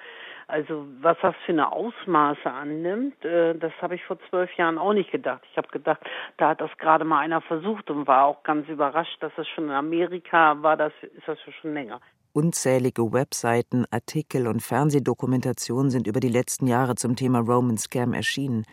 Also 0.47 0.87
was 1.01 1.17
das 1.23 1.35
für 1.47 1.53
eine 1.53 1.73
Ausmaße 1.73 2.51
annimmt, 2.51 3.25
äh, 3.25 3.55
das 3.55 3.73
habe 3.81 3.95
ich 3.95 4.05
vor 4.05 4.19
zwölf 4.29 4.53
Jahren 4.57 4.79
auch 4.79 4.93
nicht 4.93 5.11
gedacht. 5.11 5.43
Ich 5.51 5.57
habe 5.57 5.69
gedacht, 5.69 6.01
da 6.37 6.51
hat 6.51 6.61
das 6.61 6.71
gerade 6.79 7.05
mal 7.05 7.21
einer 7.21 7.41
versucht 7.41 7.91
und 7.91 8.07
war 8.07 8.25
auch 8.25 8.43
ganz 8.43 8.69
überrascht, 8.69 9.17
dass 9.21 9.33
es 9.39 9.49
schon 9.49 9.65
in 9.65 9.71
Amerika 9.71 10.63
war, 10.63 10.77
das 10.77 10.93
ist 11.03 11.27
das 11.27 11.39
schon 11.61 11.73
länger. 11.73 12.01
Unzählige 12.33 13.13
Webseiten, 13.13 13.87
Artikel 13.91 14.49
und 14.49 14.61
Fernsehdokumentationen 14.61 15.91
sind 15.91 16.07
über 16.07 16.21
die 16.21 16.29
letzten 16.29 16.67
Jahre 16.67 16.97
zum 16.97 17.17
Thema 17.17 17.39
Roman 17.39 17.79
Scam 17.79 18.13
erschienen. 18.13 18.65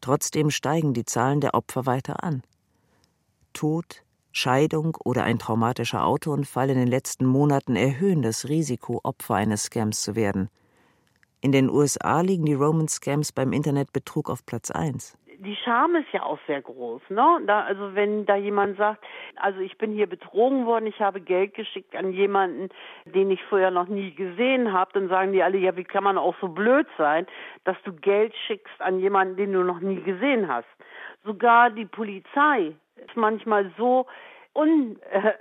Trotzdem 0.00 0.50
steigen 0.50 0.92
die 0.92 1.04
Zahlen 1.04 1.40
der 1.40 1.54
Opfer 1.54 1.86
weiter 1.86 2.22
an. 2.24 2.42
Tod, 3.52 4.02
Scheidung 4.32 4.96
oder 5.02 5.24
ein 5.24 5.38
traumatischer 5.38 6.04
Autounfall 6.04 6.68
in 6.68 6.76
den 6.76 6.88
letzten 6.88 7.24
Monaten 7.24 7.74
erhöhen 7.74 8.20
das 8.20 8.48
Risiko, 8.48 9.00
Opfer 9.02 9.36
eines 9.36 9.62
Scams 9.62 10.02
zu 10.02 10.14
werden. 10.14 10.50
In 11.46 11.52
den 11.52 11.70
USA 11.70 12.22
liegen 12.22 12.44
die 12.44 12.54
Roman 12.54 12.88
Scams 12.88 13.30
beim 13.30 13.52
Internetbetrug 13.52 14.30
auf 14.30 14.44
Platz 14.44 14.72
1 14.72 15.16
die 15.38 15.54
Scham 15.54 15.94
ist 15.94 16.10
ja 16.12 16.22
auch 16.22 16.38
sehr 16.46 16.62
groß, 16.62 17.02
ne? 17.10 17.40
Da, 17.46 17.60
also 17.60 17.94
wenn 17.94 18.24
da 18.24 18.36
jemand 18.36 18.78
sagt, 18.78 19.04
also 19.36 19.60
ich 19.60 19.76
bin 19.76 19.92
hier 19.92 20.08
betrogen 20.08 20.64
worden, 20.64 20.86
ich 20.86 20.98
habe 20.98 21.20
Geld 21.20 21.52
geschickt 21.52 21.94
an 21.94 22.10
jemanden, 22.12 22.70
den 23.04 23.30
ich 23.30 23.44
vorher 23.44 23.70
noch 23.70 23.86
nie 23.86 24.12
gesehen 24.12 24.72
habe, 24.72 24.90
dann 24.94 25.08
sagen 25.08 25.32
die 25.32 25.42
alle, 25.42 25.58
ja, 25.58 25.76
wie 25.76 25.84
kann 25.84 26.04
man 26.04 26.16
auch 26.16 26.34
so 26.40 26.48
blöd 26.48 26.86
sein, 26.96 27.26
dass 27.64 27.76
du 27.84 27.92
Geld 27.92 28.34
schickst 28.46 28.80
an 28.80 28.98
jemanden, 28.98 29.36
den 29.36 29.52
du 29.52 29.62
noch 29.62 29.80
nie 29.80 30.00
gesehen 30.00 30.48
hast. 30.48 30.66
Sogar 31.22 31.68
die 31.68 31.84
Polizei 31.84 32.74
ist 32.96 33.14
manchmal 33.14 33.70
so 33.76 34.06
un, 34.56 34.96
äh, 35.10 35.32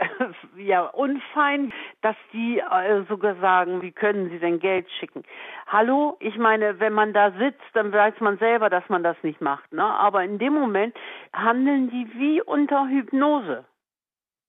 ja, 0.62 0.86
unfein, 0.86 1.74
dass 2.02 2.16
die 2.34 2.60
äh, 2.60 3.04
sogar 3.08 3.36
sagen, 3.36 3.82
wie 3.82 3.92
können 3.92 4.30
sie 4.30 4.40
denn 4.40 4.60
Geld 4.60 4.88
schicken? 5.00 5.24
Hallo, 5.68 6.18
ich 6.20 6.38
meine, 6.38 6.80
wenn 6.80 6.94
man 6.94 7.14
da 7.14 7.32
sitzt, 7.32 7.64
dann 7.74 7.92
weiß 7.92 8.16
man 8.20 8.38
selber, 8.38 8.70
dass 8.70 8.88
man 8.90 9.04
das 9.04 9.18
nicht 9.24 9.42
macht. 9.42 9.72
Ne? 9.72 9.84
Aber 9.84 10.24
in 10.24 10.38
dem 10.38 10.54
Moment 10.54 10.96
handeln 11.34 11.90
die 11.90 12.08
wie 12.20 12.42
unter 12.42 12.88
Hypnose. 12.88 13.66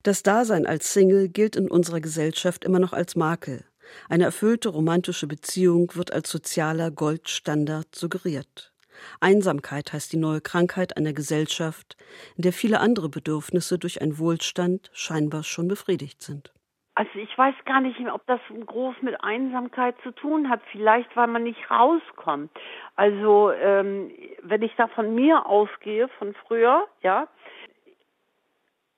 Das 0.02 0.22
Dasein 0.22 0.66
als 0.66 0.92
Single 0.92 1.29
gilt 1.29 1.57
in 1.57 1.70
unserer 1.70 2.00
Gesellschaft 2.00 2.64
immer 2.64 2.79
noch 2.79 2.92
als 2.92 3.16
Makel. 3.16 3.64
Eine 4.09 4.24
erfüllte 4.24 4.68
romantische 4.68 5.26
Beziehung 5.26 5.94
wird 5.94 6.12
als 6.12 6.31
sozialer 6.31 6.90
Goldstandard 6.90 7.94
suggeriert. 7.94 8.72
Einsamkeit 9.20 9.92
heißt 9.92 10.12
die 10.12 10.18
neue 10.18 10.40
Krankheit 10.40 10.96
einer 10.96 11.12
Gesellschaft, 11.12 11.96
in 12.37 12.42
der 12.42 12.52
viele 12.52 12.80
andere 12.80 13.09
Bedürfnisse 13.09 13.78
durch 13.78 14.00
einen 14.02 14.18
Wohlstand 14.18 14.90
scheinbar 14.92 15.42
schon 15.42 15.68
befriedigt 15.68 16.22
sind. 16.22 16.52
Also 16.96 17.11
ich 17.16 17.37
weiß 17.37 17.54
gar 17.66 17.82
nicht, 17.82 18.00
ob 18.11 18.26
das 18.26 18.40
groß 18.48 18.96
mit 19.02 19.22
Einsamkeit 19.22 19.96
zu 20.02 20.12
tun 20.12 20.48
hat. 20.48 20.62
Vielleicht, 20.72 21.14
weil 21.14 21.26
man 21.26 21.42
nicht 21.42 21.70
rauskommt. 21.70 22.50
Also 22.94 23.52
ähm, 23.52 24.11
wenn 24.42 24.62
ich 24.62 24.74
da 24.76 24.88
von 24.88 25.14
mir 25.14 25.44
ausgehe, 25.44 26.09
von 26.18 26.35
früher, 26.46 26.87
ja, 27.02 27.28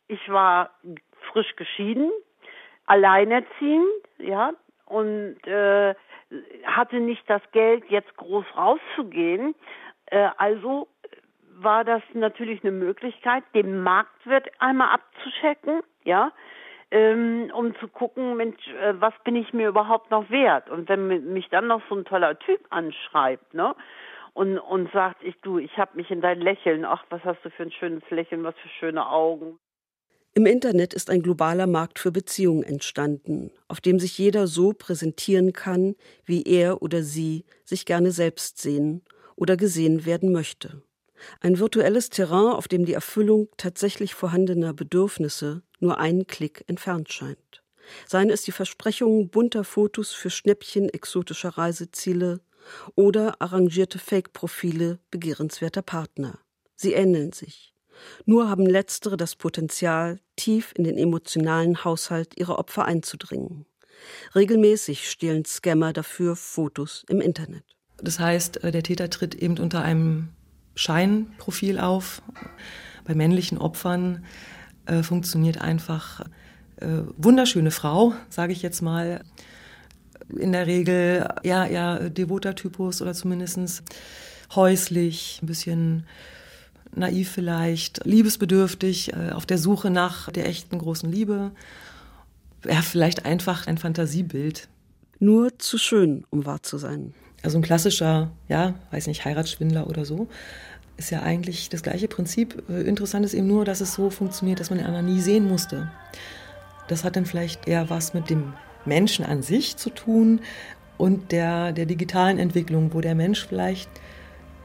ich 0.07 0.29
war 0.29 0.71
frisch 1.33 1.57
geschieden, 1.57 2.13
alleinerziehend, 2.87 3.89
ja, 4.19 4.53
und 4.87 5.37
äh, 5.47 5.95
hatte 6.65 7.01
nicht 7.01 7.29
das 7.29 7.43
Geld, 7.53 7.85
jetzt 7.89 8.17
groß 8.17 8.45
rauszugehen. 8.57 9.55
Äh, 10.11 10.31
also 10.37 10.89
war 11.61 11.85
das 11.85 12.03
natürlich 12.15 12.63
eine 12.63 12.73
Möglichkeit, 12.73 13.43
den 13.55 13.83
Marktwert 13.83 14.49
einmal 14.59 14.91
abzuchecken, 14.91 15.81
ja, 16.05 16.33
ähm, 16.91 17.51
um 17.55 17.75
zu 17.81 17.89
gucken, 17.89 18.37
Mensch, 18.37 18.67
äh, 18.69 18.95
was 18.99 19.13
bin 19.25 19.37
ich 19.37 19.53
mir 19.53 19.69
überhaupt 19.69 20.11
noch 20.11 20.31
wert? 20.31 20.71
Und 20.71 20.89
wenn 20.89 21.33
mich 21.33 21.49
dann 21.51 21.67
noch 21.67 21.83
so 21.89 21.97
ein 21.97 22.05
toller 22.05 22.39
Typ 22.39 22.61
anschreibt, 22.71 23.55
ne? 23.55 23.75
Und, 24.33 24.59
und 24.59 24.91
sagt, 24.93 25.25
ich 25.25 25.35
du, 25.43 25.59
ich 25.59 25.77
habe 25.79 25.97
mich 25.97 26.11
in 26.11 26.21
dein 26.21 26.41
Lächeln, 26.41 26.85
ach, 26.85 27.05
was 27.11 27.23
hast 27.25 27.45
du 27.45 27.51
für 27.51 27.65
ein 27.65 27.73
schönes 27.73 28.09
Lächeln, 28.09 28.45
was 28.45 28.55
für 28.63 28.69
schöne 28.69 29.09
Augen. 29.09 29.59
Im 30.35 30.47
Internet 30.47 30.95
ist 30.95 31.11
ein 31.11 31.23
globaler 31.23 31.67
Markt 31.67 31.99
für 31.99 32.13
Beziehungen 32.13 32.63
entstanden, 32.63 33.51
auf 33.67 33.81
dem 33.81 33.99
sich 33.99 34.17
jeder 34.17 34.47
so 34.47 34.73
präsentieren 34.73 35.53
kann, 35.53 35.97
wie 36.25 36.45
er 36.45 36.83
oder 36.83 37.03
sie 37.03 37.45
sich 37.65 37.85
gerne 37.85 38.13
selbst 38.13 38.59
sehen 38.59 39.03
oder 39.39 39.57
gesehen 39.57 40.05
werden 40.05 40.33
möchte. 40.33 40.83
Ein 41.41 41.59
virtuelles 41.59 42.11
Terrain, 42.11 42.53
auf 42.53 42.69
dem 42.69 42.85
die 42.85 42.93
Erfüllung 42.93 43.49
tatsächlich 43.57 44.15
vorhandener 44.15 44.73
Bedürfnisse 44.73 45.63
nur 45.81 45.99
einen 45.99 46.27
Klick 46.27 46.65
entfernt 46.67 47.13
scheint. 47.13 47.63
Seien 48.07 48.31
es 48.31 48.43
die 48.43 48.53
Versprechungen 48.53 49.31
bunter 49.31 49.65
Fotos 49.65 50.13
für 50.13 50.31
Schnäppchen 50.31 50.89
exotischer 50.91 51.51
Reiseziele 51.57 52.41
oder 52.95 53.41
arrangierte 53.41 53.99
Fake-Profile 53.99 54.99
begehrenswerter 55.11 55.83
Partner. 55.83 56.39
Sie 56.77 56.93
ähneln 56.93 57.33
sich. 57.33 57.73
Nur 58.27 58.49
haben 58.49 58.67
letztere 58.67 59.17
das 59.17 59.35
Potenzial, 59.35 60.21
tief 60.37 60.73
in 60.77 60.85
den 60.85 60.99
emotionalen 60.99 61.85
Haushalt 61.85 62.39
ihrer 62.39 62.59
Opfer 62.59 62.85
einzudringen. 62.85 63.67
Regelmäßig 64.35 65.11
stehlen 65.11 65.45
Scammer 65.45 65.93
dafür 65.93 66.37
Fotos 66.37 67.05
im 67.09 67.21
Internet. 67.21 67.78
Das 68.03 68.19
heißt, 68.19 68.65
äh, 68.65 68.71
der 68.71 68.83
Täter 68.83 69.11
tritt 69.11 69.35
eben 69.35 69.59
unter 69.59 69.83
einem 69.83 70.29
Scheinprofil 70.75 71.79
auf. 71.79 72.23
Bei 73.05 73.15
männlichen 73.15 73.59
Opfern 73.59 74.25
äh, 74.87 75.03
funktioniert 75.03 75.61
einfach 75.61 76.21
äh, 76.77 77.03
wunderschöne 77.17 77.71
Frau, 77.71 78.15
sage 78.29 78.53
ich 78.53 78.63
jetzt 78.63 78.83
mal. 78.83 79.23
In 80.37 80.53
der 80.53 80.67
Regel 80.67 81.27
ja, 81.43 81.67
ja, 81.67 82.09
devoter 82.09 82.55
Typus 82.55 83.01
oder 83.03 83.15
zumindest 83.15 83.83
häuslich, 84.55 85.41
ein 85.43 85.47
bisschen 85.47 86.07
naiv 86.95 87.31
vielleicht, 87.31 88.05
liebesbedürftig, 88.05 89.13
äh, 89.13 89.31
auf 89.31 89.47
der 89.47 89.59
Suche 89.59 89.91
nach 89.91 90.31
der 90.31 90.47
echten 90.47 90.79
großen 90.79 91.11
Liebe. 91.11 91.53
Ja, 92.65 92.83
vielleicht 92.83 93.25
einfach 93.25 93.67
ein 93.67 93.79
Fantasiebild. 93.79 94.69
Nur 95.19 95.59
zu 95.59 95.79
schön, 95.79 96.25
um 96.31 96.47
wahr 96.47 96.63
zu 96.63 96.79
sein. 96.79 97.15
Also 97.43 97.59
ein 97.59 97.63
klassischer, 97.63 98.31
ja, 98.49 98.75
weiß 98.91 99.07
nicht, 99.07 99.25
Heiratsschwindler 99.25 99.87
oder 99.87 100.05
so, 100.05 100.29
ist 100.97 101.11
ja 101.11 101.23
eigentlich 101.23 101.69
das 101.69 101.83
gleiche 101.83 102.09
Prinzip. 102.09 102.63
Äh, 102.69 102.83
interessant 102.83 103.25
ist 103.25 103.35
eben 103.35 103.47
nur, 103.47 103.65
dass 103.65 103.81
es 103.81 103.95
so 103.95 104.11
funktioniert, 104.11 104.61
dass 104.61 104.71
man 104.71 104.79
den 104.79 104.87
anderen 104.87 105.07
nie 105.07 105.21
sehen 105.21 105.49
musste. 105.49 105.91
Das 106.89 107.05
hat 107.05 107.17
dann 107.17 107.27
vielleicht 107.27 107.69
eher 107.69 107.91
was 107.91 108.15
mit 108.15 108.31
dem 108.31 108.55
Menschen 108.85 109.25
an 109.25 109.43
sich 109.43 109.77
zu 109.77 109.91
tun 109.91 110.41
und 110.97 111.31
der, 111.33 111.73
der 111.73 111.87
digitalen 111.87 112.39
Entwicklung, 112.39 112.93
wo 112.93 113.01
der 113.01 113.15
Mensch 113.15 113.47
vielleicht 113.47 113.89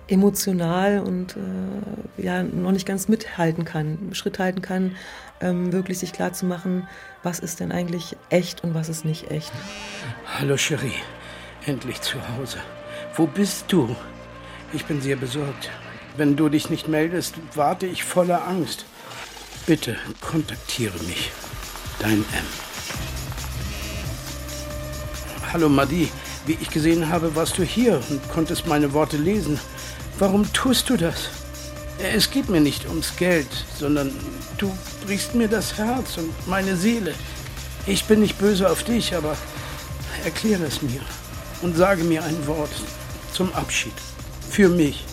emotional 0.07 0.99
und 0.99 1.35
äh, 1.37 2.23
ja 2.23 2.43
noch 2.43 2.71
nicht 2.71 2.85
ganz 2.85 3.07
mithalten 3.07 3.63
kann, 3.65 4.09
Schritt 4.13 4.39
halten 4.39 4.61
kann, 4.61 4.95
ähm, 5.41 5.71
wirklich 5.71 5.99
sich 5.99 6.11
klar 6.11 6.33
zu 6.33 6.45
machen, 6.45 6.87
was 7.21 7.39
ist 7.39 7.59
denn 7.59 7.71
eigentlich 7.71 8.17
echt 8.29 8.63
und 8.63 8.73
was 8.73 8.89
ist 8.89 9.05
nicht 9.05 9.31
echt. 9.31 9.51
Hallo 10.25 10.55
Cherie, 10.57 10.91
endlich 11.65 12.01
zu 12.01 12.17
Hause. 12.29 12.57
Wo 13.15 13.27
bist 13.27 13.65
du? 13.67 13.95
Ich 14.73 14.85
bin 14.85 15.01
sehr 15.01 15.15
besorgt. 15.15 15.69
Wenn 16.17 16.35
du 16.35 16.49
dich 16.49 16.69
nicht 16.69 16.87
meldest, 16.87 17.35
warte 17.55 17.85
ich 17.85 18.03
voller 18.03 18.47
Angst. 18.47 18.85
Bitte 19.65 19.95
kontaktiere 20.21 20.97
mich. 21.03 21.31
Dein 21.99 22.17
M. 22.17 22.45
Hallo 25.51 25.69
Madi, 25.69 26.09
wie 26.45 26.57
ich 26.59 26.69
gesehen 26.69 27.09
habe, 27.09 27.35
warst 27.35 27.57
du 27.57 27.63
hier 27.63 28.01
und 28.09 28.27
konntest 28.29 28.67
meine 28.67 28.93
Worte 28.93 29.17
lesen. 29.17 29.59
Warum 30.19 30.51
tust 30.53 30.89
du 30.89 30.97
das? 30.97 31.29
Es 31.99 32.29
geht 32.29 32.49
mir 32.49 32.59
nicht 32.59 32.87
ums 32.89 33.15
Geld, 33.15 33.47
sondern 33.77 34.11
du 34.57 34.75
brichst 35.05 35.35
mir 35.35 35.47
das 35.47 35.77
Herz 35.77 36.17
und 36.17 36.47
meine 36.47 36.75
Seele. 36.75 37.13
Ich 37.85 38.05
bin 38.05 38.21
nicht 38.21 38.37
böse 38.39 38.69
auf 38.69 38.83
dich, 38.83 39.15
aber 39.15 39.37
erkläre 40.23 40.63
es 40.63 40.81
mir 40.81 41.01
und 41.63 41.75
sage 41.75 42.03
mir 42.03 42.23
ein 42.23 42.45
Wort 42.45 42.69
zum 43.31 43.51
Abschied. 43.53 43.93
Für 44.49 44.69
mich. 44.69 45.05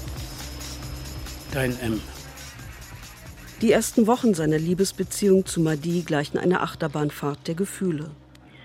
Dein 1.52 1.78
M. 1.80 2.00
Die 3.62 3.72
ersten 3.72 4.06
Wochen 4.06 4.34
seiner 4.34 4.58
Liebesbeziehung 4.58 5.46
zu 5.46 5.60
Madi 5.60 6.02
gleichen 6.02 6.38
einer 6.38 6.62
Achterbahnfahrt 6.62 7.46
der 7.46 7.54
Gefühle. 7.54 8.10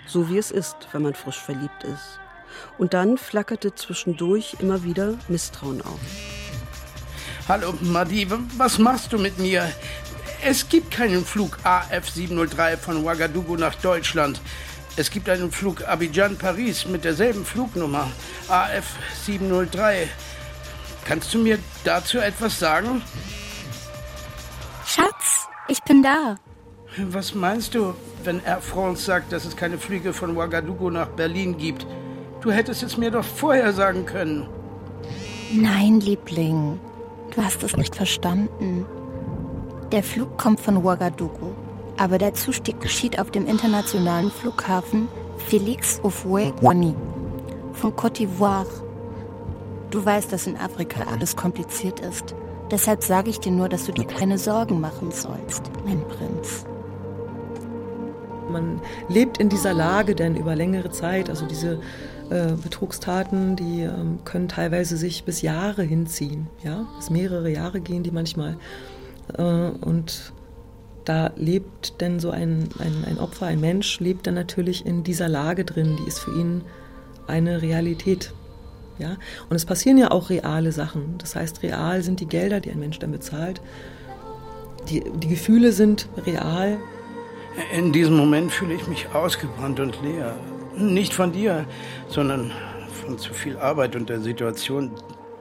So 0.08 0.30
wie 0.30 0.38
es 0.38 0.52
ist, 0.52 0.76
wenn 0.92 1.04
man 1.04 1.14
frisch 1.14 1.40
verliebt 1.40 1.84
ist. 1.84 2.20
Und 2.78 2.94
dann 2.94 3.18
flackerte 3.18 3.76
zwischendurch 3.76 4.58
immer 4.60 4.84
wieder 4.84 5.16
Misstrauen 5.28 5.82
auf. 5.82 6.00
Hallo, 7.48 7.74
Madi, 7.82 8.28
was 8.58 8.80
machst 8.80 9.14
du 9.14 9.20
mit 9.20 9.38
mir? 9.38 9.72
Es 10.44 10.68
gibt 10.70 10.92
keinen 10.92 11.26
Flug 11.26 11.58
AF703 11.64 12.78
von 12.78 13.04
Ouagadougou 13.04 13.58
nach 13.58 13.76
Deutschland. 13.76 14.40
Es 14.98 15.10
gibt 15.10 15.28
einen 15.28 15.52
Flug 15.52 15.86
Abidjan-Paris 15.86 16.88
mit 16.88 17.04
derselben 17.04 17.44
Flugnummer 17.44 18.10
AF703. 18.50 20.08
Kannst 21.04 21.34
du 21.34 21.40
mir 21.40 21.60
dazu 21.84 22.20
etwas 22.20 22.58
sagen? 22.60 23.02
Schatz, 24.86 25.48
ich 25.68 25.82
bin 25.84 26.02
da. 26.02 26.38
Was 27.10 27.36
meinst 27.36 27.76
du, 27.76 27.94
wenn 28.24 28.42
Air 28.46 28.62
France 28.62 29.04
sagt, 29.04 29.34
dass 29.34 29.44
es 29.44 29.58
keine 29.58 29.78
Flüge 29.78 30.14
von 30.14 30.38
Ouagadougou 30.38 30.90
nach 30.90 31.10
Berlin 31.10 31.58
gibt? 31.58 31.86
Du 32.40 32.52
hättest 32.52 32.82
es 32.82 32.96
mir 32.96 33.12
doch 33.12 33.26
vorher 33.26 33.74
sagen 33.74 34.06
können. 34.06 34.48
Nein, 35.52 36.00
Liebling. 36.00 36.80
Du 37.36 37.44
hast 37.44 37.64
es 37.64 37.76
nicht 37.76 37.96
verstanden. 37.96 38.86
Der 39.92 40.04
Flug 40.04 40.38
kommt 40.38 40.62
von 40.62 40.78
Ouagadougou, 40.78 41.54
aber 41.98 42.18
der 42.18 42.34
Zustieg 42.34 42.80
geschieht 42.82 43.20
auf 43.20 43.32
dem 43.32 43.48
internationalen 43.48 44.32
Flughafen 44.32 45.08
Félix 45.50 46.02
Houphouët-Boigny 46.02 46.96
von 47.74 47.96
Côte 47.96 48.18
d'Ivoire. 48.18 48.66
Du 49.92 50.04
weißt, 50.04 50.32
dass 50.32 50.48
in 50.48 50.58
Afrika 50.58 51.04
alles 51.12 51.36
kompliziert 51.36 52.00
ist. 52.00 52.36
Deshalb 52.72 53.04
sage 53.04 53.30
ich 53.30 53.40
dir 53.40 53.52
nur, 53.52 53.70
dass 53.70 53.86
du 53.86 53.92
dir 53.92 54.06
keine 54.06 54.38
Sorgen 54.38 54.82
machen 54.82 55.12
sollst, 55.12 55.64
mein 55.86 56.02
Prinz. 56.08 56.66
Man 58.50 58.82
lebt 59.08 59.38
in 59.38 59.50
dieser 59.50 59.74
Lage 59.74 60.16
denn 60.16 60.36
über 60.36 60.56
längere 60.56 60.92
Zeit, 60.92 61.30
also 61.30 61.46
diese 61.46 61.80
äh, 62.30 62.54
Betrugstaten, 62.54 63.56
die 63.56 63.82
ähm, 63.82 64.20
können 64.24 64.48
teilweise 64.48 64.98
sich 64.98 65.24
bis 65.26 65.42
Jahre 65.42 65.84
hinziehen, 65.84 66.48
ja, 66.64 66.86
bis 66.98 67.10
mehrere 67.10 67.50
Jahre 67.50 67.82
gehen 67.82 68.04
die 68.04 68.12
manchmal. 68.12 68.58
Äh, 69.38 69.42
und 69.42 70.34
da 71.06 71.32
lebt 71.36 72.02
denn 72.02 72.20
so 72.20 72.32
ein, 72.32 72.70
ein, 72.80 73.06
ein 73.08 73.20
Opfer, 73.20 73.46
ein 73.46 73.60
Mensch, 73.60 74.00
lebt 74.00 74.28
dann 74.28 74.34
natürlich 74.34 74.86
in 74.86 75.04
dieser 75.04 75.30
Lage 75.30 75.64
drin, 75.66 75.98
die 76.00 76.08
ist 76.08 76.20
für 76.20 76.32
ihn 76.32 76.64
eine 77.28 77.62
Realität. 77.62 78.34
Ja? 78.98 79.18
Und 79.50 79.56
es 79.56 79.66
passieren 79.66 79.98
ja 79.98 80.12
auch 80.12 80.30
reale 80.30 80.72
Sachen. 80.72 81.18
Das 81.18 81.36
heißt, 81.36 81.64
real 81.64 82.02
sind 82.02 82.20
die 82.20 82.28
Gelder, 82.28 82.60
die 82.60 82.72
ein 82.72 82.80
Mensch 82.80 83.00
dann 83.00 83.12
bezahlt. 83.12 83.62
Die, 84.90 85.04
die 85.04 85.28
Gefühle 85.28 85.72
sind 85.72 86.08
real. 86.26 86.78
In 87.76 87.92
diesem 87.92 88.18
Moment 88.18 88.52
fühle 88.52 88.74
ich 88.74 88.88
mich 88.88 89.08
ausgebrannt 89.14 89.80
und 89.80 90.02
leer. 90.04 90.36
Nicht 90.78 91.14
von 91.14 91.32
dir, 91.32 91.66
sondern 92.10 92.52
von 93.02 93.18
zu 93.18 93.34
viel 93.34 93.58
Arbeit 93.58 93.96
und 93.96 94.10
der 94.10 94.20
Situation 94.20 94.92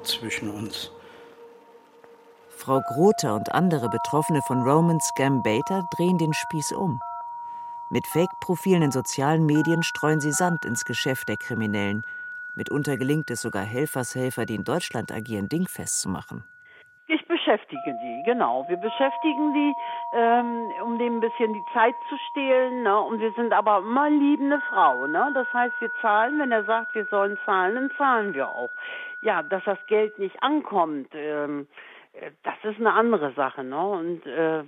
zwischen 0.02 0.48
uns. 0.50 0.90
Frau 2.64 2.80
Grother 2.80 3.34
und 3.34 3.54
andere 3.54 3.90
Betroffene 3.90 4.40
von 4.40 4.62
Roman 4.62 4.98
Scam 4.98 5.42
Beta 5.42 5.82
drehen 5.94 6.16
den 6.16 6.32
Spieß 6.32 6.72
um. 6.72 6.98
Mit 7.90 8.06
Fake-Profilen 8.06 8.84
in 8.84 8.90
sozialen 8.90 9.44
Medien 9.44 9.82
streuen 9.82 10.18
sie 10.18 10.32
Sand 10.32 10.64
ins 10.64 10.86
Geschäft 10.86 11.28
der 11.28 11.36
Kriminellen. 11.36 12.06
Mitunter 12.54 12.96
gelingt 12.96 13.30
es 13.30 13.42
sogar 13.42 13.64
Helfershelfer, 13.64 14.46
die 14.46 14.54
in 14.54 14.64
Deutschland 14.64 15.12
agieren, 15.12 15.50
dingfest 15.50 16.00
zu 16.00 16.08
machen. 16.08 16.42
Ich 17.06 17.28
beschäftige 17.28 17.98
die, 18.02 18.22
genau. 18.24 18.64
Wir 18.66 18.78
beschäftigen 18.78 19.52
die, 19.52 19.74
ähm, 20.14 20.72
um 20.86 20.98
dem 20.98 21.18
ein 21.18 21.20
bisschen 21.20 21.52
die 21.52 21.64
Zeit 21.74 21.94
zu 22.08 22.16
stehlen. 22.30 22.82
Ne? 22.82 22.98
Und 22.98 23.20
wir 23.20 23.32
sind 23.32 23.52
aber 23.52 23.80
immer 23.80 24.08
liebende 24.08 24.62
Frau. 24.70 25.06
Ne? 25.06 25.30
Das 25.34 25.52
heißt, 25.52 25.74
wir 25.80 25.90
zahlen, 26.00 26.38
wenn 26.38 26.50
er 26.50 26.64
sagt, 26.64 26.94
wir 26.94 27.04
sollen 27.10 27.36
zahlen, 27.44 27.74
dann 27.74 27.90
zahlen 27.98 28.32
wir 28.32 28.48
auch. 28.48 28.70
Ja, 29.20 29.42
dass 29.42 29.62
das 29.64 29.78
Geld 29.86 30.18
nicht 30.18 30.42
ankommt, 30.42 31.08
ähm, 31.12 31.62
äh, 31.62 31.93
das 32.42 32.54
ist 32.62 32.78
eine 32.78 32.92
andere 32.92 33.32
Sache. 33.32 33.64
Ne? 33.64 33.86
Und 33.86 34.26
äh, 34.26 34.64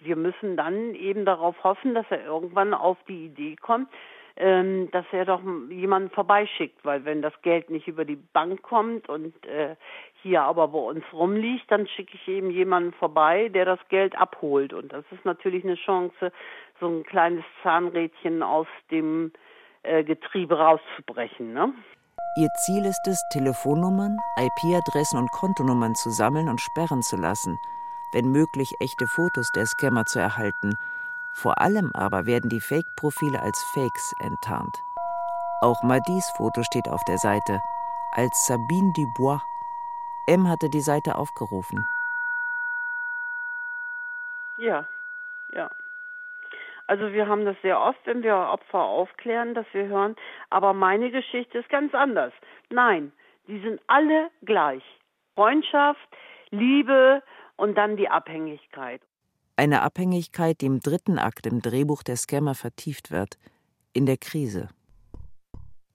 wir 0.00 0.16
müssen 0.16 0.56
dann 0.56 0.94
eben 0.94 1.24
darauf 1.24 1.62
hoffen, 1.64 1.94
dass 1.94 2.06
er 2.10 2.24
irgendwann 2.24 2.74
auf 2.74 2.98
die 3.08 3.26
Idee 3.26 3.56
kommt, 3.56 3.88
ähm, 4.36 4.90
dass 4.90 5.06
er 5.12 5.24
doch 5.24 5.40
jemanden 5.70 6.10
vorbeischickt, 6.10 6.84
weil 6.84 7.04
wenn 7.04 7.22
das 7.22 7.32
Geld 7.42 7.70
nicht 7.70 7.86
über 7.86 8.04
die 8.04 8.16
Bank 8.16 8.62
kommt 8.62 9.08
und 9.08 9.34
äh, 9.46 9.76
hier 10.22 10.42
aber 10.42 10.68
bei 10.68 10.78
uns 10.78 11.04
rumliegt, 11.12 11.70
dann 11.70 11.86
schicke 11.86 12.16
ich 12.16 12.28
eben 12.28 12.50
jemanden 12.50 12.92
vorbei, 12.94 13.48
der 13.48 13.64
das 13.64 13.78
Geld 13.88 14.16
abholt. 14.18 14.72
Und 14.72 14.92
das 14.92 15.04
ist 15.12 15.24
natürlich 15.24 15.64
eine 15.64 15.76
Chance, 15.76 16.32
so 16.80 16.88
ein 16.88 17.04
kleines 17.04 17.44
Zahnrädchen 17.62 18.42
aus 18.42 18.66
dem 18.90 19.32
äh, 19.82 20.02
Getriebe 20.02 20.58
rauszubrechen. 20.58 21.52
Ne? 21.52 21.72
Ihr 22.36 22.48
Ziel 22.64 22.84
ist 22.84 23.06
es, 23.06 23.22
Telefonnummern, 23.30 24.16
IP-Adressen 24.36 25.18
und 25.18 25.30
Kontonummern 25.30 25.94
zu 25.94 26.10
sammeln 26.10 26.48
und 26.48 26.60
sperren 26.60 27.02
zu 27.02 27.16
lassen, 27.16 27.58
wenn 28.12 28.30
möglich 28.30 28.74
echte 28.80 29.06
Fotos 29.06 29.50
der 29.52 29.66
Scammer 29.66 30.04
zu 30.06 30.18
erhalten– 30.18 30.76
vor 31.34 31.60
allem 31.60 31.90
aber 31.94 32.26
werden 32.26 32.48
die 32.48 32.60
Fake-Profile 32.60 33.42
als 33.42 33.60
Fakes 33.74 34.14
enttarnt. 34.20 34.82
Auch 35.60 35.82
Madis 35.82 36.30
Foto 36.36 36.62
steht 36.62 36.88
auf 36.88 37.02
der 37.04 37.18
Seite 37.18 37.60
als 38.12 38.46
Sabine 38.46 38.92
Dubois. 38.92 39.40
M 40.28 40.48
hatte 40.48 40.70
die 40.70 40.80
Seite 40.80 41.16
aufgerufen. 41.16 41.84
Ja, 44.56 44.86
ja. 45.52 45.68
Also 46.86 47.12
wir 47.12 47.26
haben 47.28 47.44
das 47.44 47.56
sehr 47.62 47.80
oft, 47.80 47.98
wenn 48.04 48.22
wir 48.22 48.36
Opfer 48.36 48.82
aufklären, 48.82 49.54
dass 49.54 49.66
wir 49.72 49.86
hören, 49.86 50.16
aber 50.50 50.74
meine 50.74 51.10
Geschichte 51.10 51.58
ist 51.58 51.68
ganz 51.70 51.94
anders. 51.94 52.32
Nein, 52.70 53.12
die 53.48 53.60
sind 53.60 53.80
alle 53.86 54.30
gleich. 54.42 54.82
Freundschaft, 55.34 56.08
Liebe 56.50 57.22
und 57.56 57.76
dann 57.76 57.96
die 57.96 58.08
Abhängigkeit. 58.08 59.00
Eine 59.56 59.82
Abhängigkeit, 59.82 60.60
die 60.60 60.66
im 60.66 60.80
dritten 60.80 61.18
Akt 61.18 61.46
im 61.46 61.62
Drehbuch 61.62 62.02
der 62.02 62.16
Scammer 62.16 62.54
vertieft 62.54 63.10
wird, 63.10 63.38
in 63.92 64.04
der 64.04 64.16
Krise. 64.16 64.68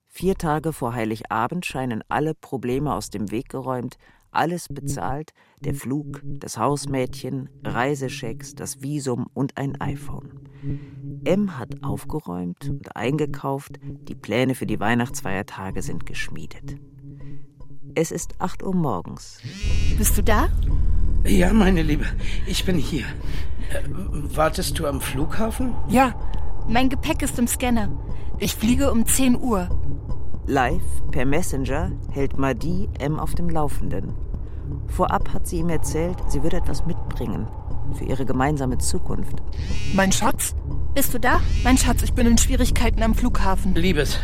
Vier 0.08 0.34
Tage 0.34 0.72
vor 0.72 0.94
Heiligabend 0.94 1.64
scheinen 1.66 2.02
alle 2.08 2.34
Probleme 2.34 2.92
aus 2.92 3.10
dem 3.10 3.30
Weg 3.30 3.48
geräumt, 3.48 3.96
alles 4.32 4.68
bezahlt, 4.68 5.32
der 5.60 5.74
Flug, 5.74 6.20
das 6.24 6.56
Hausmädchen, 6.56 7.48
Reisechecks, 7.64 8.54
das 8.54 8.82
Visum 8.82 9.26
und 9.34 9.56
ein 9.56 9.80
iPhone. 9.80 10.48
M 11.24 11.58
hat 11.58 11.82
aufgeräumt 11.82 12.68
und 12.68 12.96
eingekauft, 12.96 13.78
die 13.82 14.14
Pläne 14.14 14.54
für 14.54 14.66
die 14.66 14.80
Weihnachtsfeiertage 14.80 15.82
sind 15.82 16.06
geschmiedet. 16.06 16.76
Es 17.94 18.10
ist 18.10 18.40
8 18.40 18.62
Uhr 18.62 18.74
morgens. 18.74 19.40
Bist 19.98 20.16
du 20.16 20.22
da? 20.22 20.48
Ja, 21.24 21.52
meine 21.52 21.82
Liebe, 21.82 22.06
ich 22.46 22.64
bin 22.64 22.76
hier. 22.78 23.04
Äh, 23.70 23.82
wartest 24.36 24.78
du 24.78 24.86
am 24.86 25.00
Flughafen? 25.00 25.74
Ja, 25.88 26.14
mein 26.68 26.88
Gepäck 26.88 27.22
ist 27.22 27.38
im 27.38 27.46
Scanner. 27.46 27.90
Ich 28.38 28.54
fliege 28.54 28.90
um 28.90 29.04
10 29.04 29.36
Uhr. 29.36 29.68
Live, 30.50 30.82
per 31.12 31.26
Messenger, 31.26 31.92
hält 32.10 32.36
Madi 32.36 32.88
M 32.98 33.20
auf 33.20 33.36
dem 33.36 33.48
Laufenden. 33.48 34.14
Vorab 34.88 35.32
hat 35.32 35.46
sie 35.46 35.58
ihm 35.58 35.68
erzählt, 35.68 36.16
sie 36.26 36.42
würde 36.42 36.56
etwas 36.56 36.84
mitbringen. 36.86 37.46
Für 37.96 38.04
ihre 38.04 38.26
gemeinsame 38.26 38.78
Zukunft. 38.78 39.36
Mein 39.94 40.10
Schatz? 40.10 40.56
Bist 40.92 41.14
du 41.14 41.20
da? 41.20 41.40
Mein 41.62 41.78
Schatz, 41.78 42.02
ich 42.02 42.14
bin 42.14 42.26
in 42.26 42.36
Schwierigkeiten 42.36 43.00
am 43.04 43.14
Flughafen. 43.14 43.76
Liebes, 43.76 44.18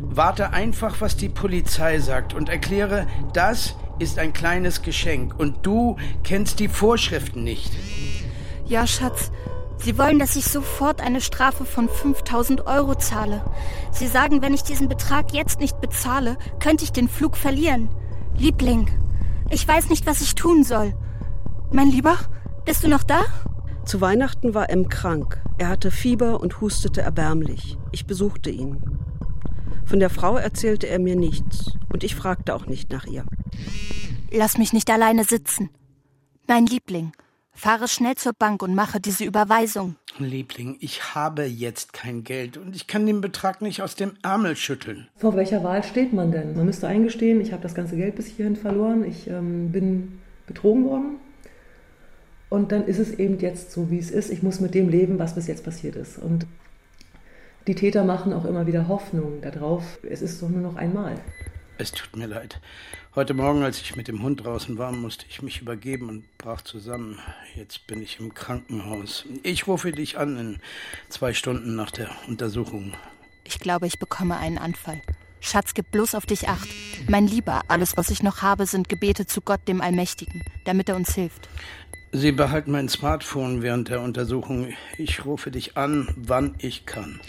warte 0.00 0.50
einfach, 0.50 1.00
was 1.00 1.16
die 1.16 1.28
Polizei 1.28 1.98
sagt 1.98 2.32
und 2.32 2.48
erkläre, 2.48 3.08
das 3.32 3.74
ist 3.98 4.20
ein 4.20 4.32
kleines 4.32 4.82
Geschenk 4.82 5.36
und 5.36 5.66
du 5.66 5.96
kennst 6.22 6.60
die 6.60 6.68
Vorschriften 6.68 7.42
nicht. 7.42 7.72
Ja, 8.66 8.86
Schatz. 8.86 9.32
Sie 9.84 9.98
wollen, 9.98 10.20
dass 10.20 10.36
ich 10.36 10.44
sofort 10.44 11.00
eine 11.00 11.20
Strafe 11.20 11.64
von 11.64 11.88
5000 11.88 12.66
Euro 12.66 12.94
zahle. 12.94 13.42
Sie 13.90 14.06
sagen, 14.06 14.40
wenn 14.40 14.54
ich 14.54 14.62
diesen 14.62 14.88
Betrag 14.88 15.32
jetzt 15.32 15.58
nicht 15.58 15.80
bezahle, 15.80 16.36
könnte 16.60 16.84
ich 16.84 16.92
den 16.92 17.08
Flug 17.08 17.36
verlieren. 17.36 17.88
Liebling, 18.36 18.88
ich 19.50 19.66
weiß 19.66 19.90
nicht, 19.90 20.06
was 20.06 20.20
ich 20.20 20.36
tun 20.36 20.62
soll. 20.62 20.94
Mein 21.72 21.88
Lieber, 21.88 22.16
bist 22.64 22.84
du 22.84 22.88
noch 22.88 23.02
da? 23.02 23.22
Zu 23.84 24.00
Weihnachten 24.00 24.54
war 24.54 24.70
M 24.70 24.88
krank. 24.88 25.42
Er 25.58 25.68
hatte 25.68 25.90
Fieber 25.90 26.40
und 26.40 26.60
hustete 26.60 27.02
erbärmlich. 27.02 27.76
Ich 27.90 28.06
besuchte 28.06 28.50
ihn. 28.50 28.80
Von 29.84 29.98
der 29.98 30.10
Frau 30.10 30.36
erzählte 30.36 30.86
er 30.86 31.00
mir 31.00 31.16
nichts 31.16 31.72
und 31.92 32.04
ich 32.04 32.14
fragte 32.14 32.54
auch 32.54 32.66
nicht 32.66 32.92
nach 32.92 33.06
ihr. 33.06 33.24
Lass 34.30 34.58
mich 34.58 34.72
nicht 34.72 34.90
alleine 34.90 35.24
sitzen. 35.24 35.70
Mein 36.46 36.66
Liebling, 36.66 37.12
fahre 37.54 37.88
schnell 37.88 38.14
zur 38.16 38.32
Bank 38.32 38.62
und 38.62 38.74
mache 38.74 39.00
diese 39.00 39.24
Überweisung. 39.24 39.96
Liebling, 40.18 40.76
ich 40.80 41.14
habe 41.14 41.44
jetzt 41.44 41.92
kein 41.92 42.24
Geld 42.24 42.56
und 42.56 42.76
ich 42.76 42.86
kann 42.86 43.06
den 43.06 43.20
Betrag 43.20 43.62
nicht 43.62 43.82
aus 43.82 43.94
dem 43.94 44.12
Ärmel 44.22 44.56
schütteln. 44.56 45.08
Vor 45.16 45.36
welcher 45.36 45.62
Wahl 45.62 45.82
steht 45.82 46.12
man 46.12 46.32
denn? 46.32 46.56
Man 46.56 46.66
müsste 46.66 46.86
eingestehen, 46.88 47.40
ich 47.40 47.52
habe 47.52 47.62
das 47.62 47.74
ganze 47.74 47.96
Geld 47.96 48.16
bis 48.16 48.26
hierhin 48.26 48.56
verloren, 48.56 49.04
ich 49.04 49.28
ähm, 49.28 49.72
bin 49.72 50.20
betrogen 50.46 50.84
worden. 50.84 51.16
Und 52.50 52.70
dann 52.70 52.84
ist 52.86 52.98
es 52.98 53.12
eben 53.12 53.38
jetzt 53.38 53.72
so, 53.72 53.90
wie 53.90 53.98
es 53.98 54.10
ist. 54.10 54.30
Ich 54.30 54.42
muss 54.42 54.60
mit 54.60 54.74
dem 54.74 54.90
leben, 54.90 55.18
was 55.18 55.34
bis 55.34 55.46
jetzt 55.46 55.64
passiert 55.64 55.96
ist. 55.96 56.18
Und 56.18 56.46
die 57.66 57.74
Täter 57.74 58.04
machen 58.04 58.32
auch 58.32 58.44
immer 58.44 58.66
wieder 58.66 58.88
Hoffnung 58.88 59.40
darauf, 59.40 59.98
es 60.02 60.20
ist 60.20 60.42
doch 60.42 60.48
nur 60.48 60.60
noch 60.60 60.76
einmal. 60.76 61.14
Es 61.82 61.90
tut 61.90 62.14
mir 62.14 62.28
leid. 62.28 62.60
Heute 63.16 63.34
Morgen, 63.34 63.64
als 63.64 63.80
ich 63.80 63.96
mit 63.96 64.06
dem 64.06 64.22
Hund 64.22 64.44
draußen 64.44 64.78
war, 64.78 64.92
musste 64.92 65.26
ich 65.28 65.42
mich 65.42 65.62
übergeben 65.62 66.08
und 66.08 66.38
brach 66.38 66.62
zusammen. 66.62 67.18
Jetzt 67.56 67.88
bin 67.88 68.00
ich 68.00 68.20
im 68.20 68.34
Krankenhaus. 68.34 69.24
Ich 69.42 69.66
rufe 69.66 69.90
dich 69.90 70.16
an 70.16 70.38
in 70.38 70.60
zwei 71.08 71.34
Stunden 71.34 71.74
nach 71.74 71.90
der 71.90 72.08
Untersuchung. 72.28 72.94
Ich 73.42 73.58
glaube, 73.58 73.88
ich 73.88 73.98
bekomme 73.98 74.36
einen 74.36 74.58
Anfall. 74.58 75.02
Schatz, 75.40 75.74
gib 75.74 75.90
bloß 75.90 76.14
auf 76.14 76.24
dich 76.24 76.48
acht. 76.48 76.68
Mein 77.08 77.26
Lieber, 77.26 77.62
alles, 77.66 77.96
was 77.96 78.10
ich 78.10 78.22
noch 78.22 78.42
habe, 78.42 78.66
sind 78.66 78.88
Gebete 78.88 79.26
zu 79.26 79.40
Gott, 79.40 79.66
dem 79.66 79.80
Allmächtigen, 79.80 80.44
damit 80.64 80.88
er 80.88 80.94
uns 80.94 81.16
hilft. 81.16 81.48
Sie 82.14 82.30
behalten 82.30 82.72
mein 82.72 82.90
Smartphone 82.90 83.62
während 83.62 83.88
der 83.88 84.02
Untersuchung. 84.02 84.68
Ich 84.98 85.24
rufe 85.24 85.50
dich 85.50 85.78
an, 85.78 86.08
wann 86.16 86.54
ich 86.58 86.84
kann. 86.84 87.20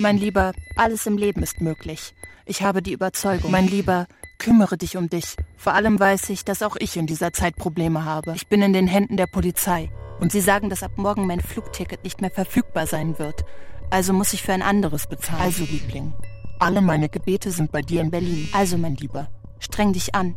Mein 0.00 0.18
Lieber, 0.18 0.52
alles 0.76 1.06
im 1.06 1.16
Leben 1.16 1.44
ist 1.44 1.60
möglich. 1.60 2.12
Ich 2.44 2.62
habe 2.62 2.82
die 2.82 2.92
Überzeugung. 2.92 3.52
Mein 3.52 3.68
Lieber, 3.68 4.08
kümmere 4.38 4.76
dich 4.76 4.96
um 4.96 5.08
dich. 5.08 5.36
Vor 5.56 5.74
allem 5.74 6.00
weiß 6.00 6.28
ich, 6.30 6.44
dass 6.44 6.62
auch 6.62 6.74
ich 6.76 6.96
in 6.96 7.06
dieser 7.06 7.32
Zeit 7.32 7.54
Probleme 7.54 8.04
habe. 8.04 8.32
Ich 8.34 8.48
bin 8.48 8.62
in 8.62 8.72
den 8.72 8.88
Händen 8.88 9.16
der 9.16 9.28
Polizei. 9.28 9.90
Und 10.18 10.32
sie 10.32 10.40
sagen, 10.40 10.68
dass 10.68 10.82
ab 10.82 10.92
morgen 10.96 11.28
mein 11.28 11.40
Flugticket 11.40 12.02
nicht 12.02 12.20
mehr 12.20 12.30
verfügbar 12.30 12.88
sein 12.88 13.20
wird. 13.20 13.44
Also 13.90 14.12
muss 14.12 14.32
ich 14.32 14.42
für 14.42 14.52
ein 14.52 14.62
anderes 14.62 15.06
bezahlen. 15.06 15.42
Also, 15.42 15.64
Liebling, 15.64 16.14
alle 16.58 16.80
meine 16.80 17.08
Gebete 17.08 17.52
sind 17.52 17.70
bei 17.70 17.82
dir 17.82 18.00
in 18.00 18.10
Berlin. 18.10 18.48
Also, 18.52 18.76
mein 18.76 18.96
Lieber, 18.96 19.28
streng 19.60 19.92
dich 19.92 20.16
an, 20.16 20.34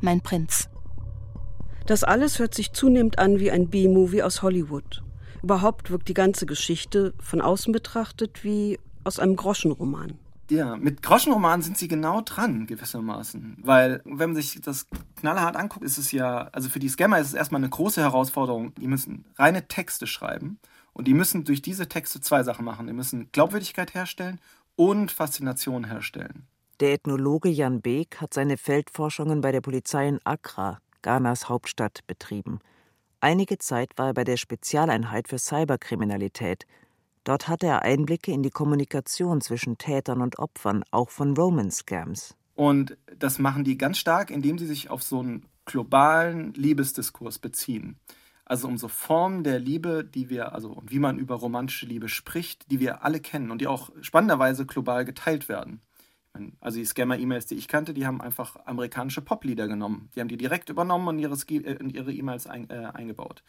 mein 0.00 0.20
Prinz. 0.20 0.68
Das 1.88 2.04
alles 2.04 2.38
hört 2.38 2.52
sich 2.54 2.74
zunehmend 2.74 3.18
an 3.18 3.40
wie 3.40 3.50
ein 3.50 3.70
B-Movie 3.70 4.22
aus 4.22 4.42
Hollywood. 4.42 5.02
Überhaupt 5.42 5.90
wirkt 5.90 6.08
die 6.08 6.14
ganze 6.14 6.44
Geschichte 6.44 7.14
von 7.18 7.40
außen 7.40 7.72
betrachtet 7.72 8.44
wie 8.44 8.78
aus 9.04 9.18
einem 9.18 9.36
Groschenroman. 9.36 10.18
Ja, 10.50 10.76
mit 10.76 11.00
Groschenromanen 11.00 11.62
sind 11.62 11.78
sie 11.78 11.88
genau 11.88 12.20
dran, 12.20 12.66
gewissermaßen. 12.66 13.56
Weil, 13.62 14.02
wenn 14.04 14.32
man 14.32 14.34
sich 14.34 14.60
das 14.60 14.86
knallhart 15.16 15.56
anguckt, 15.56 15.82
ist 15.82 15.96
es 15.96 16.12
ja, 16.12 16.50
also 16.52 16.68
für 16.68 16.78
die 16.78 16.90
Scammer 16.90 17.20
ist 17.20 17.28
es 17.28 17.34
erstmal 17.34 17.62
eine 17.62 17.70
große 17.70 18.02
Herausforderung. 18.02 18.74
Die 18.74 18.86
müssen 18.86 19.24
reine 19.38 19.66
Texte 19.66 20.06
schreiben 20.06 20.58
und 20.92 21.08
die 21.08 21.14
müssen 21.14 21.44
durch 21.44 21.62
diese 21.62 21.88
Texte 21.88 22.20
zwei 22.20 22.42
Sachen 22.42 22.66
machen. 22.66 22.86
Die 22.86 22.92
müssen 22.92 23.30
Glaubwürdigkeit 23.32 23.94
herstellen 23.94 24.40
und 24.76 25.10
Faszination 25.10 25.84
herstellen. 25.84 26.48
Der 26.80 26.92
Ethnologe 26.92 27.48
Jan 27.48 27.80
Beek 27.80 28.20
hat 28.20 28.34
seine 28.34 28.58
Feldforschungen 28.58 29.40
bei 29.40 29.52
der 29.52 29.62
Polizei 29.62 30.06
in 30.06 30.20
Accra 30.24 30.80
Ghanas 31.02 31.48
Hauptstadt, 31.48 32.00
betrieben. 32.06 32.60
Einige 33.20 33.58
Zeit 33.58 33.90
war 33.96 34.08
er 34.08 34.14
bei 34.14 34.24
der 34.24 34.36
Spezialeinheit 34.36 35.28
für 35.28 35.38
Cyberkriminalität. 35.38 36.66
Dort 37.24 37.48
hatte 37.48 37.66
er 37.66 37.82
Einblicke 37.82 38.32
in 38.32 38.42
die 38.42 38.50
Kommunikation 38.50 39.40
zwischen 39.40 39.76
Tätern 39.76 40.22
und 40.22 40.38
Opfern, 40.38 40.84
auch 40.90 41.10
von 41.10 41.36
Roman-Scams. 41.36 42.36
Und 42.54 42.96
das 43.18 43.38
machen 43.38 43.64
die 43.64 43.78
ganz 43.78 43.98
stark, 43.98 44.30
indem 44.30 44.58
sie 44.58 44.66
sich 44.66 44.90
auf 44.90 45.02
so 45.02 45.20
einen 45.20 45.46
globalen 45.64 46.54
Liebesdiskurs 46.54 47.38
beziehen. 47.38 47.98
Also 48.44 48.66
um 48.66 48.78
so 48.78 48.88
Formen 48.88 49.44
der 49.44 49.58
Liebe, 49.58 50.04
die 50.04 50.30
wir, 50.30 50.54
also 50.54 50.70
und 50.70 50.90
wie 50.90 50.98
man 50.98 51.18
über 51.18 51.34
romantische 51.34 51.86
Liebe 51.86 52.08
spricht, 52.08 52.70
die 52.70 52.80
wir 52.80 53.04
alle 53.04 53.20
kennen 53.20 53.50
und 53.50 53.60
die 53.60 53.66
auch 53.66 53.90
spannenderweise 54.00 54.64
global 54.64 55.04
geteilt 55.04 55.48
werden. 55.48 55.82
Also 56.60 56.78
die 56.78 56.84
Scammer-E-Mails, 56.84 57.46
die 57.46 57.56
ich 57.56 57.68
kannte, 57.68 57.94
die 57.94 58.06
haben 58.06 58.20
einfach 58.20 58.56
amerikanische 58.64 59.22
Poplieder 59.22 59.68
genommen. 59.68 60.08
Die 60.14 60.20
haben 60.20 60.28
die 60.28 60.36
direkt 60.36 60.68
übernommen 60.68 61.08
und 61.08 61.18
äh, 61.18 61.72
in 61.74 61.90
ihre 61.90 62.12
E-Mails 62.12 62.46
ein, 62.46 62.68
äh, 62.70 62.90
eingebaut. 62.94 63.42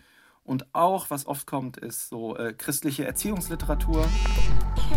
Und 0.43 0.65
auch, 0.73 1.09
was 1.09 1.27
oft 1.27 1.45
kommt, 1.45 1.77
ist 1.77 2.09
so 2.09 2.35
äh, 2.35 2.53
christliche 2.53 3.05
Erziehungsliteratur. 3.05 4.07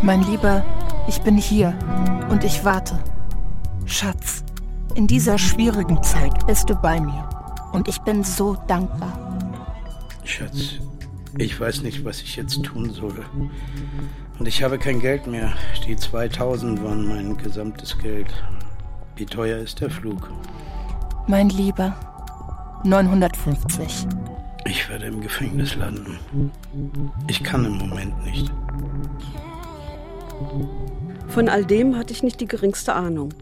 Mein 0.03 0.23
Lieber, 0.23 0.65
ich 1.09 1.21
bin 1.21 1.37
hier 1.37 1.79
und 2.31 2.43
ich 2.45 2.65
warte. 2.65 3.03
Schatz, 3.85 4.45
in 4.95 5.07
dieser 5.07 5.39
schwierigen 5.39 6.03
Zeit 6.03 6.47
bist 6.47 6.71
du 6.71 6.75
bei 6.75 7.01
mir. 7.01 7.29
Und 7.73 7.89
ich 7.89 7.99
bin 8.01 8.25
so 8.25 8.57
dankbar. 8.67 9.39
Schatz, 10.25 10.79
ich 11.37 11.59
weiß 11.59 11.83
nicht, 11.83 12.05
was 12.05 12.21
ich 12.23 12.37
jetzt 12.37 12.63
tun 12.63 12.91
soll. 12.91 13.25
Und 14.43 14.49
ich 14.49 14.61
habe 14.65 14.77
kein 14.77 14.99
Geld 14.99 15.29
mehr. 15.29 15.53
Die 15.87 15.95
2000 15.95 16.83
waren 16.83 17.07
mein 17.07 17.37
gesamtes 17.37 17.97
Geld. 17.97 18.27
Wie 19.15 19.25
teuer 19.25 19.59
ist 19.59 19.81
der 19.81 19.89
Flug? 19.89 20.33
Mein 21.29 21.49
Lieber, 21.49 21.95
950. 22.83 24.09
Ich 24.65 24.91
werde 24.91 25.05
im 25.05 25.21
Gefängnis 25.21 25.77
landen. 25.77 26.19
Ich 27.29 27.45
kann 27.45 27.65
im 27.65 27.75
Moment 27.75 28.21
nicht. 28.25 28.51
Von 31.29 31.49
all 31.49 31.65
dem 31.65 31.97
hatte 31.97 32.13
ich 32.13 32.25
nicht 32.25 32.41
die 32.41 32.49
geringste 32.49 32.95
Ahnung. 32.95 33.33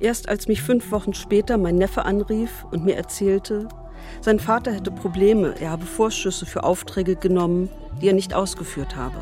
Erst 0.00 0.30
als 0.30 0.48
mich 0.48 0.62
fünf 0.62 0.90
Wochen 0.90 1.12
später 1.12 1.58
mein 1.58 1.76
Neffe 1.76 2.06
anrief 2.06 2.64
und 2.70 2.86
mir 2.86 2.96
erzählte, 2.96 3.68
sein 4.22 4.40
Vater 4.40 4.72
hätte 4.72 4.92
Probleme, 4.92 5.56
er 5.60 5.68
habe 5.68 5.84
Vorschüsse 5.84 6.46
für 6.46 6.64
Aufträge 6.64 7.16
genommen, 7.16 7.68
die 8.00 8.08
er 8.08 8.14
nicht 8.14 8.32
ausgeführt 8.32 8.96
habe. 8.96 9.18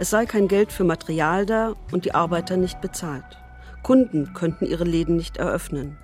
Es 0.00 0.08
sei 0.08 0.24
kein 0.24 0.48
Geld 0.48 0.72
für 0.72 0.84
Material 0.84 1.44
da 1.44 1.74
und 1.92 2.06
die 2.06 2.14
Arbeiter 2.14 2.56
nicht 2.56 2.80
bezahlt. 2.80 3.38
Kunden 3.82 4.32
könnten 4.32 4.64
ihre 4.64 4.84
Läden 4.84 5.16
nicht 5.16 5.36
eröffnen. 5.36 5.98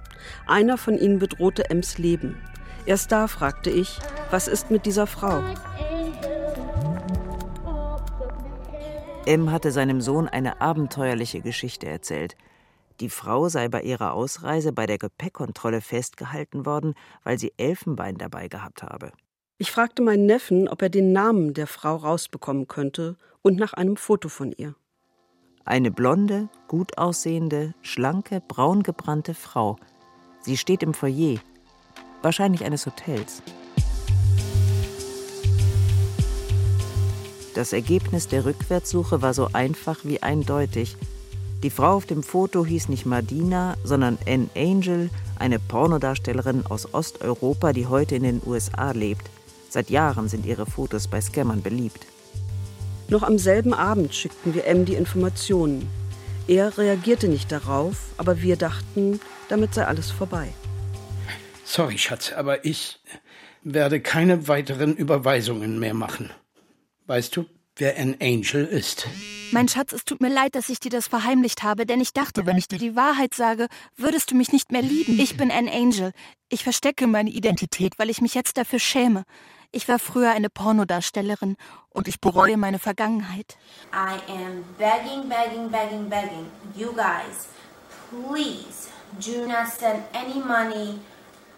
Einer 0.47 0.77
von 0.77 0.99
ihnen 0.99 1.19
bedrohte 1.19 1.71
Ems 1.71 1.97
Leben. 1.97 2.37
Erst 2.85 3.11
da 3.11 3.27
fragte 3.27 3.71
ich, 3.71 3.99
was 4.31 4.49
ist 4.49 4.71
mit 4.71 4.85
dieser 4.85 5.07
Frau? 5.07 5.43
M 9.25 9.51
hatte 9.51 9.73
seinem 9.73 10.03
Sohn 10.03 10.29
eine 10.29 10.61
abenteuerliche 10.61 11.41
Geschichte 11.41 11.87
erzählt. 11.87 12.37
Die 13.01 13.09
Frau 13.09 13.49
sei 13.49 13.69
bei 13.69 13.81
ihrer 13.81 14.13
Ausreise 14.13 14.75
bei 14.75 14.85
der 14.85 14.99
Gepäckkontrolle 14.99 15.81
festgehalten 15.81 16.67
worden, 16.67 16.93
weil 17.25 17.39
sie 17.39 17.55
Elfenbein 17.57 18.19
dabei 18.19 18.49
gehabt 18.49 18.83
habe. 18.83 19.13
Ich 19.57 19.71
fragte 19.73 20.03
meinen 20.03 20.27
Neffen, 20.27 20.69
ob 20.69 20.83
er 20.83 20.91
den 20.91 21.13
Namen 21.13 21.55
der 21.55 21.67
Frau 21.67 21.97
rausbekommen 21.97 22.69
könnte 22.69 23.17
und 23.47 23.61
nach 23.61 23.75
einem 23.75 23.97
Foto 23.97 24.29
von 24.29 24.51
ihr. 24.51 24.75
Eine 25.65 25.93
blonde, 25.93 26.49
gut 26.67 26.99
aussehende, 26.99 27.75
schlanke, 27.81 28.43
braun 28.49 28.83
gebrannte 28.83 29.35
Frau. 29.35 29.77
Sie 30.41 30.57
steht 30.57 30.83
im 30.83 30.93
Foyer, 30.93 31.39
wahrscheinlich 32.23 32.65
eines 32.65 32.87
Hotels. 32.87 33.45
Das 37.55 37.73
Ergebnis 37.73 38.27
der 38.27 38.45
Rückwärtssuche 38.45 39.23
war 39.23 39.33
so 39.33 39.49
einfach 39.53 40.01
wie 40.03 40.21
eindeutig. 40.25 40.97
Die 41.63 41.71
Frau 41.71 41.95
auf 41.95 42.07
dem 42.07 42.25
Foto 42.25 42.67
hieß 42.67 42.89
nicht 42.89 43.07
Madina, 43.07 43.77
sondern 43.85 44.19
Anne 44.27 44.49
Angel, 44.57 45.09
eine 45.39 45.61
Pornodarstellerin 45.61 46.67
aus 46.67 46.93
Osteuropa, 46.93 47.73
die 47.73 47.87
heute 47.87 48.17
in 48.17 48.25
den 48.25 48.43
USA 48.45 48.91
lebt. 48.91 49.31
Seit 49.71 49.89
Jahren 49.89 50.29
sind 50.29 50.47
ihre 50.47 50.67
Fotos 50.67 51.07
bei 51.07 51.21
Scammern 51.21 51.63
beliebt. 51.63 52.07
Noch 53.09 53.23
am 53.23 53.39
selben 53.39 53.73
Abend 53.73 54.15
schickten 54.15 54.55
wir 54.55 54.67
M 54.67 54.85
die 54.85 54.95
Informationen. 54.95 55.89
Er 56.49 56.77
reagierte 56.77 57.29
nicht 57.29 57.53
darauf, 57.53 57.97
aber 58.17 58.43
wir 58.43 58.57
dachten, 58.57 59.21
damit 59.49 59.75
sei 59.75 59.85
alles 59.85 60.11
vorbei. 60.11 60.49
Sorry, 61.65 61.99
Schatz, 61.99 62.33
aber 62.33 62.65
ich 62.65 63.01
werde 63.63 64.01
keine 64.01 64.49
weiteren 64.49 64.97
Überweisungen 64.97 65.79
mehr 65.79 65.95
machen. 65.95 66.31
Weißt 67.07 67.37
du, 67.37 67.47
wer 67.77 67.97
ein 67.97 68.17
Angel 68.21 68.65
ist? 68.65 69.07
Mein 69.53 69.69
Schatz, 69.69 69.93
es 69.93 70.05
tut 70.05 70.21
mir 70.21 70.33
leid, 70.33 70.57
dass 70.57 70.69
ich 70.69 70.81
dir 70.81 70.91
das 70.91 71.07
verheimlicht 71.07 71.63
habe, 71.63 71.87
denn 71.87 72.01
ich 72.01 72.13
dachte, 72.13 72.47
wenn 72.47 72.57
ich 72.57 72.67
dir 72.67 72.79
die 72.79 72.97
Wahrheit 72.97 73.35
sage, 73.35 73.69
würdest 73.97 74.33
du 74.33 74.35
mich 74.35 74.53
nicht 74.53 74.73
mehr 74.73 74.83
lieben. 74.83 75.19
Ich 75.21 75.37
bin 75.37 75.53
ein 75.53 75.69
Angel. 75.69 76.13
Ich 76.49 76.65
verstecke 76.65 77.07
meine 77.07 77.31
Identität, 77.31 77.99
weil 77.99 78.11
ich 78.11 78.21
mich 78.21 78.35
jetzt 78.35 78.57
dafür 78.57 78.81
schäme. 78.81 79.25
Ich 79.77 79.89
war 79.89 79.99
früher 79.99 80.31
eine 80.31 80.49
Pornodarstellerin 80.49 81.59
und 81.91 82.09
ich 82.09 82.23
bereue 82.23 82.57
meine 82.57 82.79
Vergangenheit. 82.79 83.59
I 83.93 84.17
am 84.33 84.65
begging, 84.79 85.29
begging, 85.29 85.71
begging, 85.71 86.09
begging. 86.09 86.47
You 86.75 86.95
guys, 86.95 87.49
please 88.09 88.89
do 89.21 89.47
not 89.47 89.69
send 89.69 90.03
any 90.15 90.43
money 90.43 91.01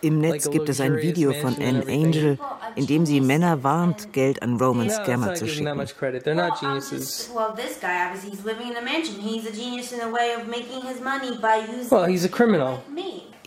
im 0.01 0.21
Netz 0.21 0.51
gibt 0.51 0.69
es 0.69 0.81
ein 0.81 0.97
Video 0.99 1.33
von 1.33 1.57
Anne 1.57 1.85
Angel, 1.87 2.39
in 2.75 2.87
dem 2.87 3.07
sie 3.07 3.21
Männer 3.21 3.63
warnt, 3.63 4.13
Geld 4.13 4.43
an 4.43 4.57
Roman 4.57 4.91
Scammer 4.91 5.35
zu 5.35 5.47
schicken. 5.47 5.81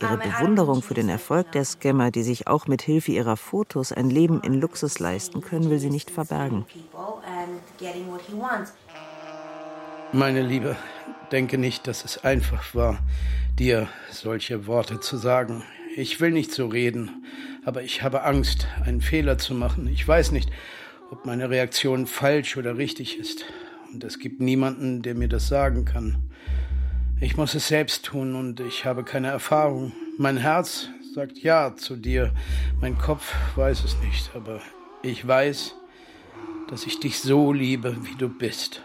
Ihre 0.00 0.16
Bewunderung 0.18 0.82
für 0.82 0.94
den 0.94 1.08
Erfolg 1.08 1.52
der 1.52 1.64
Scammer, 1.64 2.10
die 2.10 2.22
sich 2.22 2.48
auch 2.48 2.66
mit 2.66 2.82
Hilfe 2.82 3.12
ihrer 3.12 3.36
Fotos 3.36 3.92
ein 3.92 4.10
Leben 4.10 4.40
in 4.42 4.60
Luxus 4.60 4.98
leisten 4.98 5.40
können, 5.40 5.70
will 5.70 5.78
sie 5.78 5.90
nicht 5.90 6.10
verbergen. 6.10 6.66
Meine 10.12 10.42
Liebe, 10.42 10.76
denke 11.30 11.56
nicht, 11.56 11.86
dass 11.86 12.04
es 12.04 12.22
einfach 12.24 12.74
war, 12.74 12.98
dir 13.58 13.88
solche 14.10 14.66
Worte 14.66 15.00
zu 15.00 15.16
sagen. 15.16 15.62
Ich 15.94 16.20
will 16.20 16.30
nicht 16.30 16.52
so 16.52 16.68
reden, 16.68 17.24
aber 17.66 17.82
ich 17.82 18.02
habe 18.02 18.24
Angst, 18.24 18.66
einen 18.82 19.02
Fehler 19.02 19.36
zu 19.36 19.54
machen. 19.54 19.86
Ich 19.88 20.08
weiß 20.08 20.32
nicht, 20.32 20.50
ob 21.10 21.26
meine 21.26 21.50
Reaktion 21.50 22.06
falsch 22.06 22.56
oder 22.56 22.78
richtig 22.78 23.18
ist. 23.18 23.44
Und 23.92 24.02
es 24.02 24.18
gibt 24.18 24.40
niemanden, 24.40 25.02
der 25.02 25.14
mir 25.14 25.28
das 25.28 25.48
sagen 25.48 25.84
kann. 25.84 26.16
Ich 27.20 27.36
muss 27.36 27.54
es 27.54 27.68
selbst 27.68 28.06
tun 28.06 28.34
und 28.34 28.60
ich 28.60 28.86
habe 28.86 29.04
keine 29.04 29.28
Erfahrung. 29.28 29.92
Mein 30.16 30.38
Herz 30.38 30.88
sagt 31.14 31.38
ja 31.38 31.76
zu 31.76 31.96
dir, 31.96 32.32
mein 32.80 32.96
Kopf 32.96 33.34
weiß 33.54 33.84
es 33.84 33.96
nicht, 34.02 34.30
aber 34.34 34.62
ich 35.02 35.26
weiß, 35.26 35.74
dass 36.68 36.86
ich 36.86 37.00
dich 37.00 37.18
so 37.18 37.52
liebe, 37.52 37.98
wie 38.06 38.16
du 38.16 38.30
bist. 38.30 38.82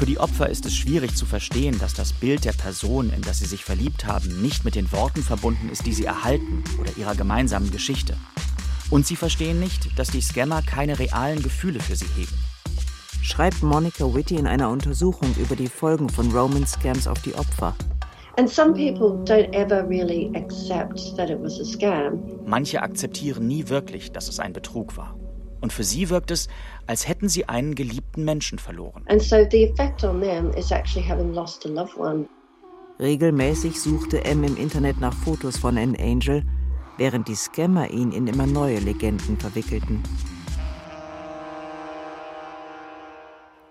Für 0.00 0.06
die 0.06 0.18
Opfer 0.18 0.48
ist 0.48 0.64
es 0.64 0.74
schwierig 0.74 1.14
zu 1.14 1.26
verstehen, 1.26 1.78
dass 1.78 1.92
das 1.92 2.14
Bild 2.14 2.46
der 2.46 2.54
Person, 2.54 3.12
in 3.12 3.20
das 3.20 3.40
sie 3.40 3.44
sich 3.44 3.66
verliebt 3.66 4.06
haben, 4.06 4.40
nicht 4.40 4.64
mit 4.64 4.74
den 4.74 4.90
Worten 4.92 5.22
verbunden 5.22 5.68
ist, 5.68 5.84
die 5.84 5.92
sie 5.92 6.06
erhalten 6.06 6.64
oder 6.80 6.90
ihrer 6.96 7.14
gemeinsamen 7.14 7.70
Geschichte. 7.70 8.16
Und 8.88 9.06
sie 9.06 9.14
verstehen 9.14 9.60
nicht, 9.60 9.98
dass 9.98 10.08
die 10.08 10.22
Scammer 10.22 10.62
keine 10.62 10.98
realen 10.98 11.42
Gefühle 11.42 11.80
für 11.80 11.96
sie 11.96 12.06
hegen. 12.16 12.32
Schreibt 13.20 13.62
Monica 13.62 14.14
Whitty 14.14 14.36
in 14.36 14.46
einer 14.46 14.70
Untersuchung 14.70 15.34
über 15.38 15.54
die 15.54 15.68
Folgen 15.68 16.08
von 16.08 16.30
Roman 16.32 16.66
Scams 16.66 17.06
auf 17.06 17.20
die 17.20 17.34
Opfer. 17.34 17.76
Manche 22.46 22.80
akzeptieren 22.80 23.46
nie 23.46 23.68
wirklich, 23.68 24.12
dass 24.12 24.28
es 24.28 24.40
ein 24.40 24.54
Betrug 24.54 24.96
war. 24.96 25.14
Und 25.60 25.72
für 25.72 25.84
sie 25.84 26.10
wirkt 26.10 26.30
es, 26.30 26.48
als 26.86 27.06
hätten 27.06 27.28
sie 27.28 27.48
einen 27.48 27.74
geliebten 27.74 28.24
Menschen 28.24 28.58
verloren. 28.58 29.04
Regelmäßig 33.00 33.80
suchte 33.80 34.24
M 34.24 34.44
im 34.44 34.56
Internet 34.56 35.00
nach 35.00 35.14
Fotos 35.14 35.56
von 35.56 35.78
Anne 35.78 35.98
Angel, 35.98 36.42
während 36.98 37.28
die 37.28 37.34
Scammer 37.34 37.90
ihn 37.90 38.12
in 38.12 38.26
immer 38.26 38.46
neue 38.46 38.78
Legenden 38.78 39.38
verwickelten. 39.38 40.02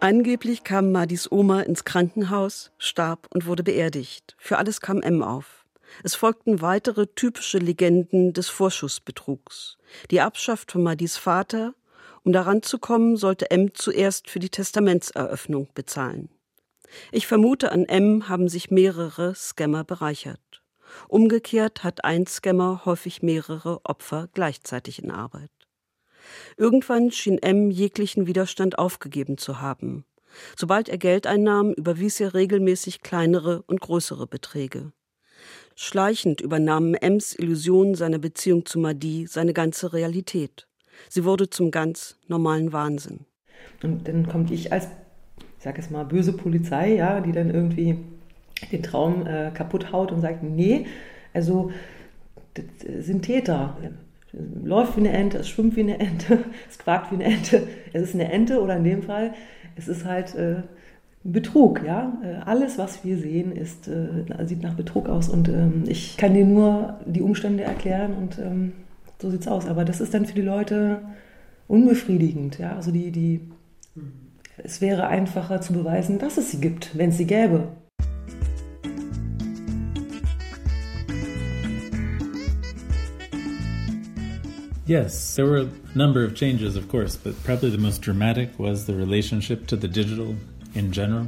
Angeblich 0.01 0.63
kam 0.63 0.93
Madis 0.93 1.29
Oma 1.29 1.59
ins 1.59 1.83
Krankenhaus, 1.83 2.71
starb 2.77 3.27
und 3.33 3.45
wurde 3.45 3.63
beerdigt. 3.63 4.35
Für 4.37 4.57
alles 4.57 4.79
kam 4.79 5.01
M 5.01 5.21
auf. 5.21 5.65
Es 6.03 6.15
folgten 6.15 6.61
weitere 6.61 7.07
typische 7.07 7.57
Legenden 7.57 8.31
des 8.31 8.47
Vorschussbetrugs. 8.47 9.77
Die 10.09 10.17
Erbschaft 10.17 10.71
von 10.71 10.83
Madis 10.83 11.17
Vater, 11.17 11.73
um 12.23 12.31
daran 12.31 12.61
zu 12.61 12.79
kommen, 12.79 13.17
sollte 13.17 13.51
M 13.51 13.73
zuerst 13.73 14.29
für 14.29 14.39
die 14.39 14.49
Testamentseröffnung 14.49 15.69
bezahlen. 15.73 16.29
Ich 17.11 17.27
vermute, 17.27 17.71
an 17.71 17.85
M 17.85 18.29
haben 18.29 18.49
sich 18.49 18.71
mehrere 18.71 19.35
Scammer 19.35 19.83
bereichert. 19.83 20.63
Umgekehrt 21.07 21.83
hat 21.83 22.03
ein 22.03 22.25
Scammer 22.25 22.83
häufig 22.85 23.21
mehrere 23.21 23.79
Opfer 23.83 24.27
gleichzeitig 24.33 25.03
in 25.03 25.11
Arbeit. 25.11 25.51
Irgendwann 26.57 27.11
schien 27.11 27.37
M 27.37 27.71
jeglichen 27.71 28.27
Widerstand 28.27 28.77
aufgegeben 28.77 29.37
zu 29.37 29.61
haben. 29.61 30.05
Sobald 30.55 30.89
er 30.89 30.97
Geld 30.97 31.25
einnahm, 31.25 31.73
überwies 31.73 32.19
er 32.19 32.33
regelmäßig 32.33 33.01
kleinere 33.01 33.63
und 33.63 33.81
größere 33.81 34.27
Beträge. 34.27 34.91
Schleichend 35.75 36.41
übernahmen 36.41 36.93
Ems 36.93 37.33
Illusionen 37.33 37.95
seiner 37.95 38.19
Beziehung 38.19 38.65
zu 38.65 38.79
Madi 38.79 39.27
seine 39.27 39.53
ganze 39.53 39.93
Realität. 39.93 40.68
Sie 41.07 41.23
wurde 41.23 41.49
zum 41.49 41.71
ganz 41.71 42.17
normalen 42.27 42.73
Wahnsinn. 42.73 43.25
Und 43.83 44.07
dann 44.07 44.27
kommt 44.27 44.51
ich 44.51 44.71
als, 44.73 44.87
ich 45.57 45.63
sag 45.63 45.77
jetzt 45.77 45.91
mal, 45.91 46.05
böse 46.05 46.33
Polizei, 46.33 46.95
ja, 46.95 47.21
die 47.21 47.31
dann 47.31 47.49
irgendwie 47.49 47.97
den 48.71 48.83
Traum 48.83 49.25
äh, 49.25 49.51
kaputt 49.51 49.91
haut 49.91 50.11
und 50.11 50.21
sagt, 50.21 50.43
nee, 50.43 50.85
also 51.33 51.71
das 52.53 52.65
sind 53.05 53.23
Täter. 53.23 53.77
Es 54.33 54.39
läuft 54.63 54.97
wie 54.97 55.01
eine 55.01 55.11
Ente, 55.11 55.37
es 55.39 55.49
schwimmt 55.49 55.75
wie 55.75 55.81
eine 55.81 55.99
Ente, 55.99 56.39
es 56.69 56.77
quakt 56.77 57.11
wie 57.11 57.15
eine 57.15 57.25
Ente. 57.25 57.67
Es 57.93 58.01
ist 58.01 58.15
eine 58.15 58.31
Ente 58.31 58.61
oder 58.61 58.75
in 58.77 58.83
dem 58.83 59.03
Fall, 59.03 59.33
es 59.75 59.87
ist 59.87 60.05
halt 60.05 60.35
äh, 60.35 60.63
Betrug, 61.23 61.83
ja. 61.85 62.17
Äh, 62.23 62.45
alles, 62.45 62.77
was 62.77 63.03
wir 63.03 63.17
sehen, 63.17 63.51
ist, 63.51 63.87
äh, 63.87 64.45
sieht 64.45 64.61
nach 64.61 64.75
Betrug 64.75 65.09
aus 65.09 65.29
und 65.29 65.49
ähm, 65.49 65.83
ich 65.87 66.17
kann 66.17 66.33
dir 66.33 66.45
nur 66.45 66.99
die 67.05 67.21
Umstände 67.21 67.63
erklären 67.63 68.13
und 68.13 68.39
ähm, 68.39 68.71
so 69.21 69.29
sieht's 69.29 69.47
aus. 69.47 69.65
Aber 69.67 69.85
das 69.85 70.01
ist 70.01 70.13
dann 70.13 70.25
für 70.25 70.35
die 70.35 70.41
Leute 70.41 71.01
unbefriedigend, 71.67 72.57
ja. 72.59 72.75
Also 72.75 72.91
die, 72.91 73.11
die, 73.11 73.41
es 74.57 74.81
wäre 74.81 75.07
einfacher 75.07 75.61
zu 75.61 75.73
beweisen, 75.73 76.19
dass 76.19 76.37
es 76.37 76.51
sie 76.51 76.61
gibt, 76.61 76.97
wenn 76.97 77.09
es 77.09 77.17
sie 77.17 77.25
gäbe. 77.25 77.67
Yes, 84.85 85.35
there 85.35 85.47
were 85.47 85.67
a 85.67 85.67
number 85.93 86.25
of 86.25 86.33
changes, 86.33 86.75
of 86.75 86.87
course, 86.87 87.15
but 87.15 87.35
probably 87.43 87.69
the 87.69 87.77
most 87.77 88.03
dramatic 88.03 88.49
was 88.57 88.87
the 88.87 88.95
relationship 88.95 89.67
to 89.67 89.75
the 89.75 89.87
digital 89.87 90.35
in 90.73 90.91
general. 90.91 91.27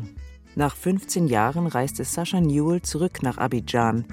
Nach 0.55 0.75
15 0.75 1.27
Jahren 1.27 1.67
reiste 1.67 2.03
Sascha 2.03 2.41
Newell 2.41 2.81
zurück 2.81 3.21
nach 3.21 3.37
Abidjan. 3.37 4.03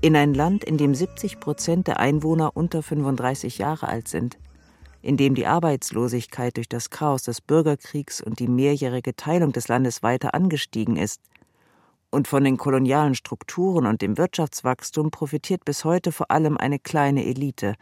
In 0.00 0.14
ein 0.14 0.32
Land, 0.32 0.62
in 0.62 0.78
dem 0.78 0.94
70 0.94 1.40
Prozent 1.40 1.88
der 1.88 1.98
Einwohner 1.98 2.56
unter 2.56 2.84
35 2.84 3.58
Jahre 3.58 3.88
alt 3.88 4.06
sind, 4.06 4.38
in 5.02 5.16
dem 5.16 5.34
die 5.34 5.46
Arbeitslosigkeit 5.46 6.56
durch 6.56 6.68
das 6.68 6.90
Chaos 6.90 7.24
des 7.24 7.40
Bürgerkriegs 7.40 8.20
und 8.20 8.38
die 8.38 8.46
mehrjährige 8.46 9.16
Teilung 9.16 9.52
des 9.52 9.66
Landes 9.66 10.04
weiter 10.04 10.34
angestiegen 10.34 10.96
ist, 10.96 11.20
und 12.10 12.28
von 12.28 12.44
den 12.44 12.58
kolonialen 12.58 13.16
Strukturen 13.16 13.86
und 13.86 14.00
dem 14.00 14.16
Wirtschaftswachstum 14.16 15.10
profitiert 15.10 15.64
bis 15.64 15.84
heute 15.84 16.12
vor 16.12 16.30
allem 16.30 16.56
eine 16.56 16.78
kleine 16.78 17.26
Elite. 17.26 17.74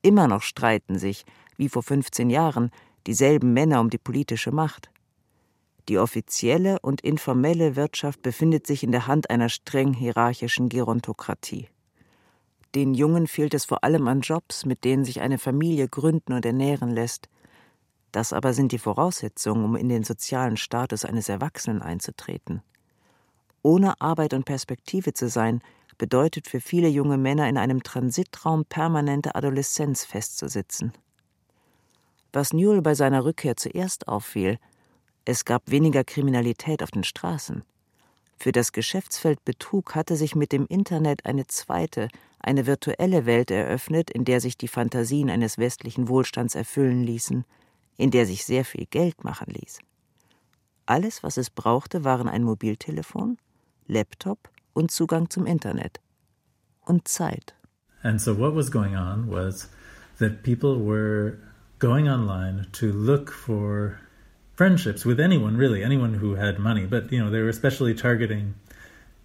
Immer 0.00 0.28
noch 0.28 0.42
streiten 0.42 0.98
sich, 0.98 1.24
wie 1.58 1.68
vor 1.68 1.82
15 1.82 2.30
Jahren, 2.30 2.70
dieselben 3.06 3.52
Männer 3.52 3.80
um 3.80 3.90
die 3.90 3.98
politische 3.98 4.52
Macht. 4.52 4.90
Die 5.88 5.98
offizielle 5.98 6.78
und 6.80 7.00
informelle 7.00 7.76
Wirtschaft 7.76 8.22
befindet 8.22 8.66
sich 8.66 8.84
in 8.84 8.92
der 8.92 9.06
Hand 9.06 9.30
einer 9.30 9.48
streng 9.48 9.92
hierarchischen 9.92 10.68
Gerontokratie. 10.68 11.68
Den 12.74 12.94
Jungen 12.94 13.26
fehlt 13.26 13.52
es 13.52 13.64
vor 13.64 13.84
allem 13.84 14.08
an 14.08 14.20
Jobs, 14.20 14.64
mit 14.64 14.84
denen 14.84 15.04
sich 15.04 15.20
eine 15.20 15.38
Familie 15.38 15.88
gründen 15.88 16.32
und 16.32 16.46
ernähren 16.46 16.90
lässt. 16.90 17.28
Das 18.12 18.32
aber 18.32 18.54
sind 18.54 18.72
die 18.72 18.78
Voraussetzungen, 18.78 19.64
um 19.64 19.76
in 19.76 19.88
den 19.88 20.04
sozialen 20.04 20.56
Status 20.56 21.04
eines 21.04 21.28
Erwachsenen 21.28 21.82
einzutreten. 21.82 22.62
Ohne 23.62 24.00
Arbeit 24.00 24.34
und 24.34 24.44
Perspektive 24.44 25.12
zu 25.12 25.28
sein, 25.28 25.60
bedeutet 25.98 26.48
für 26.48 26.60
viele 26.60 26.88
junge 26.88 27.18
Männer 27.18 27.48
in 27.48 27.58
einem 27.58 27.82
Transitraum 27.82 28.64
permanente 28.64 29.34
Adoleszenz 29.34 30.04
festzusitzen. 30.04 30.92
Was 32.32 32.52
Newell 32.52 32.82
bei 32.82 32.94
seiner 32.94 33.24
Rückkehr 33.24 33.56
zuerst 33.56 34.08
auffiel, 34.08 34.58
es 35.24 35.44
gab 35.44 35.70
weniger 35.70 36.04
Kriminalität 36.04 36.82
auf 36.82 36.90
den 36.90 37.04
Straßen. 37.04 37.62
Für 38.36 38.52
das 38.52 38.72
Geschäftsfeld 38.72 39.44
Betrug 39.44 39.94
hatte 39.94 40.16
sich 40.16 40.34
mit 40.34 40.50
dem 40.50 40.66
Internet 40.66 41.26
eine 41.26 41.46
zweite, 41.46 42.08
eine 42.40 42.66
virtuelle 42.66 43.24
Welt 43.24 43.52
eröffnet, 43.52 44.10
in 44.10 44.24
der 44.24 44.40
sich 44.40 44.58
die 44.58 44.68
Fantasien 44.68 45.30
eines 45.30 45.58
westlichen 45.58 46.08
Wohlstands 46.08 46.56
erfüllen 46.56 47.04
ließen, 47.04 47.44
in 47.96 48.10
der 48.10 48.26
sich 48.26 48.44
sehr 48.44 48.64
viel 48.64 48.86
Geld 48.86 49.22
machen 49.22 49.52
ließ. 49.52 49.78
Alles, 50.86 51.22
was 51.22 51.36
es 51.36 51.50
brauchte, 51.50 52.02
waren 52.02 52.28
ein 52.28 52.42
Mobiltelefon, 52.42 53.38
Laptop 53.86 54.50
und 54.72 54.90
Zugang 54.90 55.30
zum 55.30 55.46
Internet. 55.46 56.00
Und 56.84 57.06
Zeit. 57.06 57.54
And 58.02 58.20
so 58.20 58.36
what 58.36 58.56
was 58.56 58.72
going 58.72 58.96
on 58.96 59.30
was 59.30 59.70
that 60.18 60.42
people 60.42 60.84
were 60.84 61.38
going 61.78 62.08
online 62.08 62.66
to 62.72 62.86
look 62.86 63.30
for 63.30 64.00
friendships 64.56 65.04
with 65.04 65.18
anyone 65.20 65.56
really, 65.56 65.82
anyone 65.82 66.14
who 66.14 66.34
had 66.34 66.58
money, 66.58 66.86
but 66.86 67.10
you 67.10 67.18
know, 67.18 67.30
they 67.30 67.40
were 67.40 67.50
especially 67.50 67.94
targeting 67.94 68.54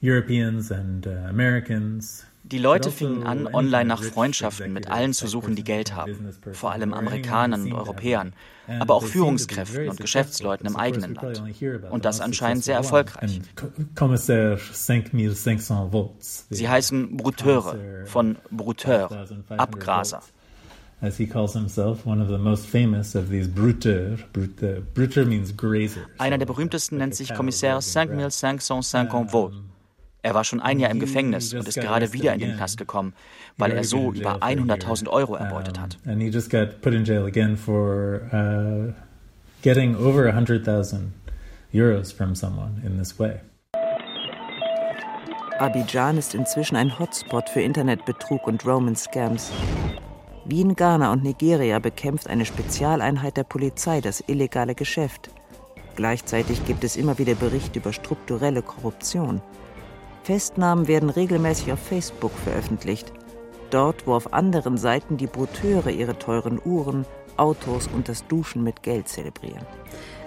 Europeans 0.02 0.72
and 0.72 1.08
uh, 1.08 1.30
Americans, 1.30 2.26
Die 2.52 2.60
Leute 2.60 2.92
fingen 2.92 3.24
an, 3.24 3.46
online 3.48 3.86
nach 3.86 4.02
Freundschaften 4.02 4.72
mit 4.72 4.90
allen 4.90 5.12
zu 5.14 5.28
suchen, 5.28 5.56
die 5.56 5.66
Geld 5.66 5.94
haben, 5.94 6.30
vor 6.54 6.72
allem 6.72 6.94
Amerikanern 6.94 7.64
und 7.64 7.74
Europäern, 7.74 8.34
aber 8.80 8.96
auch 8.96 9.04
Führungskräften 9.04 9.90
und 9.90 10.00
Geschäftsleuten 10.00 10.66
im 10.66 10.78
eigenen 10.78 11.16
Land. 11.16 11.44
Und 11.90 12.06
das 12.06 12.22
anscheinend 12.22 12.64
sehr 12.64 12.76
erfolgreich. 12.76 13.42
Sie 16.50 16.70
heißen 16.70 17.18
Bruteure, 17.18 18.06
von 18.06 18.38
Bruteur, 18.50 19.28
Abgraser. 19.50 20.22
As 21.00 21.18
he 21.18 21.28
calls 21.28 21.54
himself, 21.54 22.08
one 22.08 22.22
of 22.22 22.28
the 22.28 22.40
most 22.40 22.66
famous 22.66 23.14
of 23.14 23.30
these 23.30 23.48
bruteurs. 23.48 24.20
Bruteur 24.34 25.26
means 25.26 25.56
grazer. 25.56 26.08
Einer 26.18 26.40
der 26.40 26.48
berühmtesten 26.48 26.98
nennt 26.98 27.14
sich 27.14 27.34
Kommissar 27.36 27.82
5550 27.82 29.32
Volts. 29.32 29.58
Er 30.24 30.34
war 30.34 30.44
schon 30.44 30.60
ein 30.60 30.80
Jahr 30.80 30.90
im 30.90 31.00
Gefängnis 31.00 31.54
und 31.54 31.68
ist 31.68 31.80
gerade 31.80 32.12
wieder 32.14 32.34
in 32.34 32.40
den 32.40 32.56
Knast 32.58 32.78
gekommen, 32.78 33.14
weil 33.58 33.72
er 33.72 33.84
so 33.84 34.12
über 34.12 34.42
100.000 34.42 35.08
Euro 35.08 35.36
erbeutet 35.36 35.80
hat. 35.80 35.98
And 36.06 36.22
he 36.22 36.30
just 36.30 36.50
got 36.50 36.82
put 36.82 36.94
in 36.94 37.06
jail 37.06 37.26
again 37.26 37.56
for 37.56 38.22
uh, 38.34 38.92
getting 39.62 39.96
over 39.96 40.26
100,000 40.26 41.14
euros 41.74 42.12
from 42.12 42.34
someone 42.36 42.82
in 42.84 42.98
this 42.98 43.18
way. 43.20 43.40
Abidjan 45.60 46.18
ist 46.18 46.36
inzwischen 46.36 46.76
ein 46.76 47.00
Hotspot 47.00 47.50
für 47.50 47.62
Internetbetrug 47.62 48.48
und 48.48 48.66
Roman-Scams. 48.66 49.52
Wie 50.50 50.62
in 50.62 50.76
Ghana 50.78 51.12
und 51.12 51.24
Nigeria 51.24 51.78
bekämpft 51.80 52.30
eine 52.30 52.46
Spezialeinheit 52.46 53.36
der 53.36 53.44
Polizei 53.44 54.00
das 54.00 54.24
illegale 54.28 54.76
Geschäft. 54.76 55.30
Gleichzeitig 55.98 56.66
gibt 56.66 56.86
es 56.86 56.96
immer 56.96 57.18
wieder 57.18 57.36
Berichte 57.36 57.80
über 57.80 57.92
strukturelle 57.92 58.62
Korruption. 58.62 59.42
Festnahmen 60.24 60.88
werden 60.88 61.10
regelmäßig 61.10 61.74
auf 61.74 61.80
Facebook 61.80 62.32
veröffentlicht. 62.32 63.12
Dort, 63.72 64.08
wo 64.08 64.14
auf 64.14 64.32
anderen 64.32 64.78
Seiten 64.78 65.18
die 65.18 65.28
Bruteure 65.28 65.90
ihre 65.90 66.18
teuren 66.18 66.62
Uhren, 66.64 67.06
Autos 67.36 67.90
und 67.94 68.08
das 68.08 68.26
Duschen 68.28 68.64
mit 68.64 68.84
Geld 68.84 69.10
zelebrieren. 69.10 69.66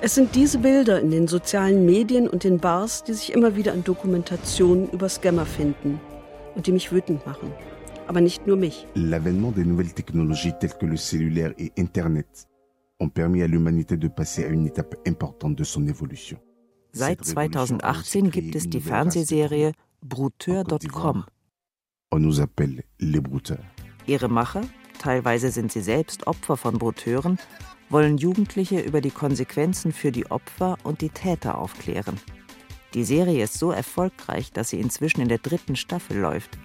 Es 0.03 0.15
sind 0.15 0.35
diese 0.35 0.59
Bilder 0.59 1.01
in 1.01 1.11
den 1.11 1.29
sozialen 1.29 1.87
Medien 1.87 2.29
und 2.29 2.45
den 2.45 2.59
Bars, 2.59 3.05
die 3.05 3.15
sich 3.15 3.33
immer 3.33 3.57
wieder 3.57 3.73
in 3.73 3.85
Dokumentationen 3.85 4.91
über 4.91 5.09
Scammer 5.09 5.47
finden 5.47 5.99
und 6.55 6.67
die 6.67 6.73
mich 6.73 6.93
wütend 6.93 7.25
machen. 7.25 7.55
Aber 8.11 8.21
nicht 8.21 8.45
nur 8.45 8.57
mich. 8.57 8.89
L'avènement 8.97 9.53
des 9.53 9.65
nouvelles 9.65 9.95
technologies 9.95 10.53
telles 10.59 10.77
que 10.77 10.85
le 10.85 10.97
cellulaire 10.97 11.55
et 11.59 11.71
Internet 11.79 12.49
ont 12.99 13.09
permis 13.09 13.41
à 13.41 13.47
l'humanité 13.47 13.97
de 13.97 14.09
passer 14.09 14.45
à 14.45 14.49
une 14.49 14.67
étape 14.67 14.97
importante 15.07 15.55
de 15.55 15.63
son 15.63 15.87
évolution. 15.87 16.37
Seit 16.93 17.21
2018 17.23 18.33
gibt 18.33 18.57
es 18.57 18.69
die 18.69 18.81
Fernsehserie 18.81 19.75
Brouteur.com. 20.03 21.25
On 22.11 22.19
nous 22.19 22.41
appelle 22.41 22.83
les 22.99 23.21
brouteurs. 23.21 23.65
Ihre 24.09 24.29
Macher, 24.29 24.63
teilweise 24.99 25.53
sind 25.53 25.71
sie 25.71 25.81
selbst 25.81 26.27
Opfer 26.27 26.57
von 26.57 26.79
Brouteuren, 26.79 27.39
wollen 27.91 28.19
Jugendliche 28.19 28.81
über 28.81 29.01
die 29.01 29.13
Konsequenzen 29.13 29.93
für 29.93 30.11
die 30.11 30.29
Opfer 30.33 30.79
und 30.83 31.01
die 31.01 31.11
Täter 31.11 31.59
aufklären. 31.59 32.19
Die 32.93 33.05
Serie 33.05 33.45
ist 33.45 33.57
so 33.57 33.71
erfolgreich, 33.71 34.51
dass 34.51 34.71
sie 34.71 34.81
inzwischen 34.81 35.21
in 35.21 35.29
der 35.29 35.39
dritten 35.39 35.77
Staffel 35.77 36.19
läuft. 36.19 36.59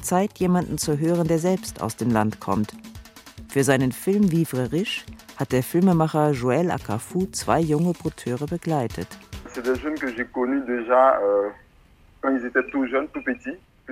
Zeit, 0.00 0.38
jemanden 0.38 0.78
zu 0.78 0.98
hören, 0.98 1.28
der 1.28 1.38
selbst 1.38 1.80
aus 1.82 1.96
dem 1.96 2.10
Land 2.10 2.40
kommt. 2.40 2.74
Für 3.48 3.64
seinen 3.64 3.92
Film 3.92 4.30
Vivre 4.30 4.70
riche 4.72 5.04
hat 5.36 5.52
der 5.52 5.62
Filmemacher 5.62 6.30
Joël 6.30 6.70
Akafou 6.70 7.26
zwei 7.32 7.60
junge 7.60 7.92
Brouteure 7.92 8.46
begleitet. 8.46 9.08
Euh. 9.56 11.50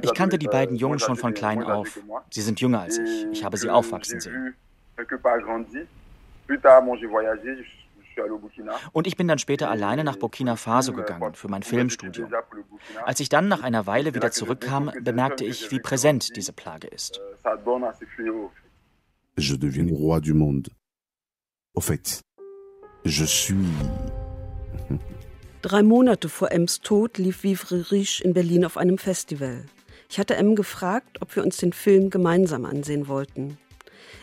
Ich 0.00 0.14
kannte 0.14 0.38
die 0.38 0.46
beiden 0.46 0.76
Jungen 0.76 0.98
schon 0.98 1.16
von 1.16 1.34
klein 1.34 1.62
auf. 1.62 1.98
Sie 2.30 2.42
sind 2.42 2.60
jünger 2.60 2.82
als 2.82 2.98
ich. 2.98 3.26
Ich 3.32 3.44
habe 3.44 3.56
sie 3.56 3.68
aufwachsen 3.68 4.20
sehen. 4.20 4.54
Und 8.92 9.06
ich 9.06 9.16
bin 9.16 9.28
dann 9.28 9.38
später 9.38 9.70
alleine 9.70 10.04
nach 10.04 10.16
Burkina 10.16 10.56
Faso 10.56 10.92
gegangen 10.92 11.34
für 11.34 11.48
mein 11.48 11.62
Filmstudium. 11.62 12.32
Als 13.04 13.20
ich 13.20 13.28
dann 13.28 13.48
nach 13.48 13.62
einer 13.62 13.86
Weile 13.86 14.14
wieder 14.14 14.30
zurückkam, 14.30 14.92
bemerkte 15.02 15.44
ich, 15.44 15.70
wie 15.70 15.80
präsent 15.80 16.36
diese 16.36 16.52
Plage 16.52 16.88
ist. 16.88 17.20
Je 19.38 19.56
deviens 19.56 19.92
roi 19.92 20.20
du 20.20 20.34
monde. 20.34 20.70
Au 21.74 21.80
fait, 21.80 22.20
je 23.04 23.24
suis. 23.24 23.54
Drei 25.62 25.82
Monate 25.82 26.28
vor 26.28 26.50
Ems 26.50 26.80
Tod 26.80 27.18
lief 27.18 27.44
Vivre 27.44 27.92
Riche 27.92 28.22
in 28.24 28.32
Berlin 28.32 28.64
auf 28.64 28.76
einem 28.76 28.98
Festival. 28.98 29.64
Ich 30.10 30.18
hatte 30.18 30.36
M 30.36 30.56
gefragt, 30.56 31.20
ob 31.20 31.36
wir 31.36 31.44
uns 31.44 31.58
den 31.58 31.72
Film 31.72 32.10
gemeinsam 32.10 32.64
ansehen 32.64 33.06
wollten. 33.06 33.58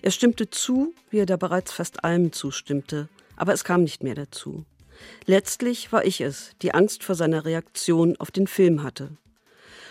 Er 0.01 0.11
stimmte 0.11 0.49
zu, 0.49 0.93
wie 1.09 1.19
er 1.19 1.25
da 1.25 1.37
bereits 1.37 1.71
fast 1.71 2.03
allem 2.03 2.31
zustimmte, 2.31 3.07
aber 3.35 3.53
es 3.53 3.63
kam 3.63 3.83
nicht 3.83 4.03
mehr 4.03 4.15
dazu. 4.15 4.65
Letztlich 5.25 5.91
war 5.91 6.05
ich 6.05 6.21
es, 6.21 6.51
die 6.61 6.73
Angst 6.73 7.03
vor 7.03 7.15
seiner 7.15 7.45
Reaktion 7.45 8.15
auf 8.17 8.31
den 8.31 8.47
Film 8.47 8.83
hatte. 8.83 9.17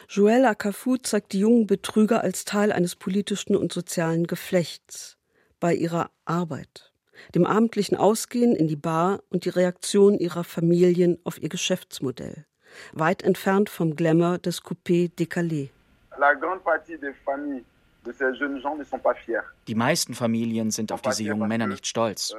Joël 0.08 0.44
Acafou 0.44 0.96
zeigt 0.98 1.32
die 1.32 1.40
jungen 1.40 1.66
Betrüger 1.66 2.22
als 2.22 2.44
Teil 2.44 2.72
eines 2.72 2.94
politischen 2.94 3.56
und 3.56 3.72
sozialen 3.72 4.26
Geflechts 4.26 5.16
bei 5.60 5.74
ihrer 5.74 6.10
Arbeit, 6.26 6.92
dem 7.34 7.46
abendlichen 7.46 7.96
Ausgehen 7.96 8.54
in 8.54 8.68
die 8.68 8.76
Bar 8.76 9.22
und 9.30 9.44
die 9.44 9.50
Reaktion 9.50 10.18
ihrer 10.18 10.44
Familien 10.44 11.18
auf 11.24 11.40
ihr 11.40 11.48
Geschäftsmodell, 11.48 12.44
weit 12.92 13.22
entfernt 13.22 13.70
vom 13.70 13.96
Glamour 13.96 14.38
des 14.38 14.62
Coupé 14.62 15.10
décalé. 15.18 15.70
La 16.18 16.34
grande 16.34 16.62
partie 16.62 16.98
des 16.98 17.14
familles 17.24 17.64
ne. 18.04 19.42
Die 19.66 19.74
meisten 19.74 20.14
Familien 20.14 20.70
sind 20.70 20.92
auf 20.92 21.02
diese 21.02 21.22
jungen 21.22 21.48
Männer 21.48 21.66
nicht 21.66 21.86
stolz. 21.86 22.34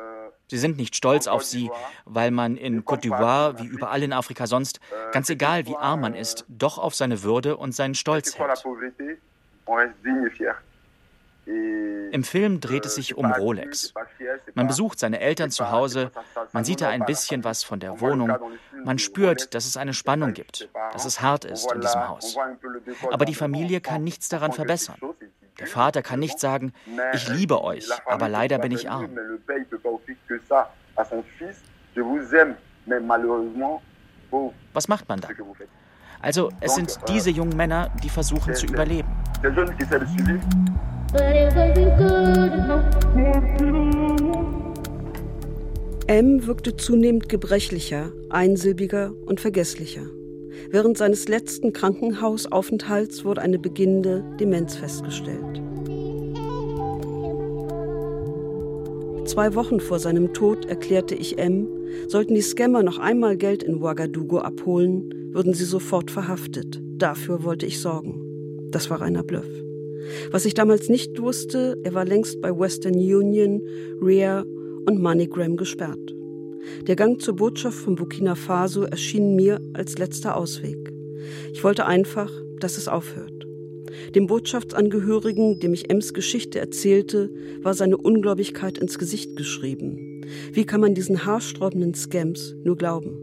Sie 0.48 0.58
sind 0.58 0.78
nicht 0.78 0.96
stolz 0.96 1.26
auf 1.28 1.44
sie, 1.44 1.72
weil 2.06 2.30
man 2.30 2.56
in 2.56 2.84
Côte 2.84 3.02
d'Ivoire, 3.02 3.58
wie 3.60 3.66
überall 3.66 4.04
in 4.04 4.14
Afrika 4.14 4.46
sonst, 4.46 4.80
ganz 5.12 5.30
egal 5.30 5.66
wie 5.66 5.76
arm 5.76 6.02
man 6.02 6.14
ist, 6.14 6.46
doch 6.48 6.78
auf 6.78 6.94
seine 6.94 7.24
Würde 7.24 7.58
und 7.58 7.74
seinen 7.74 7.96
Stolz 7.96 8.38
hält. 8.38 8.64
Im 12.12 12.24
Film 12.24 12.60
dreht 12.60 12.86
es 12.86 12.96
sich 12.96 13.18
um 13.18 13.32
Rolex. 13.32 13.94
Man 14.54 14.68
besucht 14.68 15.00
seine 15.00 15.20
Eltern 15.20 15.52
zu 15.52 15.70
Hause, 15.70 16.12
man 16.54 16.64
sieht 16.64 16.82
da 16.82 16.90
ein 16.90 17.06
bisschen 17.06 17.44
was 17.44 17.64
von 17.64 17.80
der 17.80 18.00
Wohnung, 18.02 18.32
man 18.84 19.00
spürt, 19.00 19.54
dass 19.54 19.66
es 19.66 19.78
eine 19.78 19.94
Spannung 19.94 20.34
gibt, 20.34 20.70
dass 20.94 21.06
es 21.06 21.22
hart 21.22 21.46
ist 21.46 21.72
in 21.72 21.82
diesem 21.82 22.08
Haus. 22.08 22.38
Aber 23.12 23.26
die 23.26 23.36
Familie 23.36 23.82
kann 23.82 24.04
nichts 24.04 24.30
daran 24.30 24.54
verbessern. 24.54 24.98
Der 25.60 25.68
Vater 25.68 26.02
kann 26.02 26.20
nicht 26.20 26.40
sagen, 26.40 26.74
ich 27.14 27.30
liebe 27.30 27.64
euch, 27.64 27.88
aber 28.06 28.28
leider 28.28 28.60
bin 28.60 28.72
ich 28.72 28.90
arm. 28.90 29.10
Was 34.74 34.88
macht 34.88 35.10
man 35.10 35.22
da? 35.22 35.30
Also, 36.22 36.52
es 36.60 36.76
sind 36.76 36.98
diese 37.08 37.30
jungen 37.30 37.56
Männer, 37.56 37.92
die 38.04 38.10
versuchen 38.10 38.56
zu 38.56 38.66
überleben. 38.66 39.08
M 46.08 46.46
wirkte 46.46 46.76
zunehmend 46.78 47.30
gebrechlicher, 47.30 48.12
einsilbiger 48.30 49.12
und 49.26 49.40
vergesslicher. 49.40 50.04
Während 50.70 50.98
seines 50.98 51.28
letzten 51.28 51.74
Krankenhausaufenthalts 51.74 53.26
wurde 53.26 53.42
eine 53.42 53.60
beginnende 53.60 54.24
Demenz 54.40 54.76
festgestellt. 54.76 55.62
Zwei 59.26 59.56
Wochen 59.56 59.80
vor 59.80 60.00
seinem 60.00 60.34
Tod 60.34 60.66
erklärte 60.66 61.16
ich 61.16 61.38
M, 61.38 61.68
sollten 62.08 62.36
die 62.36 62.42
Scammer 62.42 62.84
noch 62.84 63.00
einmal 63.00 63.38
Geld 63.38 63.64
in 63.64 63.82
Ouagadougou 63.82 64.38
abholen, 64.38 65.10
würden 65.34 65.54
sie 65.54 65.66
sofort 65.66 66.12
verhaftet. 66.12 66.80
Dafür 66.98 67.44
wollte 67.44 67.66
ich 67.66 67.80
sorgen. 67.80 68.70
Das 68.72 68.90
war 68.90 69.02
reiner 69.02 69.24
Bluff. 69.24 69.48
Was 70.32 70.46
ich 70.46 70.54
damals 70.54 70.90
nicht 70.90 71.20
wusste, 71.22 71.78
er 71.84 71.94
war 71.94 72.06
längst 72.06 72.40
bei 72.42 72.58
Western 72.58 72.94
Union, 72.94 73.62
RIA 74.02 74.46
und 74.86 75.02
MoneyGram 75.02 75.58
gesperrt. 75.58 76.16
Der 76.88 76.96
Gang 76.96 77.22
zur 77.22 77.36
Botschaft 77.36 77.78
von 77.78 77.96
Burkina 77.96 78.36
Faso 78.36 78.84
erschien 78.84 79.36
mir 79.36 79.60
als 79.74 79.98
letzter 79.98 80.36
Ausweg. 80.36 80.92
Ich 81.54 81.64
wollte 81.64 81.86
einfach, 81.86 82.32
dass 82.60 82.78
es 82.78 82.88
aufhört. 82.88 83.46
Dem 84.14 84.28
Botschaftsangehörigen, 84.28 85.60
dem 85.60 85.74
ich 85.74 85.90
Ems 85.90 86.14
Geschichte 86.14 86.60
erzählte, 86.60 87.30
war 87.62 87.74
seine 87.74 87.98
Ungläubigkeit 87.98 88.78
ins 88.78 89.00
Gesicht 89.00 89.36
geschrieben. 89.36 90.22
Wie 90.52 90.66
kann 90.66 90.82
man 90.82 90.96
diesen 90.96 91.26
haarsträubenden 91.26 91.94
Scams 91.94 92.56
nur 92.64 92.76
glauben? 92.76 93.18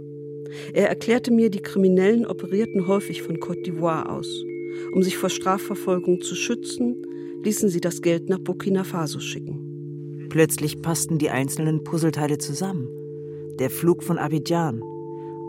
Er 0.72 0.88
erklärte 0.88 1.30
mir, 1.30 1.50
die 1.50 1.62
Kriminellen 1.62 2.26
operierten 2.26 2.86
häufig 2.86 3.22
von 3.22 3.38
Côte 3.38 3.64
d'Ivoire 3.64 4.08
aus. 4.10 4.44
Um 4.92 5.02
sich 5.02 5.16
vor 5.16 5.30
Strafverfolgung 5.30 6.20
zu 6.20 6.34
schützen, 6.34 7.06
ließen 7.44 7.68
sie 7.68 7.80
das 7.80 8.02
Geld 8.02 8.28
nach 8.28 8.38
Burkina 8.38 8.84
Faso 8.84 9.20
schicken. 9.20 10.26
Plötzlich 10.28 10.80
passten 10.80 11.18
die 11.18 11.30
einzelnen 11.30 11.84
Puzzleteile 11.84 12.38
zusammen. 12.38 12.88
Der 13.62 13.70
Flug 13.70 14.02
von 14.02 14.18
Abidjan, 14.18 14.82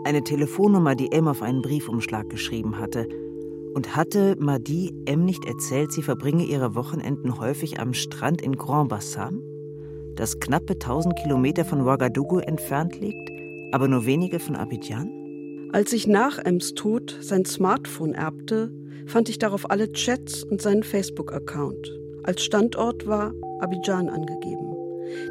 eine 0.04 0.22
Telefonnummer, 0.22 0.94
die 0.94 1.10
M 1.10 1.26
auf 1.26 1.42
einen 1.42 1.62
Briefumschlag 1.62 2.30
geschrieben 2.30 2.78
hatte. 2.78 3.08
Und 3.74 3.96
hatte 3.96 4.36
Madi 4.38 4.94
M 5.04 5.24
nicht 5.24 5.44
erzählt, 5.46 5.90
sie 5.90 6.02
verbringe 6.02 6.44
ihre 6.44 6.76
Wochenenden 6.76 7.40
häufig 7.40 7.80
am 7.80 7.92
Strand 7.92 8.40
in 8.40 8.54
Grand 8.54 8.88
Bassam, 8.88 9.42
das 10.14 10.38
knappe 10.38 10.74
1000 10.74 11.16
Kilometer 11.24 11.64
von 11.64 11.80
Ouagadougou 11.80 12.38
entfernt 12.38 13.00
liegt, 13.00 13.32
aber 13.72 13.88
nur 13.88 14.06
wenige 14.06 14.38
von 14.38 14.54
Abidjan? 14.54 15.10
Als 15.72 15.92
ich 15.92 16.06
nach 16.06 16.38
Ems 16.38 16.74
Tod 16.74 17.18
sein 17.20 17.44
Smartphone 17.44 18.12
erbte, 18.14 18.70
fand 19.06 19.28
ich 19.28 19.40
darauf 19.40 19.68
alle 19.68 19.90
Chats 19.90 20.44
und 20.44 20.62
seinen 20.62 20.84
Facebook-Account. 20.84 21.98
Als 22.22 22.44
Standort 22.44 23.08
war 23.08 23.34
Abidjan 23.58 24.08
angegeben. 24.08 24.73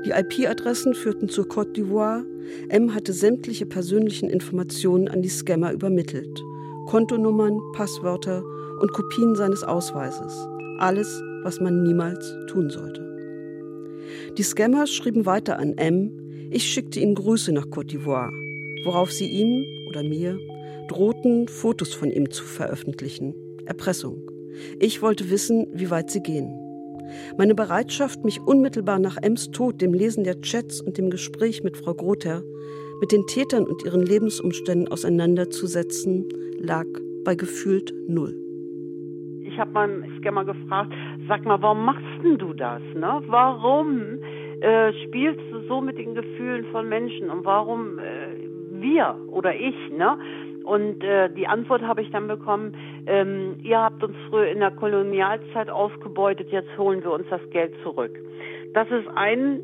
Die 0.06 0.12
IP-Adressen 0.12 0.94
führten 0.94 1.30
zur 1.30 1.46
Côte 1.46 1.74
d'Ivoire. 1.74 2.24
M 2.70 2.94
hatte 2.94 3.14
sämtliche 3.14 3.66
persönlichen 3.66 4.30
Informationen 4.30 5.08
an 5.08 5.22
die 5.22 5.30
Scammer 5.30 5.72
übermittelt. 5.72 6.42
Kontonummern, 6.88 7.60
Passwörter 7.74 8.44
und 8.82 8.92
Kopien 8.94 9.36
seines 9.36 9.64
Ausweises. 9.64 10.48
Alles, 10.80 11.22
was 11.44 11.60
man 11.60 11.84
niemals 11.84 12.36
tun 12.48 12.70
sollte. 12.70 13.02
Die 14.38 14.44
Scammer 14.44 14.88
schrieben 14.88 15.26
weiter 15.26 15.60
an 15.60 15.78
M, 15.78 16.50
ich 16.52 16.66
schickte 16.66 17.00
ihnen 17.00 17.16
Grüße 17.16 17.52
nach 17.52 17.68
Côte 17.68 17.92
d'Ivoire, 17.92 18.32
worauf 18.86 19.12
sie 19.12 19.28
ihm 19.28 19.66
oder 19.90 20.04
mir 20.04 20.38
drohten, 20.88 21.48
Fotos 21.48 21.94
von 21.94 22.12
ihm 22.12 22.30
zu 22.30 22.44
veröffentlichen. 22.44 23.34
Erpressung. 23.66 24.30
Ich 24.80 25.02
wollte 25.02 25.30
wissen, 25.30 25.68
wie 25.74 25.90
weit 25.90 26.12
sie 26.12 26.22
gehen. 26.22 26.63
Meine 27.38 27.56
Bereitschaft, 27.56 28.24
mich 28.24 28.40
unmittelbar 28.42 29.00
nach 29.00 29.18
Ems 29.22 29.52
Tod, 29.52 29.82
dem 29.82 29.94
Lesen 29.94 30.24
der 30.24 30.42
Chats 30.42 30.82
und 30.82 30.98
dem 30.98 31.10
Gespräch 31.10 31.64
mit 31.64 31.78
Frau 31.78 31.94
Grother, 31.94 32.44
mit 33.02 33.12
den 33.12 33.26
Tätern 33.28 33.66
und 33.66 33.84
ihren 33.86 34.06
Lebensumständen 34.06 34.88
auseinanderzusetzen, 34.88 36.30
lag 36.60 36.86
bei 37.24 37.36
gefühlt 37.36 37.94
null. 38.08 38.36
Ich 39.46 39.60
habe 39.60 39.72
meinen 39.72 40.06
Scammer 40.20 40.46
gefragt, 40.46 40.94
sag 41.28 41.46
mal, 41.46 41.62
warum 41.62 41.86
machst 41.86 42.04
denn 42.24 42.38
du 42.38 42.54
das? 42.54 42.82
Ne? 42.96 43.22
Warum 43.28 44.20
äh, 44.62 44.94
spielst 45.04 45.42
du 45.52 45.60
so 45.68 45.82
mit 45.82 45.98
den 45.98 46.16
Gefühlen 46.16 46.66
von 46.72 46.90
Menschen 46.90 47.30
und 47.30 47.46
warum 47.46 48.00
äh, 48.00 48.02
wir 48.82 49.16
oder 49.28 49.54
ich? 49.54 49.76
Ne? 49.92 50.18
Und 50.64 51.04
äh, 51.04 51.30
die 51.30 51.48
Antwort 51.48 51.82
habe 51.82 52.02
ich 52.02 52.12
dann 52.12 52.28
bekommen, 52.28 52.76
ähm, 53.06 53.58
ihr 53.64 53.80
habt 53.80 54.04
uns 54.04 54.16
früher 54.30 54.48
in 54.48 54.60
der 54.60 54.72
Kolonialzeit 54.72 55.70
ausgebeutet, 55.70 56.52
jetzt 56.52 56.78
holen 56.78 57.04
wir 57.04 57.12
uns 57.12 57.28
das 57.30 57.42
Geld 57.52 57.74
zurück. 57.84 58.18
Das 58.74 58.90
ist 58.90 59.08
ein 59.16 59.62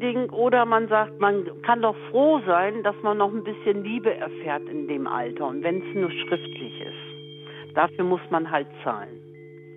Ding. 0.00 0.30
Oder 0.30 0.64
man 0.64 0.88
sagt, 0.88 1.20
man 1.20 1.44
kann 1.62 1.82
doch 1.82 1.96
froh 2.10 2.40
sein, 2.46 2.82
dass 2.82 2.96
man 3.02 3.18
noch 3.18 3.32
ein 3.32 3.44
bisschen 3.44 3.84
Liebe 3.84 4.14
erfährt 4.14 4.68
in 4.68 4.88
dem 4.88 5.06
Alter 5.06 5.46
und 5.46 5.62
wenn 5.62 5.78
es 5.78 5.94
nur 5.94 6.10
schriftlich 6.10 6.80
ist. 6.80 7.74
Dafür 7.74 8.04
muss 8.04 8.20
man 8.30 8.50
halt 8.50 8.66
zahlen. 8.82 9.19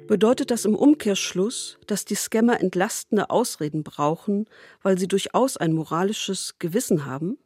Bedeutet 0.07 0.51
das 0.51 0.65
im 0.65 0.75
Umkehrschluss, 0.75 1.77
dass 1.87 2.05
die 2.05 2.15
Scammer 2.15 2.59
entlastende 2.59 3.29
Ausreden 3.29 3.83
brauchen, 3.83 4.45
weil 4.81 4.97
sie 4.97 5.07
durchaus 5.07 5.57
ein 5.57 5.73
moralisches 5.73 6.55
Gewissen 6.59 7.05
haben? 7.05 7.37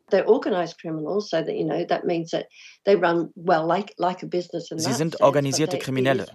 Sie 4.77 4.93
sind 4.93 5.21
organisierte 5.21 5.77
Kriminelle. 5.77 6.25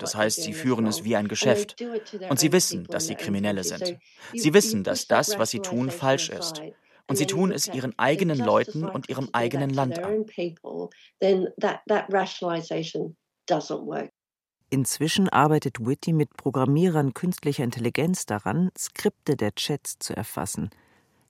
Das 0.00 0.14
heißt, 0.14 0.42
sie 0.42 0.52
führen 0.52 0.86
es 0.86 1.04
wie 1.04 1.16
ein 1.16 1.28
Geschäft. 1.28 1.76
Und 2.28 2.38
sie 2.40 2.52
wissen, 2.52 2.84
dass 2.84 3.06
sie 3.06 3.14
Kriminelle 3.14 3.64
sind. 3.64 3.98
Sie 4.32 4.54
wissen, 4.54 4.84
dass 4.84 5.06
das, 5.06 5.38
was 5.38 5.50
sie 5.50 5.60
tun, 5.60 5.90
falsch 5.90 6.30
ist. 6.30 6.62
Und 7.08 7.16
sie 7.16 7.26
tun 7.26 7.52
es 7.52 7.68
ihren 7.68 7.96
eigenen 7.98 8.38
Leuten 8.38 8.84
und 8.84 9.08
ihrem 9.08 9.28
eigenen 9.32 9.70
Land 9.70 9.98
an. 10.00 10.26
Inzwischen 14.68 15.28
arbeitet 15.28 15.84
Whitty 15.84 16.12
mit 16.12 16.36
Programmierern 16.36 17.14
künstlicher 17.14 17.62
Intelligenz 17.62 18.26
daran, 18.26 18.70
Skripte 18.76 19.36
der 19.36 19.54
Chats 19.54 19.98
zu 20.00 20.16
erfassen. 20.16 20.70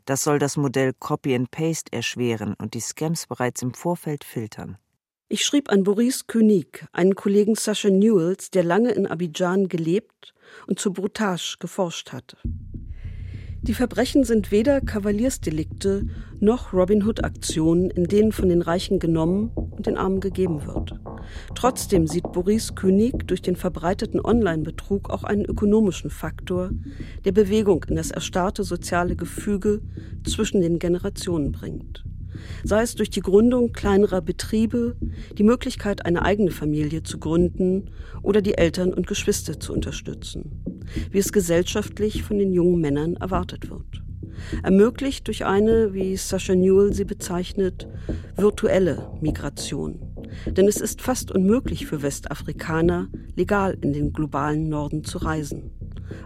Das 0.07 0.24
soll 0.24 0.39
das 0.39 0.57
Modell 0.57 0.95
Copy 0.99 1.34
and 1.34 1.51
Paste 1.51 1.93
erschweren 1.93 2.55
und 2.55 2.74
die 2.74 2.80
Scams 2.80 3.26
bereits 3.26 3.61
im 3.61 3.74
Vorfeld 3.74 4.24
filtern. 4.24 4.78
Ich 5.28 5.45
schrieb 5.45 5.70
an 5.70 5.82
Boris 5.82 6.28
König, 6.28 6.87
einen 6.93 7.16
Kollegen 7.16 7.57
Sascha 7.57 7.91
Newells, 7.91 8.51
der 8.51 8.62
lange 8.62 8.93
in 8.93 9.09
Abidjan 9.09 9.68
gelebt 9.68 10.34
und 10.68 10.78
zu 10.78 10.93
Brutage 10.93 11.57
geforscht 11.59 12.12
hatte. 12.12 12.39
Die 13.62 13.74
Verbrechen 13.74 14.22
sind 14.22 14.53
weder 14.53 14.80
Kavaliersdelikte 14.80 16.07
noch 16.39 16.72
Robin 16.72 17.03
Hood-Aktionen, 17.05 17.91
in 17.91 18.05
denen 18.05 18.30
von 18.30 18.49
den 18.49 18.62
Reichen 18.62 19.01
genommen 19.01 19.51
und 19.55 19.87
den 19.87 19.97
Armen 19.97 20.20
gegeben 20.20 20.64
wird. 20.64 20.95
Trotzdem 21.55 22.07
sieht 22.07 22.33
Boris 22.33 22.74
König 22.74 23.27
durch 23.27 23.43
den 23.43 23.57
verbreiteten 23.57 24.20
Online-Betrug 24.20 25.11
auch 25.11 25.24
einen 25.24 25.45
ökonomischen 25.45 26.11
Faktor, 26.11 26.70
der 27.24 27.33
Bewegung 27.33 27.85
in 27.89 27.97
das 27.97 28.11
erstarrte 28.11 28.64
soziale 28.64 29.16
Gefüge 29.16 29.81
zwischen 30.24 30.61
den 30.61 30.79
Generationen 30.79 31.53
bringt 31.53 32.05
sei 32.64 32.83
es 32.83 32.95
durch 32.95 33.11
die 33.11 33.20
Gründung 33.20 33.72
kleinerer 33.72 34.20
Betriebe, 34.20 34.97
die 35.37 35.43
Möglichkeit, 35.43 36.07
eine 36.07 36.22
eigene 36.22 36.51
Familie 36.51 37.03
zu 37.03 37.18
gründen 37.18 37.91
oder 38.22 38.43
die 38.43 38.59
Eltern 38.59 38.93
und 38.93 39.07
Geschwister 39.07 39.59
zu 39.59 39.72
unterstützen, 39.72 40.85
wie 41.11 41.18
es 41.18 41.33
gesellschaftlich 41.33 42.22
von 42.22 42.39
den 42.39 42.53
jungen 42.53 42.81
Männern 42.81 43.14
erwartet 43.16 43.70
wird. 43.70 44.03
Ermöglicht 44.62 45.27
durch 45.29 45.47
eine, 45.47 45.95
wie 45.95 46.16
Sascha 46.16 46.55
Newell 46.55 46.93
sie 46.93 47.05
bezeichnet, 47.05 47.89
virtuelle 48.37 49.11
Migration. 49.20 50.15
Denn 50.47 50.68
es 50.68 50.81
ist 50.81 51.03
fast 51.03 51.31
unmöglich 51.31 51.87
für 51.87 52.03
Westafrikaner, 52.03 53.09
legal 53.35 53.77
in 53.81 53.93
den 53.93 54.12
globalen 54.12 54.68
Norden 54.68 55.05
zu 55.05 55.18
reisen. 55.18 55.70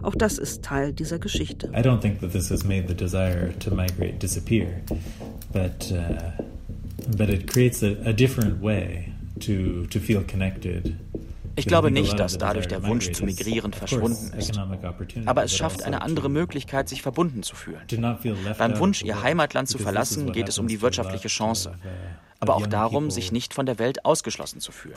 Auch 0.01 0.15
das 0.15 0.37
ist 0.37 0.63
Teil 0.63 0.93
dieser 0.93 1.19
Geschichte. 1.19 1.67
I 1.67 1.81
don't 1.81 1.99
think 1.99 2.19
that 2.21 2.31
this 2.31 2.49
has 2.51 2.63
made 2.63 2.85
the 2.87 2.95
desire 2.95 3.53
to 3.59 3.73
migrate 3.73 4.19
disappear, 4.19 4.67
but 5.51 5.91
uh, 5.91 6.43
but 7.17 7.29
it 7.29 7.47
creates 7.47 7.83
a, 7.83 7.95
a 8.05 8.13
different 8.13 8.61
way 8.61 9.11
to 9.39 9.85
to 9.89 9.99
feel 9.99 10.23
connected. 10.23 10.95
Ich 11.55 11.67
glaube 11.67 11.91
nicht, 11.91 12.17
dass 12.17 12.37
dadurch 12.37 12.67
der 12.67 12.83
Wunsch 12.83 13.11
zu 13.11 13.25
migrieren 13.25 13.73
verschwunden 13.73 14.31
ist. 14.37 14.57
Aber 15.25 15.43
es 15.43 15.55
schafft 15.55 15.83
eine 15.83 16.01
andere 16.01 16.29
Möglichkeit, 16.29 16.87
sich 16.87 17.01
verbunden 17.01 17.43
zu 17.43 17.55
fühlen. 17.55 17.81
Beim 18.57 18.79
Wunsch, 18.79 19.03
ihr 19.03 19.21
Heimatland 19.21 19.67
zu 19.67 19.77
verlassen, 19.77 20.31
geht 20.31 20.47
es 20.47 20.59
um 20.59 20.67
die 20.67 20.81
wirtschaftliche 20.81 21.27
Chance 21.27 21.73
aber 22.41 22.55
auch 22.55 22.65
darum, 22.65 23.11
sich 23.11 23.31
nicht 23.31 23.53
von 23.53 23.65
der 23.67 23.77
Welt 23.77 24.03
ausgeschlossen 24.03 24.59
zu 24.59 24.71
fühlen. 24.71 24.95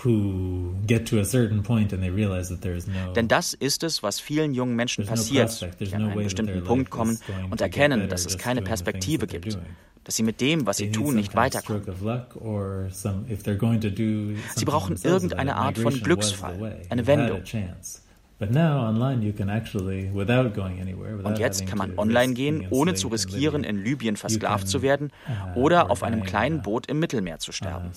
Denn 3.14 3.28
das 3.28 3.52
ist 3.52 3.82
es, 3.84 4.02
was 4.02 4.18
vielen 4.18 4.54
jungen 4.54 4.74
Menschen 4.74 5.04
passiert, 5.06 5.68
die 5.78 5.94
an 5.94 6.04
einen 6.06 6.24
bestimmten 6.24 6.64
Punkt 6.64 6.90
kommen 6.90 7.18
und 7.50 7.60
erkennen, 7.60 8.08
dass 8.08 8.24
es 8.24 8.38
keine 8.38 8.62
Perspektive 8.62 9.26
gibt, 9.26 9.58
dass 10.04 10.16
sie 10.16 10.22
mit 10.22 10.40
dem, 10.40 10.66
was 10.66 10.78
sie 10.78 10.90
tun, 10.90 11.14
nicht 11.16 11.34
weiterkommen. 11.34 11.84
Sie 14.56 14.64
brauchen 14.64 14.96
irgendeine 15.02 15.56
Art 15.56 15.78
von 15.78 16.00
Glücksfall, 16.00 16.80
eine 16.88 17.06
Wendung. 17.06 17.42
Und 21.24 21.38
jetzt 21.38 21.66
kann 21.66 21.78
man 21.78 21.98
online 21.98 22.34
gehen, 22.34 22.66
ohne 22.70 22.94
zu 22.94 23.08
riskieren, 23.08 23.64
in 23.64 23.82
Libyen 23.82 24.16
versklavt 24.16 24.68
zu 24.68 24.82
werden 24.82 25.10
uh, 25.54 25.58
oder 25.58 25.90
auf 25.90 26.02
einem 26.02 26.22
kleinen 26.22 26.62
Boot 26.62 26.86
im 26.86 26.98
Mittelmeer 26.98 27.38
zu 27.38 27.52
sterben. 27.52 27.90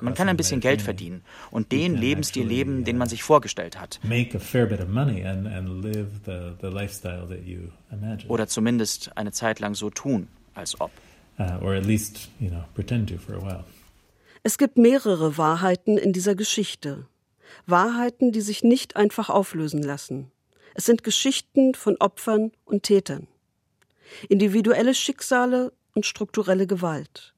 Man 0.00 0.14
kann 0.14 0.28
ein 0.28 0.36
bisschen 0.36 0.60
Geld 0.60 0.82
verdienen 0.82 1.22
und 1.50 1.72
den 1.72 1.94
Lebensstil 1.96 2.46
leben, 2.46 2.84
den 2.84 2.98
man 2.98 3.08
sich 3.08 3.22
vorgestellt 3.22 3.80
hat. 3.80 4.00
Oder 8.28 8.46
zumindest 8.48 9.16
eine 9.16 9.32
Zeit 9.32 9.60
lang 9.60 9.74
so 9.74 9.90
tun, 9.90 10.28
als 10.54 10.80
ob. 10.80 10.90
Uh, 11.36 11.44
es 14.46 14.58
gibt 14.58 14.76
mehrere 14.76 15.38
Wahrheiten 15.38 15.96
in 15.96 16.12
dieser 16.12 16.34
Geschichte. 16.34 17.06
Wahrheiten, 17.66 18.32
die 18.32 18.40
sich 18.40 18.62
nicht 18.62 18.96
einfach 18.96 19.30
auflösen 19.30 19.82
lassen. 19.82 20.30
Es 20.74 20.86
sind 20.86 21.04
Geschichten 21.04 21.74
von 21.74 21.96
Opfern 21.98 22.52
und 22.64 22.82
Tätern. 22.82 23.28
Individuelle 24.28 24.94
Schicksale 24.94 25.72
und 25.94 26.04
strukturelle 26.04 26.66
Gewalt. 26.66 27.34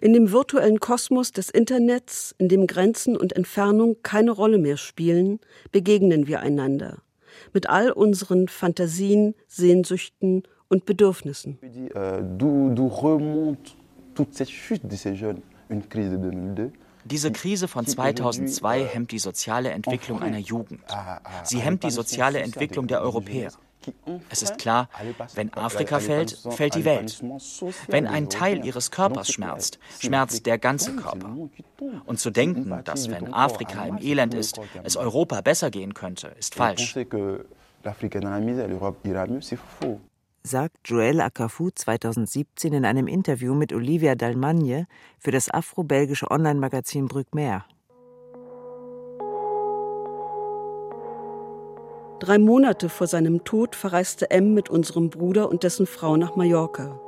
In 0.00 0.12
dem 0.12 0.30
virtuellen 0.32 0.80
Kosmos 0.80 1.32
des 1.32 1.50
Internets, 1.50 2.34
in 2.38 2.48
dem 2.48 2.66
Grenzen 2.66 3.16
und 3.16 3.32
Entfernung 3.34 3.96
keine 4.02 4.32
Rolle 4.32 4.58
mehr 4.58 4.76
spielen, 4.76 5.40
begegnen 5.72 6.26
wir 6.26 6.40
einander. 6.40 6.98
Mit 7.54 7.68
all 7.68 7.90
unseren 7.90 8.48
Fantasien, 8.48 9.34
Sehnsüchten 9.46 10.42
und 10.68 10.84
Bedürfnissen. 10.84 11.58
D'où 12.38 12.88
remonte 12.88 13.72
toute 14.14 14.34
cette 14.34 14.50
chute 14.50 14.86
de 14.86 14.96
ces 14.96 15.14
jeunes, 15.16 15.42
une 15.70 15.82
crise 15.88 16.10
de 16.10 16.16
2002 16.16 16.72
diese 17.10 17.32
Krise 17.32 17.68
von 17.68 17.86
2002 17.86 18.84
hemmt 18.84 19.12
die 19.12 19.18
soziale 19.18 19.70
Entwicklung 19.70 20.22
einer 20.22 20.38
Jugend. 20.38 20.82
Sie 21.44 21.58
hemmt 21.58 21.84
die 21.84 21.90
soziale 21.90 22.40
Entwicklung 22.40 22.86
der 22.86 23.00
Europäer. 23.00 23.50
Es 24.28 24.42
ist 24.42 24.58
klar, 24.58 24.88
wenn 25.34 25.54
Afrika 25.54 26.00
fällt, 26.00 26.36
fällt 26.50 26.74
die 26.74 26.84
Welt. 26.84 27.22
Wenn 27.88 28.06
ein 28.06 28.28
Teil 28.28 28.64
ihres 28.64 28.90
Körpers 28.90 29.30
schmerzt, 29.32 29.78
schmerzt 29.98 30.44
der 30.46 30.58
ganze 30.58 30.96
Körper. 30.96 31.34
Und 32.04 32.20
zu 32.20 32.30
denken, 32.30 32.78
dass 32.84 33.10
wenn 33.10 33.32
Afrika 33.32 33.84
im 33.86 33.98
Elend 33.98 34.34
ist, 34.34 34.60
es 34.82 34.96
Europa 34.96 35.40
besser 35.40 35.70
gehen 35.70 35.94
könnte, 35.94 36.28
ist 36.38 36.54
falsch 36.54 36.96
sagt 40.42 40.88
Joël 40.88 41.20
Akafou 41.20 41.70
2017 41.70 42.72
in 42.72 42.84
einem 42.84 43.06
Interview 43.06 43.54
mit 43.54 43.72
Olivia 43.72 44.14
Dalmagne 44.14 44.86
für 45.18 45.30
das 45.30 45.50
afro-belgische 45.50 46.30
Online-Magazin 46.30 47.08
Brückmeer. 47.08 47.64
Drei 52.20 52.38
Monate 52.38 52.88
vor 52.88 53.06
seinem 53.06 53.44
Tod 53.44 53.74
verreiste 53.74 54.30
M 54.30 54.52
mit 54.52 54.68
unserem 54.68 55.08
Bruder 55.08 55.48
und 55.48 55.62
dessen 55.62 55.86
Frau 55.86 56.16
nach 56.16 56.36
Mallorca. 56.36 57.00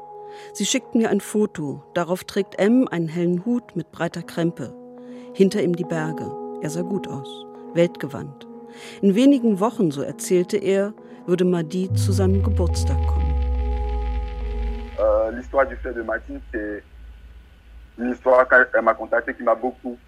Sie 0.54 0.64
schickt 0.64 0.94
mir 0.94 1.10
ein 1.10 1.20
Foto. 1.20 1.82
Darauf 1.92 2.24
trägt 2.24 2.58
M 2.58 2.88
einen 2.88 3.08
hellen 3.08 3.44
Hut 3.44 3.76
mit 3.76 3.92
breiter 3.92 4.22
Krempe. 4.22 4.74
Hinter 5.34 5.62
ihm 5.62 5.76
die 5.76 5.84
Berge. 5.84 6.30
Er 6.62 6.70
sah 6.70 6.82
gut 6.82 7.08
aus, 7.08 7.28
weltgewandt. 7.74 8.46
In 9.02 9.14
wenigen 9.14 9.60
Wochen, 9.60 9.90
so 9.90 10.00
erzählte 10.00 10.56
er, 10.56 10.94
würde 11.26 11.44
Madi 11.44 11.92
zu 11.92 12.12
seinem 12.12 12.42
Geburtstag 12.42 12.98
kommen. 13.06 13.21
Euh, 15.02 15.30
l'histoire 15.32 15.66
du 15.66 15.76
frère 15.76 15.94
de 15.94 16.02
Martine, 16.02 16.40
c'est 16.52 16.82
une 17.98 18.12
histoire 18.12 18.46
qu'elle 18.48 18.82
m'a 18.82 18.94
contactée 18.94 19.34
qui 19.34 19.42
m'a 19.42 19.54
beaucoup 19.54 19.98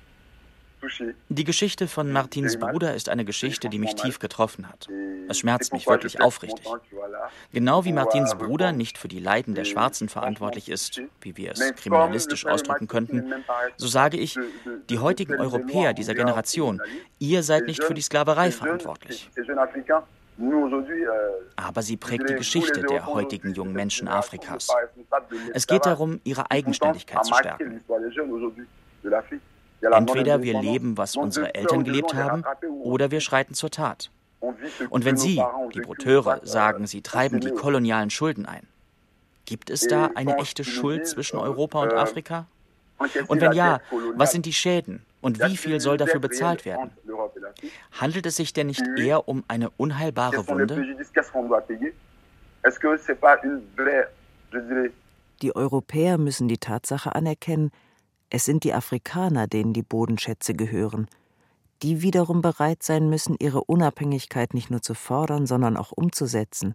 die 1.29 1.45
Geschichte 1.45 1.87
von 1.87 2.13
Martins 2.13 2.57
Bruder 2.59 2.95
ist 2.95 3.09
eine 3.09 3.25
Geschichte, 3.25 3.69
die 3.69 3.79
mich 3.79 3.95
tief 3.95 4.19
getroffen 4.19 4.69
hat. 4.69 4.89
Es 5.29 5.39
schmerzt 5.39 5.73
mich 5.73 5.87
wirklich 5.87 6.21
aufrichtig. 6.21 6.67
Genau 7.53 7.85
wie 7.85 7.93
Martins 7.93 8.35
Bruder 8.35 8.73
nicht 8.73 8.99
für 8.99 9.09
die 9.09 9.21
Leiden 9.21 9.55
der 9.55 9.65
Schwarzen 9.65 10.09
verantwortlich 10.09 10.69
ist, 10.69 11.01
wie 11.23 11.37
wir 11.37 11.53
es 11.53 11.75
kriminalistisch 11.77 12.47
ausdrücken 12.47 12.89
könnten, 12.89 13.33
so 13.77 13.87
sage 13.87 14.19
ich, 14.19 14.39
die 14.91 14.99
heutigen 14.99 15.37
Europäer 15.37 15.95
dieser 15.95 16.15
Generation, 16.15 16.83
ihr 17.19 17.43
seid 17.43 17.67
nicht 17.67 17.83
für 17.83 17.95
die 17.95 18.03
Sklaverei 18.03 18.51
verantwortlich. 18.51 19.31
Aber 21.57 21.83
sie 21.83 21.97
prägt 21.97 22.29
die 22.29 22.35
Geschichte 22.35 22.83
der 22.83 23.07
heutigen 23.07 23.55
jungen 23.55 23.73
Menschen 23.73 24.09
Afrikas. 24.09 24.69
Es 25.53 25.67
geht 25.67 25.87
darum, 25.87 26.21
ihre 26.25 26.51
Eigenständigkeit 26.51 27.25
zu 27.25 27.35
stärken. 27.35 27.81
Entweder 29.81 30.43
wir 30.43 30.61
leben, 30.61 30.97
was 30.97 31.17
unsere 31.17 31.55
Eltern 31.55 31.85
gelebt 31.85 32.15
haben, 32.15 32.43
oder 32.83 33.11
wir 33.11 33.21
schreiten 33.21 33.55
zur 33.55 33.71
Tat. 33.71 34.11
Und 34.91 35.05
wenn 35.05 35.17
Sie, 35.17 35.43
die 35.75 35.81
Broteure, 35.81 36.41
sagen, 36.45 36.87
Sie 36.87 37.03
treiben 37.03 37.41
die 37.41 37.51
kolonialen 37.51 38.11
Schulden 38.11 38.47
ein, 38.47 38.67
gibt 39.47 39.71
es 39.71 39.87
da 39.87 40.11
eine 40.15 40.37
echte 40.39 40.65
Schuld 40.65 41.07
zwischen 41.07 41.39
Europa 41.39 41.83
und 41.83 41.93
Afrika? 41.93 42.47
Und 43.29 43.41
wenn 43.41 43.53
ja, 43.53 43.81
was 44.15 44.33
sind 44.33 44.47
die 44.47 44.53
Schäden 44.53 45.05
und 45.25 45.41
wie 45.41 45.57
viel 45.57 45.81
soll 45.81 45.97
dafür 45.97 46.21
bezahlt 46.21 46.67
werden? 46.67 46.91
Handelt 47.93 48.27
es 48.27 48.37
sich 48.37 48.53
denn 48.53 48.67
nicht 48.67 48.83
eher 48.99 49.27
um 49.27 49.43
eine 49.49 49.71
unheilbare 49.71 50.47
Wunde? 50.47 50.77
Die 55.43 55.57
Europäer 55.57 56.19
müssen 56.19 56.49
die 56.49 56.59
Tatsache 56.59 57.15
anerkennen, 57.15 57.71
es 58.29 58.45
sind 58.45 58.65
die 58.65 58.75
Afrikaner, 58.75 59.47
denen 59.47 59.73
die 59.73 59.83
Bodenschätze 59.83 60.55
gehören, 60.55 61.09
die 61.83 62.03
wiederum 62.03 62.43
bereit 62.43 62.83
sein 62.83 63.09
müssen, 63.09 63.37
ihre 63.39 63.65
Unabhängigkeit 63.65 64.53
nicht 64.53 64.71
nur 64.71 64.83
zu 64.83 64.95
fordern, 64.95 65.47
sondern 65.47 65.77
auch 65.77 65.93
umzusetzen, 65.93 66.75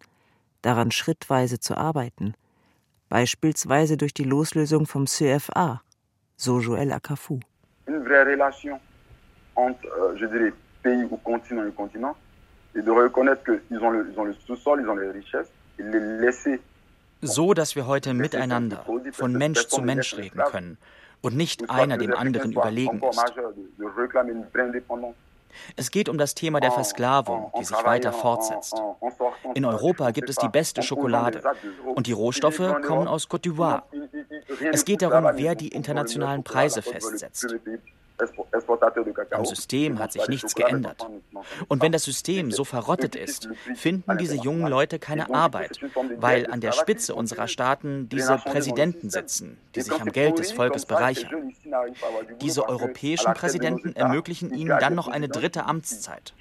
daran 0.62 0.92
schrittweise 0.92 1.60
zu 1.60 1.78
arbeiten, 1.78 2.34
beispielsweise 3.10 3.98
durch 3.98 4.14
die 4.14 4.24
Loslösung 4.24 4.88
vom 4.88 5.06
CFA, 5.06 5.82
so 6.36 6.60
Joël 6.60 6.92
Akafou. 6.92 7.40
Une 7.90 8.04
vraie 8.04 8.24
relation 8.24 8.80
entre, 9.56 9.86
euh, 9.88 10.16
je 10.16 10.26
dirais, 10.28 10.54
pays 10.84 11.04
ou 11.10 11.18
continent 11.18 11.66
et 11.68 11.72
continent, 11.72 12.16
et 12.76 12.82
de 12.82 12.92
reconnaître 12.92 13.42
qu'ils 13.44 13.80
ont 13.80 13.90
le, 13.90 14.08
ils 14.12 14.20
ont 14.20 14.26
le 14.26 14.34
sous-sol, 14.46 14.82
ils 14.84 14.88
ont 14.88 14.96
les 14.96 15.10
richesses, 15.10 15.50
et 15.80 15.84
les 15.84 16.00
laisser 16.22 16.62
So, 17.22 17.54
dass 17.54 17.76
wir 17.76 17.86
heute 17.86 18.14
miteinander, 18.14 18.86
von 19.12 19.34
Mensch 19.34 19.68
zu 19.68 19.82
Mensch 19.82 20.16
reden 20.16 20.42
können 20.52 20.78
und 21.22 21.36
nicht 21.36 21.70
einer 21.70 21.98
dem 21.98 22.14
anderen 22.14 22.54
überlegen 22.54 23.02
ist. 23.02 23.20
Es 25.76 25.92
geht 25.92 26.10
um 26.10 26.18
das 26.18 26.36
Thema 26.36 26.60
der 26.60 26.72
Versklavung, 26.72 27.52
die 27.60 27.64
sich 27.64 27.78
weiter 27.84 28.14
fortsetzt. 28.14 28.82
In 29.56 29.66
Europa 29.66 30.12
gibt 30.12 30.30
es 30.30 30.36
die 30.36 30.50
beste 30.50 30.84
Schokolade 30.84 31.42
und 31.96 32.08
die 32.08 32.12
Rohstoffe 32.12 32.82
kommen 32.86 33.08
aus 33.08 33.28
Côte 33.30 33.50
d'Ivoire. 33.50 33.84
Es 34.72 34.86
geht 34.86 35.02
darum, 35.02 35.30
wer 35.36 35.56
die 35.56 35.70
internationalen 35.70 36.44
Preise 36.44 36.82
festsetzt. 36.82 37.56
Am 39.32 39.46
System 39.46 40.00
hat 40.00 40.12
sich 40.12 40.28
nichts 40.28 40.56
geändert. 40.56 41.08
Und 41.68 41.82
wenn 41.82 41.92
das 41.92 42.04
System 42.04 42.52
so 42.52 42.64
verrottet 42.64 43.16
ist, 43.16 43.50
finden 43.76 44.18
diese 44.18 44.36
jungen 44.36 44.68
Leute 44.68 45.00
keine 45.00 45.34
Arbeit, 45.34 45.80
weil 46.18 46.52
an 46.52 46.62
der 46.62 46.72
Spitze 46.72 47.16
unserer 47.16 47.48
Staaten 47.48 48.10
diese 48.10 48.38
Präsidenten 48.38 49.10
sitzen, 49.10 49.58
die 49.76 49.82
sich 49.82 50.00
am 50.00 50.12
Geld 50.12 50.40
des 50.40 50.52
Volkes 50.52 50.86
bereichern. 50.86 51.54
Diese 52.42 52.68
europäischen 52.68 53.34
Präsidenten 53.34 53.96
ermöglichen 53.96 54.54
ihnen 54.54 54.78
dann 54.80 54.96
noch 54.96 55.08
eine 55.08 55.30
dritte 55.30 55.66
Amtszeit. 55.66 56.34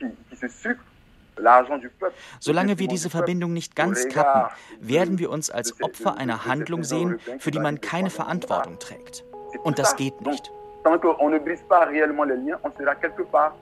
Solange 2.40 2.78
wir 2.78 2.88
diese 2.88 3.10
Verbindung 3.10 3.52
nicht 3.52 3.76
ganz 3.76 4.08
kappen, 4.08 4.52
werden 4.80 5.18
wir 5.18 5.30
uns 5.30 5.50
als 5.50 5.80
Opfer 5.80 6.16
einer 6.16 6.46
Handlung 6.46 6.82
sehen, 6.82 7.20
für 7.38 7.50
die 7.50 7.60
man 7.60 7.80
keine 7.80 8.10
Verantwortung 8.10 8.78
trägt. 8.78 9.24
Und 9.62 9.78
das 9.78 9.96
geht 9.96 10.20
nicht. 10.20 10.50
Tant 10.84 10.98
qu'on 10.98 11.30
ne 11.30 11.38
brise 11.38 11.62
pas 11.68 11.84
réellement 11.84 12.24
les 12.24 12.36
liens, 12.36 12.58
on 12.64 12.70
sera 12.78 12.94
quelque 12.94 13.22
part 13.22 13.56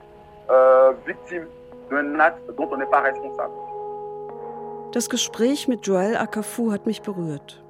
euh, 0.49 0.93
victime 1.05 1.47
d'un 1.89 2.19
acte 2.19 2.41
dont 2.57 2.69
on 2.71 2.77
n'est 2.77 2.85
pas 2.85 3.01
responsable. 3.01 3.53
Das 4.93 5.09
Gespräch 5.09 5.67
mit 5.67 5.85
Joël 5.85 6.15
Akafu 6.15 6.71
hat 6.71 6.85
mich 6.85 7.01
berührt. 7.01 7.61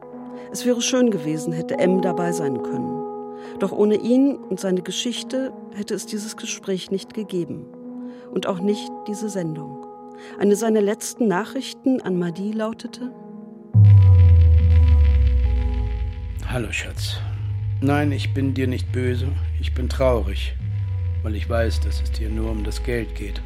Es 0.51 0.65
wäre 0.65 0.81
schön 0.81 1.11
gewesen, 1.11 1.51
hätte 1.51 1.79
M 1.79 2.01
dabei 2.01 2.31
sein 2.31 2.61
können. 2.61 3.03
Doch 3.59 3.71
ohne 3.71 3.95
ihn 3.95 4.35
und 4.35 4.59
seine 4.59 4.81
Geschichte 4.81 5.51
hätte 5.75 5.93
es 5.93 6.05
dieses 6.05 6.37
Gespräch 6.37 6.91
nicht 6.91 7.13
gegeben. 7.13 7.65
Und 8.31 8.47
auch 8.47 8.59
nicht 8.59 8.91
diese 9.07 9.29
Sendung. 9.29 9.85
Eine 10.39 10.55
seiner 10.55 10.81
letzten 10.81 11.27
Nachrichten 11.27 12.01
an 12.01 12.17
Madi 12.19 12.51
lautete: 12.51 13.11
Hallo 16.49 16.71
Schatz. 16.71 17.19
Nein, 17.79 18.11
ich 18.11 18.33
bin 18.33 18.55
dir 18.55 18.65
nicht 18.65 18.91
böse, 18.91 19.27
ich 19.59 19.75
bin 19.75 19.87
traurig, 19.87 20.55
weil 21.21 21.35
ich 21.35 21.47
weiß, 21.47 21.79
dass 21.81 22.01
es 22.01 22.11
dir 22.11 22.27
nur 22.27 22.49
um 22.49 22.63
das 22.63 22.81
Geld 22.81 23.13
geht. 23.13 23.39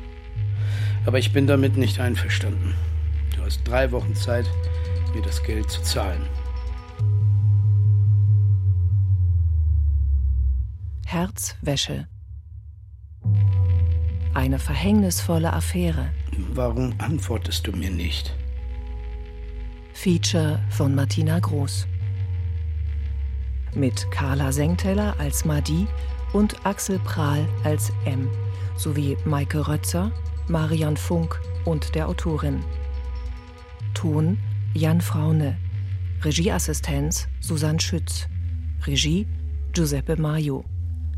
Aber 1.06 1.20
ich 1.20 1.34
bin 1.34 1.48
damit 1.48 1.76
nicht 1.76 2.00
einverstanden. 2.00 2.74
Du 3.36 3.44
hast 3.44 3.62
drei 3.66 3.92
Wochen 3.92 4.16
Zeit, 4.16 4.46
mir 5.14 5.22
das 5.22 5.44
Geld 5.44 5.70
zu 5.70 5.82
zahlen. 5.82 6.22
Herzwäsche. 11.06 12.08
Eine 14.34 14.60
verhängnisvolle 14.60 15.52
Affäre. 15.52 16.10
Warum 16.54 16.94
antwortest 17.00 17.68
du 17.68 17.74
mir 17.74 17.92
nicht? 17.92 18.34
Feature 19.92 20.62
von 20.70 20.96
Martina 20.96 21.38
Groß 21.40 21.86
mit 23.76 24.10
Carla 24.12 24.52
Senkteller 24.52 25.16
als 25.18 25.46
Madi 25.46 25.88
und 26.34 26.66
Axel 26.66 27.00
Prahl 27.00 27.48
als 27.64 27.92
M, 28.06 28.30
sowie 28.76 29.18
Maike 29.26 29.68
Rötzer, 29.68 30.12
Marian 30.48 30.98
Funk 30.98 31.40
und 31.66 31.96
der 31.96 32.08
Autorin. 32.08 32.64
Ton 33.94 34.38
Jan 34.74 35.02
Fraune, 35.02 35.58
Regieassistenz 36.24 37.28
Susanne 37.40 37.80
Schütz, 37.80 38.28
Regie 38.86 39.28
Giuseppe 39.74 40.20
Maio, 40.20 40.66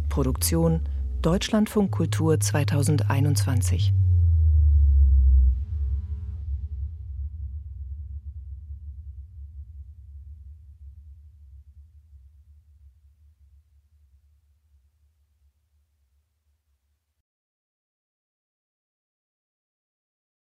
Produktion 0.09 0.81
Deutschlandfunk 1.21 1.91
Kultur 1.91 2.39
2021. 2.39 3.93